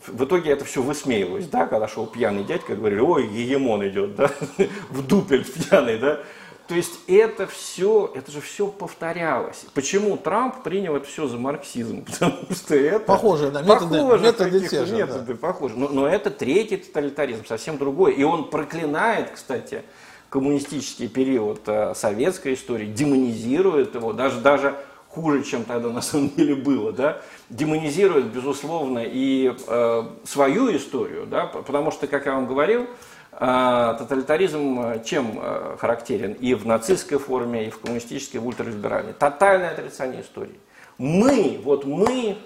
в 0.07 0.25
итоге 0.25 0.51
это 0.51 0.65
все 0.65 0.81
высмеивалось, 0.81 1.47
да, 1.47 1.65
когда 1.65 1.87
шел 1.87 2.05
пьяный 2.05 2.43
дядька, 2.43 2.75
говорили, 2.75 2.99
ой, 2.99 3.27
егемон 3.27 3.87
идет, 3.87 4.15
да, 4.15 4.29
в 4.89 5.05
дупель 5.05 5.45
пьяный, 5.45 5.97
да. 5.97 6.19
То 6.67 6.75
есть 6.75 6.99
это 7.07 7.47
все, 7.47 8.11
это 8.13 8.31
же 8.31 8.41
все 8.41 8.67
повторялось. 8.67 9.65
Почему 9.73 10.17
Трамп 10.17 10.61
принял 10.61 10.95
это 10.95 11.07
все 11.07 11.27
за 11.27 11.37
марксизм? 11.37 12.05
Потому 12.11 12.35
что 12.51 12.75
это... 12.75 12.99
Похоже, 12.99 13.49
да, 13.49 13.63
методы, 13.63 13.97
похоже, 13.97 14.23
методы 14.23 14.67
те 14.67 14.85
же. 14.85 14.95
Методы 14.95 15.33
да. 15.33 15.39
похожи. 15.39 15.75
Но, 15.75 15.87
но 15.87 16.07
это 16.07 16.29
третий 16.29 16.77
тоталитаризм, 16.77 17.45
совсем 17.45 17.79
другой. 17.79 18.13
И 18.13 18.23
он 18.23 18.51
проклинает, 18.51 19.31
кстати, 19.31 19.81
коммунистический 20.29 21.07
период 21.07 21.61
э, 21.65 21.95
советской 21.95 22.53
истории, 22.53 22.85
демонизирует 22.85 23.95
его, 23.95 24.13
даже, 24.13 24.39
даже 24.39 24.75
хуже, 25.09 25.43
чем 25.43 25.63
тогда 25.63 25.89
на 25.89 26.01
самом 26.01 26.29
деле 26.29 26.55
было, 26.55 26.91
да, 26.91 27.21
демонизирует, 27.49 28.25
безусловно, 28.25 28.99
и 28.99 29.53
э, 29.67 30.03
свою 30.23 30.75
историю, 30.75 31.25
да, 31.25 31.47
потому 31.47 31.91
что, 31.91 32.07
как 32.07 32.25
я 32.25 32.33
вам 32.33 32.45
говорил, 32.45 32.87
э, 33.31 33.95
тоталитаризм 33.97 34.79
э, 34.79 35.03
чем 35.03 35.39
э, 35.41 35.77
характерен 35.79 36.33
и 36.33 36.53
в 36.53 36.65
нацистской 36.65 37.17
форме, 37.17 37.67
и 37.67 37.69
в 37.69 37.79
коммунистической, 37.79 38.39
и 38.39 38.43
в 38.43 38.47
ультралиберальной? 38.47 39.13
Тотальное 39.13 39.71
отрицание 39.71 40.21
истории. 40.21 40.59
Мы, 40.99 41.59
вот 41.63 41.85
мы, 41.85 42.37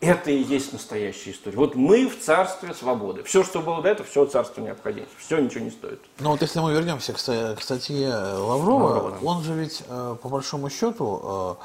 это 0.00 0.30
и 0.30 0.42
есть 0.42 0.74
настоящая 0.74 1.30
история. 1.30 1.56
Вот 1.56 1.74
мы 1.74 2.06
в 2.08 2.20
царстве 2.20 2.74
свободы. 2.74 3.22
Все, 3.22 3.42
что 3.44 3.60
было 3.60 3.80
до 3.80 3.88
этого, 3.88 4.06
все 4.06 4.26
царство 4.26 4.60
необходимости. 4.60 5.14
Все 5.16 5.38
ничего 5.38 5.64
не 5.64 5.70
стоит. 5.70 6.00
Ну 6.18 6.30
вот 6.30 6.42
если 6.42 6.58
мы 6.58 6.72
вернемся 6.72 7.14
к, 7.14 7.18
статье 7.18 8.08
Лаврова, 8.08 8.82
Лаврова 8.82 9.18
он 9.22 9.42
же 9.42 9.54
ведь, 9.54 9.84
по 9.86 10.28
большому 10.28 10.68
счету, 10.68 11.56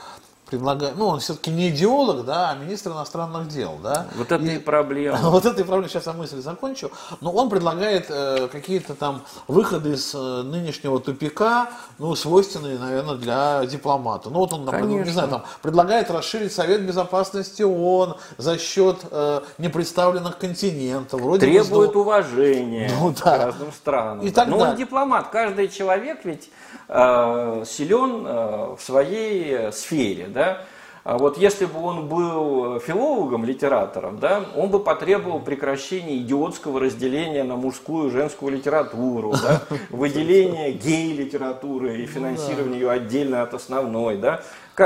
предлагает, 0.49 0.97
ну, 0.97 1.07
он 1.07 1.19
все-таки 1.19 1.51
не 1.51 1.69
идеолог, 1.69 2.25
да, 2.25 2.49
а 2.49 2.55
министр 2.55 2.91
иностранных 2.91 3.47
дел, 3.47 3.77
да. 3.83 4.07
Вот 4.15 4.31
это 4.31 4.43
и, 4.43 4.55
и 4.55 4.59
проблема. 4.59 5.17
Вот 5.29 5.45
это 5.45 5.61
и 5.61 5.63
проблема, 5.63 5.89
сейчас 5.89 6.07
я 6.07 6.13
мысль 6.13 6.41
закончу. 6.41 6.91
Но 7.21 7.31
он 7.31 7.49
предлагает 7.49 8.07
э, 8.09 8.47
какие-то 8.51 8.95
там 8.95 9.21
выходы 9.47 9.93
из 9.93 10.13
э, 10.15 10.17
нынешнего 10.43 10.99
тупика, 10.99 11.69
ну, 11.99 12.15
свойственные, 12.15 12.79
наверное, 12.79 13.15
для 13.15 13.65
дипломата. 13.65 14.29
Ну, 14.29 14.39
вот 14.39 14.53
он, 14.53 14.65
например, 14.65 15.05
не 15.05 15.11
знаю, 15.11 15.29
там, 15.29 15.43
предлагает 15.61 16.09
расширить 16.09 16.51
Совет 16.51 16.81
Безопасности 16.81 17.61
ООН 17.61 18.17
за 18.37 18.57
счет 18.57 18.97
э, 19.11 19.41
непредставленных 19.57 20.37
континентов. 20.37 21.21
Вроде 21.21 21.45
Требует 21.45 21.93
бы, 21.93 22.01
уважения 22.01 22.91
ну, 22.99 23.13
да. 23.23 23.45
разным 23.47 23.71
странам. 23.71 24.25
И 24.25 24.31
так 24.31 24.47
Но 24.47 24.57
он 24.57 24.75
дипломат, 24.75 25.29
каждый 25.29 25.67
человек 25.69 26.21
ведь 26.23 26.49
э, 26.89 27.63
силен 27.65 28.25
э, 28.25 28.75
в 28.77 28.81
своей 28.81 29.71
сфере, 29.71 30.27
да, 30.27 30.65
а 31.09 31.17
вот 31.17 31.37
если 31.37 31.65
бы 31.65 31.81
он 31.81 32.07
был 32.07 32.79
филологом, 32.79 33.45
литератором, 33.45 34.19
да, 34.19 34.45
он 34.55 34.69
бы 34.69 34.79
потребовал 34.79 35.39
прекращения 35.39 36.17
идиотского 36.17 36.79
разделения 36.79 37.43
на 37.43 37.55
мужскую 37.55 38.09
и 38.09 38.11
женскую 38.11 38.51
литературу, 38.51 39.33
да, 39.41 39.61
выделения 39.89 40.71
гей-литературы 40.71 41.97
и 41.97 42.05
финансирования 42.05 42.79
ее 42.79 42.91
отдельно 42.91 43.41
от 43.41 43.53
основной. 43.53 44.17
Да. 44.17 44.43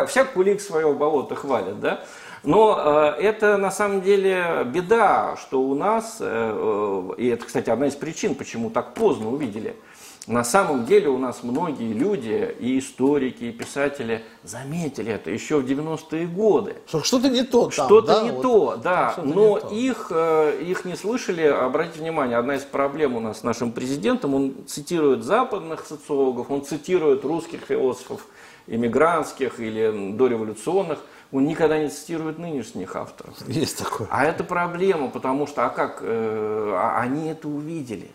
Всяк 0.07 0.33
кулик 0.33 0.61
своего 0.61 0.93
болота 0.93 1.35
хвалит. 1.35 1.79
Да. 1.79 2.03
Но 2.43 3.15
э, 3.17 3.21
это 3.21 3.57
на 3.57 3.71
самом 3.71 4.01
деле 4.01 4.65
беда, 4.65 5.35
что 5.41 5.61
у 5.61 5.75
нас, 5.75 6.17
э, 6.19 6.25
э, 6.25 7.15
и 7.17 7.27
это, 7.27 7.45
кстати, 7.45 7.69
одна 7.69 7.87
из 7.87 7.95
причин, 7.95 8.35
почему 8.35 8.69
так 8.69 8.93
поздно 8.93 9.29
увидели– 9.29 9.75
на 10.25 10.45
самом 10.45 10.85
деле 10.85 11.09
у 11.09 11.17
нас 11.17 11.43
многие 11.43 11.91
люди, 11.91 12.55
и 12.59 12.79
историки, 12.79 13.45
и 13.45 13.51
писатели 13.51 14.23
заметили 14.43 15.11
это 15.11 15.31
еще 15.31 15.59
в 15.59 15.65
90-е 15.65 16.27
годы. 16.27 16.77
Что-то 16.87 17.29
не 17.29 17.43
то 17.43 17.69
Что-то 17.69 18.07
да? 18.07 18.23
не 18.23 18.31
вот, 18.31 18.41
то, 18.41 18.75
да. 18.81 19.15
Но 19.21 19.59
то. 19.59 19.67
Их, 19.69 20.07
э, 20.11 20.61
их 20.61 20.85
не 20.85 20.95
слышали. 20.95 21.41
Обратите 21.41 21.99
внимание, 21.99 22.37
одна 22.37 22.55
из 22.55 22.63
проблем 22.63 23.17
у 23.17 23.19
нас 23.19 23.39
с 23.39 23.43
нашим 23.43 23.73
президентом, 23.73 24.33
он 24.33 24.55
цитирует 24.65 25.23
западных 25.23 25.85
социологов, 25.85 26.49
он 26.49 26.63
цитирует 26.63 27.25
русских 27.25 27.61
философов, 27.61 28.25
иммигрантских 28.67 29.59
или 29.59 30.13
дореволюционных, 30.13 30.99
он 31.33 31.45
никогда 31.45 31.79
не 31.79 31.89
цитирует 31.89 32.39
нынешних 32.39 32.95
авторов. 32.95 33.35
Есть 33.47 33.79
такое. 33.79 34.07
А 34.09 34.23
это 34.23 34.45
проблема, 34.45 35.09
потому 35.09 35.47
что, 35.47 35.65
а 35.65 35.69
как, 35.69 35.99
э, 36.01 36.71
а 36.75 37.01
они 37.01 37.27
это 37.27 37.49
увидели. 37.49 38.11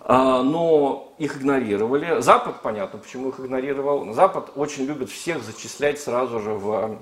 А, 0.00 0.42
но 0.42 1.14
их 1.18 1.36
игнорировали. 1.36 2.20
Запад, 2.20 2.62
понятно, 2.62 2.98
почему 2.98 3.28
их 3.30 3.40
игнорировал. 3.40 4.12
Запад 4.12 4.52
очень 4.56 4.84
любит 4.84 5.10
всех 5.10 5.42
зачислять 5.42 6.00
сразу 6.00 6.40
же 6.40 6.52
в 6.52 6.98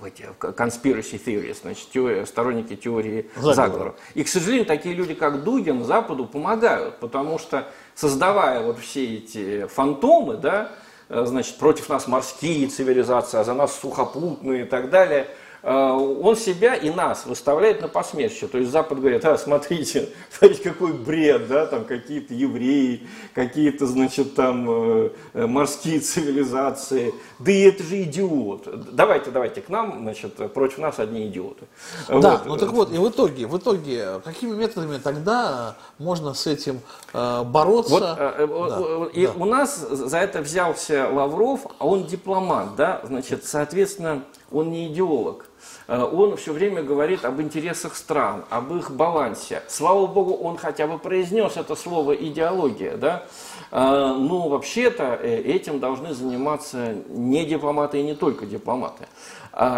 в 0.00 0.04
эти 0.04 0.22
conspiracy 0.40 1.22
theories, 1.24 1.58
значит, 1.62 1.88
теория, 1.92 2.26
сторонники 2.26 2.74
теории 2.74 3.30
заговора. 3.36 3.54
заговора. 3.54 3.94
И, 4.14 4.24
к 4.24 4.28
сожалению, 4.28 4.66
такие 4.66 4.96
люди, 4.96 5.14
как 5.14 5.44
Дугин, 5.44 5.84
Западу 5.84 6.26
помогают, 6.26 6.98
потому 6.98 7.38
что, 7.38 7.68
создавая 7.94 8.62
вот 8.62 8.80
все 8.80 9.18
эти 9.18 9.66
фантомы, 9.66 10.38
да, 10.38 10.72
э, 11.08 11.24
значит, 11.26 11.58
против 11.58 11.88
нас 11.88 12.08
морские 12.08 12.66
цивилизации, 12.66 13.38
а 13.38 13.44
за 13.44 13.54
нас 13.54 13.78
сухопутные 13.78 14.62
и 14.62 14.64
так 14.64 14.90
далее– 14.90 15.28
он 15.72 16.36
себя 16.36 16.76
и 16.76 16.90
нас 16.90 17.26
выставляет 17.26 17.82
на 17.82 17.88
посмешище. 17.88 18.46
То 18.46 18.58
есть 18.58 18.70
Запад 18.70 19.00
говорит, 19.00 19.24
а, 19.24 19.36
смотрите, 19.36 20.10
смотрите, 20.30 20.62
какой 20.62 20.92
бред, 20.92 21.48
да, 21.48 21.66
там 21.66 21.84
какие-то 21.84 22.34
евреи, 22.34 23.08
какие-то, 23.34 23.86
значит, 23.86 24.34
там 24.36 24.66
э, 24.70 25.10
э, 25.34 25.46
морские 25.46 25.98
цивилизации. 25.98 27.12
Да 27.40 27.50
и 27.50 27.62
это 27.62 27.82
же 27.82 28.02
идиот. 28.02 28.94
Давайте, 28.94 29.32
давайте 29.32 29.60
к 29.60 29.68
нам, 29.68 29.98
значит, 30.02 30.34
против 30.52 30.78
нас 30.78 31.00
одни 31.00 31.26
идиоты. 31.26 31.66
Да, 32.08 32.14
вот. 32.14 32.46
ну 32.46 32.56
так 32.56 32.70
вот, 32.70 32.92
и 32.92 32.98
в 32.98 33.08
итоге, 33.08 33.48
в 33.48 33.58
итоге, 33.58 34.20
какими 34.24 34.54
методами 34.54 34.98
тогда 34.98 35.76
можно 35.98 36.34
с 36.34 36.46
этим 36.46 36.80
э, 37.12 37.42
бороться? 37.42 37.92
Вот, 37.92 38.00
да, 38.02 39.08
и 39.12 39.26
да. 39.26 39.32
у 39.32 39.44
нас 39.44 39.78
за 39.78 40.18
это 40.18 40.42
взялся 40.42 41.08
Лавров, 41.10 41.66
а 41.78 41.86
он 41.86 42.06
дипломат, 42.06 42.76
да, 42.76 43.00
значит, 43.04 43.44
соответственно, 43.44 44.22
он 44.50 44.70
не 44.70 44.86
идеолог. 44.88 45.46
Э, 45.88 46.02
он 46.02 46.36
все 46.36 46.52
время 46.52 46.82
говорит 46.82 47.24
об 47.24 47.40
интересах 47.40 47.96
стран, 47.96 48.44
об 48.50 48.74
их 48.74 48.90
балансе. 48.90 49.62
Слава 49.68 50.06
богу, 50.06 50.34
он 50.34 50.56
хотя 50.56 50.86
бы 50.86 50.98
произнес 50.98 51.56
это 51.56 51.74
слово 51.74 52.14
идеология, 52.14 52.96
да? 52.96 53.24
Э, 53.70 54.14
но 54.18 54.48
вообще-то 54.48 55.18
э, 55.20 55.40
этим 55.42 55.80
должны 55.80 56.14
заниматься 56.14 56.94
не 57.08 57.44
дипломаты 57.44 58.00
и 58.00 58.02
не 58.02 58.14
только 58.14 58.46
дипломаты. 58.46 59.06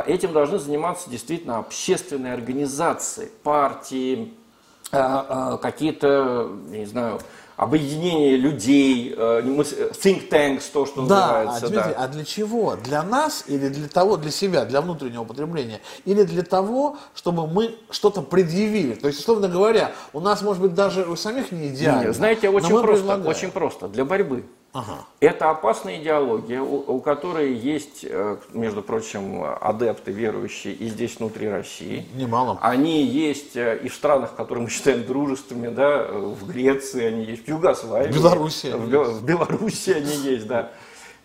Этим 0.07 0.33
должны 0.33 0.59
заниматься 0.59 1.09
действительно 1.09 1.59
общественные 1.59 2.33
организации, 2.35 3.31
партии, 3.45 4.35
какие-то, 4.91 6.51
не 6.69 6.85
знаю, 6.85 7.21
объединение 7.59 8.37
людей, 8.37 9.13
э, 9.17 9.43
think 9.43 10.31
tanks, 10.31 10.63
то, 10.73 10.87
что 10.87 11.07
да, 11.07 11.43
называется. 11.45 11.67
А, 11.67 11.71
да. 11.71 11.95
а 11.99 12.09
для 12.09 12.25
чего? 12.25 12.77
Для 12.77 13.03
нас 13.03 13.45
или 13.49 13.69
для 13.69 13.89
того, 13.89 14.17
для 14.17 14.31
себя, 14.31 14.65
для 14.65 14.81
внутреннего 14.81 15.25
потребления? 15.25 15.81
Или 16.05 16.23
для 16.23 16.45
того, 16.45 16.97
чтобы 17.15 17.49
мы 17.49 17.75
что-то 17.91 18.23
предъявили? 18.23 18.95
То 18.95 19.09
есть, 19.09 19.19
условно 19.19 19.49
говоря, 19.49 19.91
у 20.13 20.21
нас, 20.21 20.41
может 20.43 20.63
быть, 20.63 20.75
даже 20.75 21.03
у 21.03 21.17
самих 21.17 21.51
не 21.51 21.69
идеально. 21.69 22.07
Нет, 22.07 22.17
знаете, 22.17 22.49
очень 22.49 22.69
просто, 22.69 22.93
предлагаем. 22.93 23.27
очень 23.27 23.51
просто. 23.51 23.89
Для 23.89 24.05
борьбы. 24.05 24.45
Ага. 24.73 25.05
Это 25.21 25.51
опасная 25.51 26.01
идеология, 26.01 26.61
у, 26.61 26.97
у 26.97 27.01
которой 27.01 27.55
есть, 27.55 28.05
э, 28.05 28.37
между 28.53 28.83
прочим, 28.83 29.43
адепты, 29.61 30.13
верующие 30.13 30.75
и 30.75 30.89
здесь 30.89 31.19
внутри 31.19 31.49
России. 31.49 32.07
Немало. 32.15 32.59
Они 32.61 33.03
есть 33.03 33.57
э, 33.57 33.79
и 33.83 33.89
в 33.89 33.95
странах, 33.95 34.35
которые 34.37 34.65
мы 34.65 34.71
считаем 34.71 35.07
дружественными, 35.07 35.75
да, 35.75 36.07
в 36.09 36.47
Греции 36.47 37.05
они 37.05 37.25
есть, 37.25 37.47
в 37.47 37.49
Югославии. 37.49 38.13
В 38.13 38.15
Беларуси. 38.15 38.73
В, 38.75 39.21
в 39.21 39.25
Беларуси 39.25 39.91
они 39.91 40.15
есть, 40.17 40.47
да. 40.47 40.71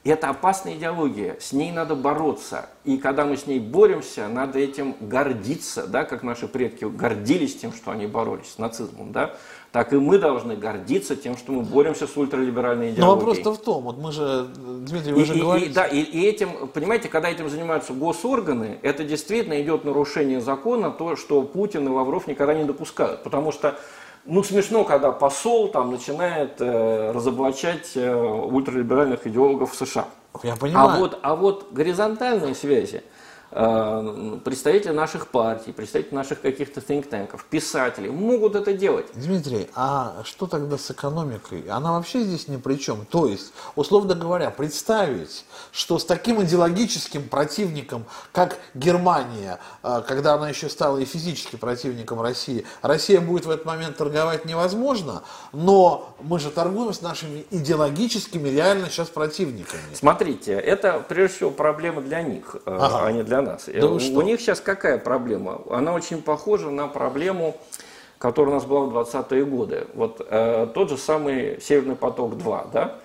Это 0.03 0.29
опасная 0.29 0.73
идеология, 0.73 1.37
с 1.39 1.53
ней 1.53 1.71
надо 1.71 1.95
бороться. 1.95 2.69
И 2.83 2.97
когда 2.97 3.23
мы 3.25 3.37
с 3.37 3.47
ней 3.47 3.61
боремся, 3.61 4.27
надо 4.27 4.59
этим 4.59 4.97
гордиться, 4.99 5.87
да, 5.87 6.03
как 6.03 6.23
наши 6.23 6.49
предки 6.49 6.83
гордились 6.83 7.55
тем, 7.55 7.71
что 7.71 7.91
они 7.91 8.05
боролись 8.05 8.51
с 8.51 8.57
нацизмом. 8.57 9.13
Да? 9.13 9.35
Так 9.73 9.91
и 9.91 9.95
мы 9.95 10.19
должны 10.19 10.55
гордиться 10.55 11.15
тем, 11.15 11.35
что 11.35 11.51
мы 11.51 11.63
боремся 11.63 12.05
с 12.05 12.15
ультралиберальной 12.15 12.91
идеологией. 12.91 13.05
Но 13.07 13.15
вопрос-то 13.15 13.53
в 13.53 13.57
том, 13.57 13.83
вот 13.85 13.97
мы 13.97 14.11
же, 14.11 14.47
Дмитрий, 14.55 15.13
вы 15.13 15.23
и, 15.23 15.25
же 15.25 15.35
и, 15.35 15.41
говорите... 15.41 15.71
И, 15.71 15.73
да, 15.73 15.87
и, 15.87 15.99
и 15.99 16.27
этим, 16.27 16.67
понимаете, 16.67 17.09
когда 17.09 17.27
этим 17.27 17.49
занимаются 17.49 17.93
госорганы, 17.93 18.77
это 18.83 19.03
действительно 19.03 19.59
идет 19.59 19.83
нарушение 19.83 20.41
закона, 20.41 20.91
то, 20.91 21.15
что 21.15 21.41
Путин 21.41 21.87
и 21.87 21.89
Лавров 21.89 22.27
никогда 22.27 22.53
не 22.53 22.65
допускают. 22.65 23.23
Потому 23.23 23.51
что 23.51 23.79
ну, 24.25 24.43
смешно, 24.43 24.83
когда 24.83 25.11
посол 25.11 25.69
там 25.69 25.89
начинает 25.89 26.61
э, 26.61 27.11
разоблачать 27.11 27.93
э, 27.95 28.13
ультралиберальных 28.15 29.25
идеологов 29.25 29.71
в 29.71 29.75
США. 29.75 30.05
Я 30.43 30.55
понимаю. 30.55 30.87
А 30.87 30.99
вот, 30.99 31.19
а 31.23 31.35
вот 31.35 31.73
горизонтальные 31.73 32.53
связи– 32.53 33.01
представители 33.53 34.91
наших 34.91 35.27
партий, 35.27 35.71
представители 35.71 36.15
наших 36.15 36.41
каких-то 36.41 36.79
think 36.79 37.07
танков, 37.07 37.45
писатели 37.49 38.09
могут 38.09 38.55
это 38.55 38.73
делать. 38.73 39.07
Дмитрий, 39.13 39.69
а 39.75 40.23
что 40.23 40.47
тогда 40.47 40.77
с 40.77 40.89
экономикой? 40.89 41.65
Она 41.69 41.93
вообще 41.93 42.21
здесь 42.21 42.47
ни 42.47 42.57
при 42.57 42.75
чем. 42.75 43.05
То 43.05 43.27
есть, 43.27 43.53
условно 43.75 44.15
говоря, 44.15 44.49
представить, 44.49 45.45
что 45.71 45.99
с 45.99 46.05
таким 46.05 46.41
идеологическим 46.41 47.29
противником, 47.29 48.05
как 48.31 48.57
Германия, 48.73 49.59
э, 49.83 50.01
когда 50.07 50.33
она 50.33 50.49
еще 50.49 50.67
стала 50.69 50.97
и 50.97 51.05
физически 51.05 51.55
противником 51.55 52.21
России, 52.21 52.65
Россия 52.81 53.21
будет 53.21 53.45
в 53.45 53.51
этот 53.51 53.65
момент 53.65 53.97
торговать 53.97 54.45
невозможно, 54.45 55.23
но 55.51 56.15
мы 56.21 56.39
же 56.39 56.49
торгуем 56.49 56.93
с 56.93 57.01
нашими 57.01 57.45
идеологическими 57.51 58.49
реально 58.49 58.89
сейчас 58.89 59.09
противниками. 59.09 59.93
Смотрите, 59.93 60.53
это 60.53 61.03
прежде 61.07 61.35
всего 61.35 61.51
проблема 61.51 62.01
для 62.01 62.23
них, 62.23 62.55
э, 62.55 62.59
ага. 62.65 63.05
а 63.05 63.11
не 63.11 63.23
для 63.23 63.42
нас. 63.43 63.69
Да 63.73 63.87
у, 63.87 63.95
у 63.95 64.21
них 64.21 64.39
сейчас 64.39 64.59
какая 64.59 64.97
проблема? 64.97 65.61
Она 65.69 65.93
очень 65.93 66.21
похожа 66.21 66.69
на 66.69 66.87
проблему, 66.87 67.55
которая 68.17 68.53
у 68.53 68.55
нас 68.55 68.65
была 68.65 68.85
в 68.85 68.97
20-е 68.97 69.45
годы. 69.45 69.87
Вот 69.93 70.25
э, 70.29 70.67
тот 70.73 70.89
же 70.89 70.97
самый 70.97 71.59
Северный 71.61 71.95
поток-2, 71.95 72.71
да? 72.71 72.99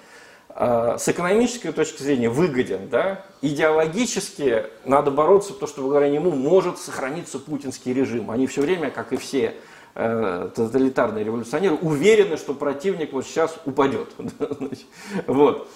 Э, 0.50 0.96
с 0.98 1.08
экономической 1.08 1.72
точки 1.72 2.02
зрения 2.02 2.28
выгоден, 2.28 2.88
да? 2.88 3.24
Идеологически 3.42 4.64
надо 4.84 5.10
бороться, 5.10 5.52
потому 5.52 5.68
что 5.68 5.82
благодаря 5.82 6.10
нему 6.10 6.30
может 6.30 6.78
сохраниться 6.78 7.38
путинский 7.38 7.92
режим. 7.92 8.30
Они 8.30 8.46
все 8.46 8.62
время, 8.62 8.90
как 8.90 9.12
и 9.12 9.16
все 9.16 9.54
э, 9.94 10.50
тоталитарные 10.54 11.24
революционеры, 11.24 11.76
уверены, 11.76 12.36
что 12.36 12.54
противник 12.54 13.12
вот 13.12 13.26
сейчас 13.26 13.56
упадет. 13.64 14.08
вот. 15.26 15.68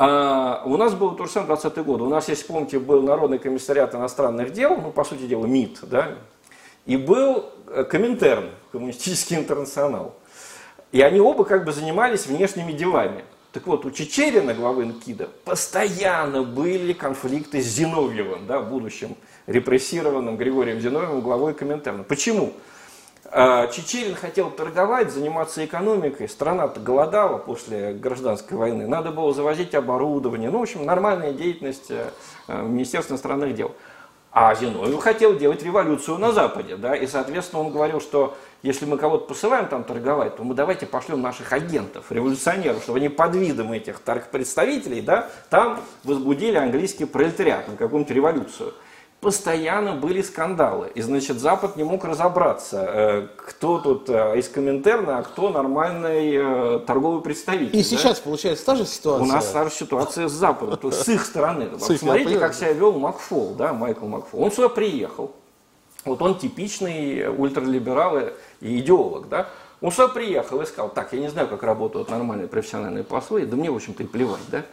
А 0.00 0.62
у 0.64 0.76
нас 0.76 0.94
был 0.94 1.18
самое 1.26 1.48
20 1.48 1.78
год. 1.78 2.00
У 2.02 2.08
нас, 2.08 2.28
если 2.28 2.46
помните, 2.46 2.78
был 2.78 3.02
Народный 3.02 3.40
комиссариат 3.40 3.96
иностранных 3.96 4.52
дел, 4.52 4.76
ну, 4.76 4.92
по 4.92 5.02
сути 5.02 5.22
дела, 5.22 5.44
МИД, 5.44 5.80
да, 5.82 6.14
и 6.86 6.96
был 6.96 7.46
э, 7.66 7.82
Коминтерн, 7.82 8.48
Коммунистический 8.70 9.34
интернационал. 9.34 10.14
И 10.92 11.02
они 11.02 11.18
оба 11.18 11.44
как 11.44 11.64
бы 11.64 11.72
занимались 11.72 12.26
внешними 12.26 12.70
делами. 12.70 13.24
Так 13.50 13.66
вот, 13.66 13.84
у 13.86 13.90
Чечерина, 13.90 14.54
главы 14.54 14.84
НКИДа, 14.84 15.30
постоянно 15.44 16.44
были 16.44 16.92
конфликты 16.92 17.60
с 17.60 17.66
Зиновьевым, 17.66 18.46
да, 18.46 18.60
будущим 18.60 19.16
репрессированным 19.48 20.36
Григорием 20.36 20.78
Зиновьевым, 20.80 21.22
главой 21.22 21.54
Коминтерна. 21.54 22.04
Почему? 22.04 22.52
А, 22.52 22.52
Чечерин 23.30 24.14
хотел 24.14 24.50
торговать, 24.50 25.12
заниматься 25.12 25.62
экономикой, 25.64 26.28
страна-то 26.28 26.80
голодала 26.80 27.36
после 27.36 27.92
гражданской 27.92 28.56
войны, 28.56 28.86
надо 28.86 29.10
было 29.10 29.34
завозить 29.34 29.74
оборудование, 29.74 30.50
ну, 30.50 30.60
в 30.60 30.62
общем, 30.62 30.86
нормальная 30.86 31.32
деятельность 31.32 31.90
э, 31.90 32.10
Министерства 32.48 33.12
иностранных 33.12 33.54
дел. 33.54 33.74
А 34.32 34.54
Зиновьев 34.54 35.00
хотел 35.00 35.36
делать 35.36 35.62
революцию 35.62 36.16
на 36.18 36.32
Западе, 36.32 36.76
да, 36.76 36.94
и, 36.94 37.06
соответственно, 37.06 37.62
он 37.62 37.72
говорил, 37.72 38.00
что 38.00 38.36
если 38.62 38.86
мы 38.86 38.96
кого-то 38.96 39.26
посылаем 39.26 39.66
там 39.66 39.84
торговать, 39.84 40.36
то 40.36 40.44
мы 40.44 40.54
давайте 40.54 40.86
пошлем 40.86 41.20
наших 41.20 41.52
агентов, 41.52 42.10
революционеров, 42.10 42.82
чтобы 42.82 42.98
они 42.98 43.10
под 43.10 43.34
видом 43.34 43.72
этих 43.72 43.98
торгпредставителей, 43.98 45.02
да, 45.02 45.28
там 45.50 45.80
возбудили 46.04 46.56
английский 46.56 47.04
пролетариат 47.04 47.68
на 47.68 47.76
какую-нибудь 47.76 48.14
революцию 48.14 48.72
постоянно 49.20 49.94
были 49.94 50.22
скандалы. 50.22 50.90
И, 50.94 51.02
значит, 51.02 51.40
Запад 51.40 51.76
не 51.76 51.84
мог 51.84 52.04
разобраться, 52.04 52.84
э, 52.88 53.28
кто 53.36 53.78
тут 53.78 54.08
э, 54.08 54.38
из 54.38 54.48
Коминтерна, 54.48 55.18
а 55.18 55.22
кто 55.22 55.50
нормальный 55.50 56.34
э, 56.34 56.78
торговый 56.86 57.22
представитель. 57.22 57.76
И 57.76 57.82
да? 57.82 57.88
сейчас, 57.88 58.20
получается, 58.20 58.64
та 58.64 58.76
же 58.76 58.86
ситуация? 58.86 59.24
У 59.24 59.26
нас 59.26 59.46
та 59.50 59.64
же 59.64 59.70
ситуация 59.70 60.28
с 60.28 60.32
Западом, 60.32 60.78
то 60.78 60.88
есть 60.88 61.04
с 61.04 61.08
их 61.08 61.24
стороны. 61.24 61.66
Посмотрите, 61.66 62.38
как 62.38 62.54
себя 62.54 62.72
вел 62.72 62.92
Макфол, 62.98 63.54
да, 63.54 63.72
Майкл 63.72 64.06
Макфол. 64.06 64.42
Он 64.42 64.52
сюда 64.52 64.68
приехал. 64.68 65.32
Вот 66.04 66.22
он 66.22 66.38
типичный 66.38 67.28
ультралиберал 67.28 68.18
и 68.60 68.78
идеолог, 68.78 69.28
да. 69.28 69.48
Он 69.80 69.92
сюда 69.92 70.08
приехал 70.08 70.60
и 70.60 70.66
сказал, 70.66 70.90
так, 70.90 71.12
я 71.12 71.20
не 71.20 71.28
знаю, 71.28 71.48
как 71.48 71.62
работают 71.62 72.10
нормальные 72.10 72.48
профессиональные 72.48 73.04
послы, 73.04 73.46
да 73.46 73.56
мне, 73.56 73.70
в 73.70 73.76
общем-то, 73.76 74.02
и 74.04 74.06
плевать, 74.06 74.40
да. 74.48 74.64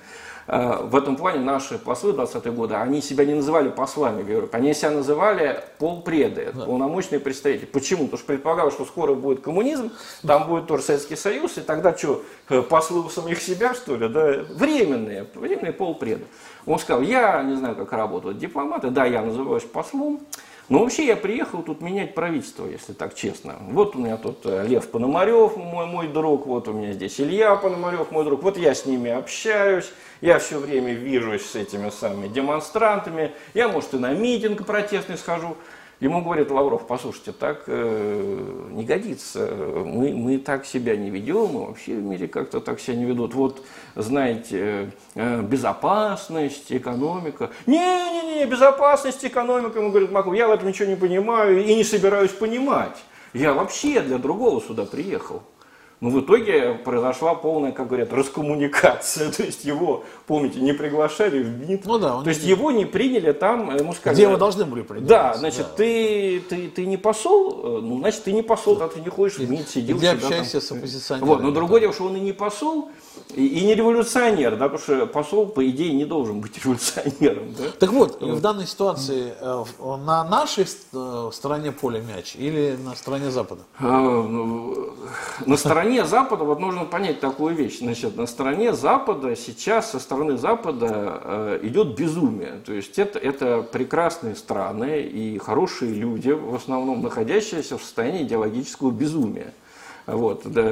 Э, 0.48 0.84
в 0.84 0.96
этом 0.96 1.16
плане 1.16 1.39
наши 1.39 1.80
послы 1.80 2.12
20-е 2.12 2.52
годы, 2.52 2.76
они 2.76 3.02
себя 3.02 3.26
не 3.26 3.34
называли 3.34 3.70
послами 3.70 4.22
в 4.22 4.30
Европе, 4.30 4.56
они 4.58 4.74
себя 4.74 4.91
называли 4.91 5.64
полпреды, 5.80 6.52
да. 6.54 6.66
полномочные 6.66 7.20
представители. 7.20 7.66
Почему? 7.66 8.04
Потому 8.06 8.18
что 8.20 8.28
предполагалось, 8.28 8.74
что 8.76 8.86
скоро 8.86 9.16
будет 9.16 9.41
коммунизм, 9.41 9.91
там 10.26 10.48
будет 10.48 10.68
тоже 10.68 10.84
Советский 10.84 11.16
Союз, 11.16 11.58
и 11.58 11.62
тогда 11.62 11.98
что, 11.98 12.24
э, 12.50 12.62
послы 12.62 13.02
у 13.02 13.10
самих 13.10 13.41
себя, 13.41 13.74
что 13.74 13.96
ли, 13.96 14.08
да? 14.08 14.46
Временные, 14.50 15.26
временные 15.34 15.74
полпреды. 15.74 16.26
Он 16.66 16.78
сказал, 16.78 17.02
я 17.02 17.41
не 17.41 17.56
знаю, 17.56 17.76
как 17.76 17.91
работают 17.91 18.38
дипломаты, 18.38 18.89
да, 18.89 19.06
я 19.06 19.22
называюсь 19.22 19.64
послом, 19.64 20.20
но 20.68 20.80
вообще 20.80 21.05
я 21.05 21.16
приехал 21.16 21.61
тут 21.61 21.82
менять 21.82 22.16
правительство, 22.16 22.66
если 22.66 22.93
так 22.93 23.13
честно. 23.13 23.57
Вот 23.70 23.95
у 23.95 23.99
меня 23.99 24.18
тут 24.18 24.39
э, 24.45 24.66
Лев 24.68 24.89
Пономарев, 24.89 25.57
мой, 25.57 25.86
мой 25.86 26.07
друг, 26.07 26.47
вот 26.47 26.68
у 26.68 26.74
меня 26.74 26.91
здесь 26.93 27.20
Илья 27.22 27.55
Пономарев, 27.55 28.09
мой 28.09 28.26
друг. 28.26 28.41
Вот 28.41 28.57
я 28.57 28.74
с 28.74 28.86
ними 28.86 29.11
общаюсь, 29.11 29.91
я 30.22 30.39
все 30.39 30.57
время 30.57 30.93
вижусь 30.93 31.45
с 31.45 31.55
этими 31.55 31.91
самыми 31.91 32.28
демонстрантами. 32.28 33.32
Я, 33.53 33.68
может, 33.68 33.93
и 33.93 33.97
на 33.97 34.13
митинг 34.13 34.66
протестный 34.66 35.18
схожу. 35.18 35.55
Ему 36.02 36.22
говорит 36.22 36.52
Лавров, 36.52 36.88
послушайте, 36.88 37.32
так 37.32 37.64
э, 37.68 38.68
не 38.72 38.84
годится, 38.84 39.50
мы, 39.86 40.14
мы 40.14 40.38
так 40.39 40.66
себя 40.66 40.98
не 40.98 41.10
ведем, 41.10 41.48
мы 41.48 41.68
вообще 41.68 41.96
в 41.96 42.04
мире 42.04 42.28
как-то 42.28 42.60
так 42.60 42.82
себя 42.82 42.98
не 42.98 43.06
ведут. 43.06 43.34
Вот, 43.34 43.62
знаете, 43.96 44.91
э, 45.16 45.41
безопасность, 45.41 46.72
экономика. 46.72 47.50
Не-не-не, 47.66 48.46
безопасность, 48.46 49.24
экономика, 49.24 49.80
ему 49.80 49.89
говорит 49.89 50.12
Маков, 50.12 50.34
я 50.36 50.50
в 50.50 50.52
этом 50.52 50.68
ничего 50.68 50.89
не 50.89 50.98
понимаю 50.98 51.64
и 51.64 51.74
не 51.74 51.86
собираюсь 51.86 52.32
понимать. 52.32 52.98
Я 53.34 53.54
вообще 53.54 54.02
для 54.02 54.18
другого 54.18 54.62
сюда 54.62 54.86
приехал. 54.86 55.43
Но 56.02 56.10
в 56.10 56.20
итоге 56.20 56.74
произошла 56.74 57.36
полная, 57.36 57.72
как 57.72 57.88
говорят, 57.88 58.12
раскоммуникация. 58.12 59.32
То 59.38 59.43
есть 59.43 59.66
его, 59.66 60.04
помните, 60.28 60.60
не 60.60 60.74
приглашали 60.74 61.41
в 61.41 61.70
МИД. 61.70 61.86
Ну 61.86 61.98
да. 61.98 62.22
То 62.22 62.30
есть 62.30 62.43
не... 62.43 62.50
его 62.50 62.72
не 62.72 62.86
приняли 62.86 63.32
там, 63.32 63.76
ему 63.76 63.93
сказали. 63.93 64.16
Где 64.16 64.24
его 64.24 64.38
должны 64.38 64.66
были 64.66 64.82
принять. 64.82 65.08
Да, 65.08 65.34
значит, 65.36 65.68
да. 65.70 65.78
Ты, 65.78 66.41
ты, 66.50 66.68
ты 66.68 66.86
не 66.86 66.98
посол, 66.98 67.82
ну, 67.82 68.00
значит, 68.00 68.24
ты 68.24 68.34
не 68.34 68.41
посол, 68.41 68.76
да. 68.76 68.88
ты 68.88 69.00
не 69.00 69.10
ходишь 69.10 69.38
в 69.38 69.50
МИД, 69.50 69.70
сидел 69.70 69.98
Где 69.98 70.10
общаешься 70.10 70.60
там. 70.60 70.62
с 70.62 70.72
оппозиционерами. 70.72 71.30
Вот, 71.30 71.41
но 71.41 71.52
другое 71.52 71.82
дело, 71.82 71.93
что 71.93 72.06
он 72.06 72.18
и 72.18 72.20
не 72.20 72.34
посол, 72.34 72.89
и, 73.34 73.46
и 73.46 73.66
не 73.66 73.76
революционер, 73.76 74.58
да, 74.58 74.70
потому 74.70 74.80
что 74.80 75.08
посол, 75.08 75.48
по 75.48 75.68
идее, 75.68 75.93
не 75.93 76.06
должен 76.06 76.41
быть 76.41 76.58
революционером. 76.64 77.54
Да? 77.58 77.64
Так 77.80 77.91
вот, 77.91 78.22
в 78.22 78.41
данной 78.41 78.68
ситуации 78.68 79.34
э, 79.39 79.64
на 79.80 80.24
нашей 80.24 80.66
э, 80.66 81.30
стороне 81.34 81.72
поля 81.72 82.02
мяч 82.02 82.36
или 82.36 82.78
на 82.84 82.96
стороне 82.96 83.32
Запада? 83.32 83.62
А, 83.80 84.02
ну, 84.02 84.93
на 85.46 85.58
стороне 85.58 85.85
стороне 85.86 86.06
Запада, 86.06 86.44
вот 86.46 86.60
нужно 86.60 86.86
понять 86.86 87.20
такую 87.20 87.54
вещь, 87.54 87.78
значит, 87.78 88.18
на 88.18 88.26
стороне 88.26 88.74
Запада 88.74 89.36
сейчас, 89.36 89.92
со 89.92 90.00
стороны 90.00 90.36
Запада 90.36 91.22
э, 91.24 91.60
идет 91.62 91.96
безумие. 91.96 92.54
То 92.66 92.74
есть 92.74 92.98
это, 92.98 93.20
это 93.20 93.62
прекрасные 93.62 94.36
страны 94.36 95.02
и 95.02 95.38
хорошие 95.38 95.94
люди, 95.94 96.32
в 96.32 96.56
основном 96.56 97.04
находящиеся 97.04 97.78
в 97.78 97.84
состоянии 97.84 98.24
идеологического 98.24 98.90
безумия. 98.90 99.54
Вот, 100.08 100.42
да, 100.46 100.64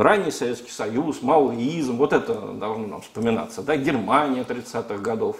ранний 0.00 0.30
Советский 0.30 0.70
Союз, 0.70 1.22
маоизм, 1.22 1.96
вот 1.96 2.12
это 2.12 2.34
должно 2.34 2.86
нам 2.86 3.00
вспоминаться, 3.00 3.62
да, 3.62 3.76
Германия 3.76 4.44
30-х 4.48 4.98
годов. 4.98 5.38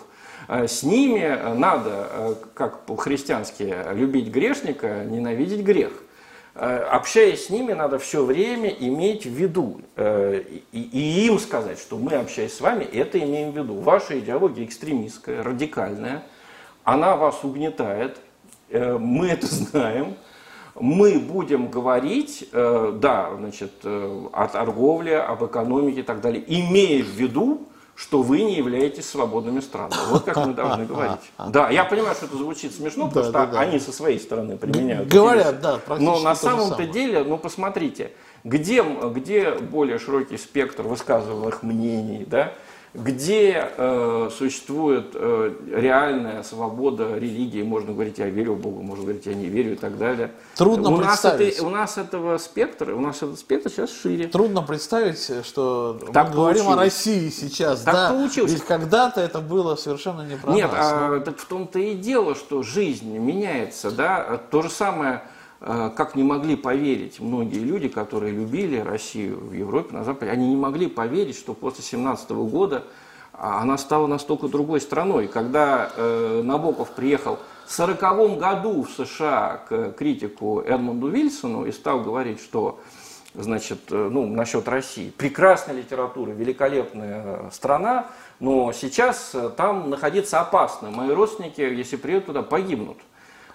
Э, 0.49 0.67
с 0.67 0.83
ними 0.83 1.55
надо, 1.55 2.09
э, 2.11 2.35
как 2.55 2.87
по-христиански, 2.87 3.73
любить 3.95 4.33
грешника, 4.33 5.05
ненавидеть 5.05 5.63
грех. 5.63 5.93
Э, 6.55 6.79
общаясь 6.91 7.47
с 7.47 7.51
ними, 7.51 7.73
надо 7.73 7.99
все 7.99 8.25
время 8.25 8.69
иметь 8.71 9.25
в 9.25 9.31
виду 9.31 9.81
и, 9.97 10.65
и 10.73 11.27
им 11.27 11.39
сказать, 11.39 11.79
что 11.79 11.97
мы, 11.97 12.13
общаясь 12.13 12.55
с 12.55 12.61
вами, 12.61 12.85
это 12.85 13.19
имеем 13.19 13.53
в 13.53 13.57
виду. 13.57 13.81
Ваша 13.81 14.19
идеология 14.19 14.65
экстремистская, 14.65 15.43
радикальная, 15.43 16.23
она 16.85 17.17
вас 17.17 17.45
угнетает, 17.45 18.19
мы 18.71 19.29
это 19.29 19.47
знаем, 19.47 20.17
мы 20.79 21.19
будем 21.19 21.69
говорить, 21.69 22.49
э, 22.53 22.93
да, 22.97 23.35
значит, 23.37 23.73
э, 23.85 24.27
о 24.33 24.49
торговле, 24.49 25.19
об 25.19 25.45
экономике 25.45 26.01
и 26.01 26.03
так 26.03 26.21
далее, 26.21 26.43
имея 26.47 27.03
в 27.03 27.09
виду, 27.09 27.69
что 27.95 28.23
вы 28.23 28.43
не 28.43 28.57
являетесь 28.57 29.09
свободными 29.09 29.61
странами. 29.61 30.01
Вот 30.09 30.25
как 30.25 30.37
мы 30.37 30.55
должны 30.55 30.87
говорить. 30.87 31.21
Да, 31.49 31.71
я 31.71 31.85
понимаю, 31.85 32.15
что 32.15 32.27
это 32.27 32.37
звучит 32.37 32.75
смешно, 32.75 33.09
потому 33.09 33.27
что 33.27 33.61
они 33.61 33.79
со 33.79 33.93
своей 33.93 34.19
стороны 34.19 34.57
применяют. 34.57 35.09
Говорят, 35.09 35.61
да, 35.61 35.79
Но 35.99 36.21
на 36.21 36.35
самом-то 36.35 36.87
деле, 36.87 37.25
ну 37.25 37.39
посмотрите, 37.39 38.13
где, 38.45 38.83
где 38.83 39.53
более 39.53 39.99
широкий 39.99 40.39
спектр 40.39 40.83
высказываемых 40.83 41.63
мнений, 41.63 42.25
да, 42.27 42.53
где 42.95 43.71
э, 43.75 44.29
существует 44.37 45.13
э, 45.15 45.55
реальная 45.75 46.43
свобода 46.43 47.17
религии, 47.17 47.63
можно 47.63 47.93
говорить, 47.93 48.19
я 48.19 48.29
верю 48.29 48.55
в 48.55 48.61
Бога, 48.61 48.83
можно 48.83 49.05
говорить, 49.05 49.25
я 49.25 49.33
не 49.33 49.47
верю 49.47 49.73
и 49.73 49.77
так 49.77 49.97
далее. 49.97 50.31
Трудно 50.57 50.91
у 50.91 50.99
представить. 50.99 51.47
Нас 51.47 51.55
это, 51.57 51.67
у 51.67 51.71
нас 51.71 51.99
этого 51.99 52.39
спектра, 52.39 52.95
у 52.95 53.01
нас 53.01 53.17
этот 53.17 53.39
спектр 53.39 53.71
сейчас 53.71 53.91
шире. 53.91 54.27
Трудно 54.27 54.61
представить, 54.61 55.47
что 55.47 55.99
так 56.13 56.29
мы 56.29 56.35
говорим 56.35 56.69
о 56.69 56.77
России 56.77 57.31
сейчас. 57.31 57.81
Так 57.81 57.95
да, 57.95 58.11
получилось. 58.11 58.53
Ведь 58.53 58.65
когда-то 58.65 59.23
это 59.23 59.41
было 59.41 59.75
совершенно 59.77 60.23
не 60.23 60.37
про 60.37 60.53
Нет, 60.53 60.71
нас. 60.71 60.93
а, 60.93 61.21
так 61.21 61.39
в 61.39 61.47
том-то 61.47 61.79
и 61.79 61.95
дело, 61.95 62.35
что 62.35 62.63
жизнь 62.63 63.17
меняется, 63.17 63.91
да, 63.91 64.39
то 64.51 64.61
же 64.61 64.69
самое 64.69 65.23
как 65.65 66.17
не 66.17 66.25
могли 66.25 66.57
поверить 66.57 67.21
многие 67.21 67.61
люди, 67.61 67.89
которые 67.89 68.33
любили 68.33 68.79
Россию 68.79 69.39
в 69.39 69.53
Европе, 69.53 69.95
на 69.95 70.03
Западе, 70.03 70.33
они 70.33 70.49
не 70.49 70.57
могли 70.57 70.89
поверить, 70.89 71.37
что 71.37 71.55
после 71.55 71.85
17 71.85 72.31
года 72.31 72.85
а, 73.33 73.61
она 73.61 73.79
стала 73.79 74.07
настолько 74.07 74.49
другой 74.49 74.81
страной. 74.81 75.27
Когда 75.29 75.91
э, 75.97 76.43
Набоков 76.45 76.91
приехал 76.91 77.39
в 77.67 77.81
1940 77.81 78.39
году 78.39 78.83
в 78.83 78.91
США 78.91 79.63
к 79.69 79.93
критику 79.93 80.61
Эдмунду 80.61 81.09
Вильсону 81.09 81.65
и 81.65 81.73
стал 81.73 82.03
говорить, 82.03 82.41
что 82.41 82.81
значит, 83.35 83.81
э, 83.91 84.09
ну, 84.11 84.27
насчет 84.27 84.69
России. 84.69 85.11
Прекрасная 85.11 85.77
литература, 85.77 86.31
великолепная 86.31 87.51
страна, 87.51 88.07
но 88.39 88.73
сейчас 88.73 89.35
там 89.57 89.89
находиться 89.89 90.41
опасно. 90.41 90.91
Мои 90.91 91.11
родственники, 91.11 91.61
если 91.61 91.97
приедут 91.97 92.27
туда, 92.27 92.43
погибнут. 92.43 92.99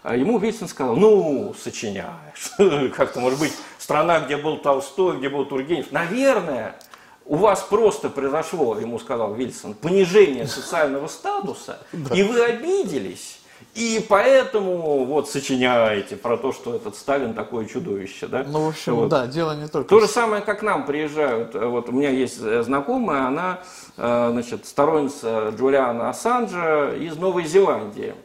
А 0.07 0.15
ему 0.15 0.37
Вильсон 0.37 0.69
сказал, 0.69 0.95
ну, 0.95 1.53
сочиняешь. 1.61 2.53
Как-то, 2.95 3.19
может 3.19 3.39
быть, 3.41 3.51
страна, 3.77 4.21
где 4.21 4.37
был 4.37 4.57
Толстой, 4.57 5.17
где 5.17 5.27
был 5.27 5.43
Тургенев. 5.43 5.91
Наверное, 5.91 6.77
у 7.25 7.35
вас 7.35 7.61
просто 7.63 8.09
произошло, 8.09 8.79
ему 8.79 8.99
сказал 8.99 9.33
Вильсон, 9.33 9.73
понижение 9.73 10.47
социального 10.47 11.07
статуса, 11.07 11.79
и 12.13 12.23
вы 12.23 12.41
обиделись. 12.41 13.41
И 13.73 14.05
поэтому 14.07 15.03
вот 15.03 15.29
сочиняете 15.29 16.15
про 16.15 16.37
то, 16.37 16.53
что 16.53 16.75
этот 16.75 16.95
Сталин 16.95 17.33
такое 17.33 17.65
чудовище, 17.65 18.27
да? 18.27 18.45
Ну, 18.47 18.65
в 18.65 18.69
общем, 18.69 18.95
вот. 18.95 19.09
да, 19.09 19.27
дело 19.27 19.57
не 19.57 19.67
только... 19.67 19.89
То 19.89 19.99
же 19.99 20.07
самое, 20.07 20.41
как 20.41 20.61
нам 20.61 20.85
приезжают. 20.85 21.53
Вот 21.53 21.89
у 21.89 21.91
меня 21.91 22.11
есть 22.11 22.39
знакомая, 22.39 23.27
она, 23.27 23.59
э, 23.97 24.29
значит, 24.31 24.65
сторонница 24.65 25.53
Джулиана 25.57 26.09
Ассанджа 26.09 26.93
из 26.95 27.17
Новой 27.17 27.45
Зеландии. 27.45 28.15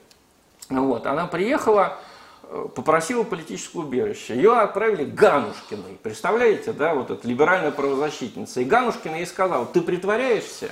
Вот, 0.81 1.07
она 1.07 1.27
приехала, 1.27 1.99
э, 2.45 2.67
попросила 2.75 3.23
политическое 3.23 3.79
убежище. 3.79 4.35
Ее 4.35 4.59
отправили 4.59 5.05
к 5.05 5.15
Ганушкиной. 5.15 5.99
Представляете, 6.03 6.73
да, 6.73 6.95
вот 6.95 7.11
эта 7.11 7.27
либеральная 7.29 7.71
правозащитница. 7.71 8.61
И 8.61 8.65
Ганушкина 8.65 9.17
ей 9.17 9.27
сказала, 9.27 9.67
ты 9.67 9.83
притворяешься, 9.83 10.71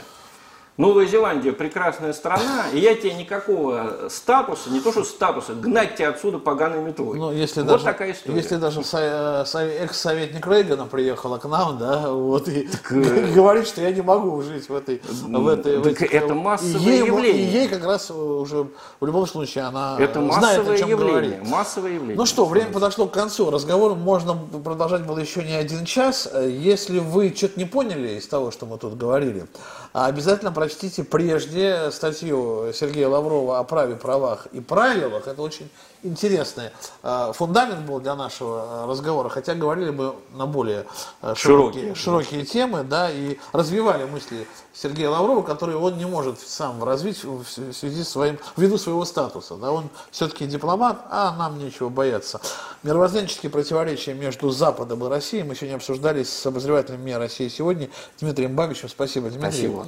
Новая 0.76 1.06
Зеландия 1.06 1.52
прекрасная 1.52 2.12
страна, 2.12 2.66
и 2.72 2.78
я 2.78 2.94
тебе 2.94 3.12
никакого 3.14 4.08
статуса, 4.08 4.70
не 4.70 4.80
то 4.80 4.92
что 4.92 5.04
статуса, 5.04 5.52
гнать 5.54 5.96
тебя 5.96 6.10
отсюда 6.10 6.38
поганой 6.38 6.82
метлой. 6.82 7.18
Ну, 7.18 7.32
если 7.32 7.60
вот 7.60 7.68
даже, 7.68 7.84
такая 7.84 8.12
история. 8.12 8.36
Если 8.36 8.56
даже 8.56 8.80
экс-советник 8.80 10.46
Рейгана 10.46 10.86
приехала 10.86 11.38
к 11.38 11.46
нам, 11.46 11.76
да, 11.78 12.10
вот, 12.10 12.48
и 12.48 12.62
так, 12.62 12.92
э, 12.92 13.32
говорит, 13.34 13.66
что 13.66 13.82
я 13.82 13.90
не 13.90 14.00
могу 14.00 14.40
жить 14.42 14.68
в 14.68 14.74
этой... 14.74 15.02
В 15.10 15.48
этой 15.48 15.76
так 15.76 15.84
в 15.84 15.88
этих, 15.88 16.14
это 16.14 16.34
массовое 16.34 16.80
ей, 16.80 17.04
явление. 17.04 17.42
И 17.42 17.46
ей 17.46 17.68
как 17.68 17.84
раз 17.84 18.10
уже, 18.10 18.66
в 19.00 19.06
любом 19.06 19.26
случае, 19.26 19.64
она 19.64 19.96
это 19.98 20.20
знает, 20.32 20.66
о 20.66 20.78
чем 20.78 20.88
явление, 20.88 21.12
говорит. 21.12 21.48
Массовое 21.48 21.92
явление. 21.92 22.16
Ну 22.16 22.26
что, 22.26 22.46
время 22.46 22.72
подошло 22.72 23.06
к 23.06 23.12
концу. 23.12 23.50
Разговор 23.50 23.94
можно 23.94 24.34
продолжать 24.34 25.04
было 25.04 25.18
еще 25.18 25.42
не 25.42 25.54
один 25.54 25.84
час. 25.84 26.30
Если 26.40 27.00
вы 27.00 27.34
что-то 27.36 27.58
не 27.58 27.66
поняли 27.66 28.18
из 28.18 28.26
того, 28.26 28.50
что 28.50 28.66
мы 28.66 28.78
тут 28.78 28.96
говорили, 28.96 29.46
обязательно 29.92 30.52
прочтите 30.52 31.04
прежде 31.04 31.90
статью 31.90 32.72
Сергея 32.72 33.08
Лаврова 33.08 33.58
о 33.58 33.64
праве, 33.64 33.96
правах 33.96 34.46
и 34.52 34.60
правилах. 34.60 35.26
Это 35.26 35.42
очень 35.42 35.68
интересный 36.02 36.70
э, 37.02 37.32
фундамент 37.34 37.86
был 37.86 38.00
для 38.00 38.14
нашего 38.14 38.84
э, 38.84 38.90
разговора, 38.90 39.28
хотя 39.28 39.54
говорили 39.54 39.90
мы 39.90 40.14
на 40.34 40.46
более 40.46 40.86
э, 41.22 41.34
широкие, 41.36 41.94
широкие 41.94 42.44
темы, 42.44 42.82
да, 42.82 43.10
и 43.10 43.38
развивали 43.52 44.04
мысли 44.04 44.46
Сергея 44.72 45.10
Лаврова, 45.10 45.42
которые 45.42 45.78
он 45.78 45.98
не 45.98 46.06
может 46.06 46.40
сам 46.40 46.82
развить 46.82 47.24
в 47.24 47.44
связи 47.44 48.02
с 48.02 48.08
своим, 48.08 48.38
ввиду 48.56 48.78
своего 48.78 49.04
статуса. 49.04 49.56
Да, 49.56 49.72
он 49.72 49.88
все-таки 50.10 50.46
дипломат, 50.46 51.02
а 51.10 51.36
нам 51.36 51.58
нечего 51.58 51.88
бояться. 51.88 52.40
Мировоззренческие 52.82 53.50
противоречия 53.50 54.14
между 54.14 54.50
Западом 54.50 55.04
и 55.04 55.08
Россией 55.08 55.42
мы 55.42 55.54
сегодня 55.54 55.76
обсуждали 55.76 56.22
с 56.22 56.46
обозревателем 56.46 57.04
МИА 57.04 57.18
России 57.18 57.48
сегодня 57.48 57.90
Дмитрием 58.20 58.54
Бабичем. 58.54 58.88
Спасибо, 58.88 59.28
Дмитрий. 59.28 59.50
Спасибо. 59.50 59.86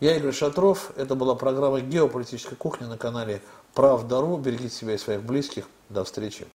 Я 0.00 0.16
Игорь 0.16 0.32
Шатров. 0.32 0.92
Это 0.96 1.16
была 1.16 1.34
программа 1.34 1.80
«Геополитическая 1.80 2.54
кухня» 2.54 2.86
на 2.86 2.96
канале 2.96 3.42
«Правда.ру». 3.78 4.38
Берегите 4.38 4.74
себя 4.74 4.94
и 4.94 4.98
своих 4.98 5.22
близких. 5.22 5.68
До 5.88 6.02
встречи. 6.02 6.48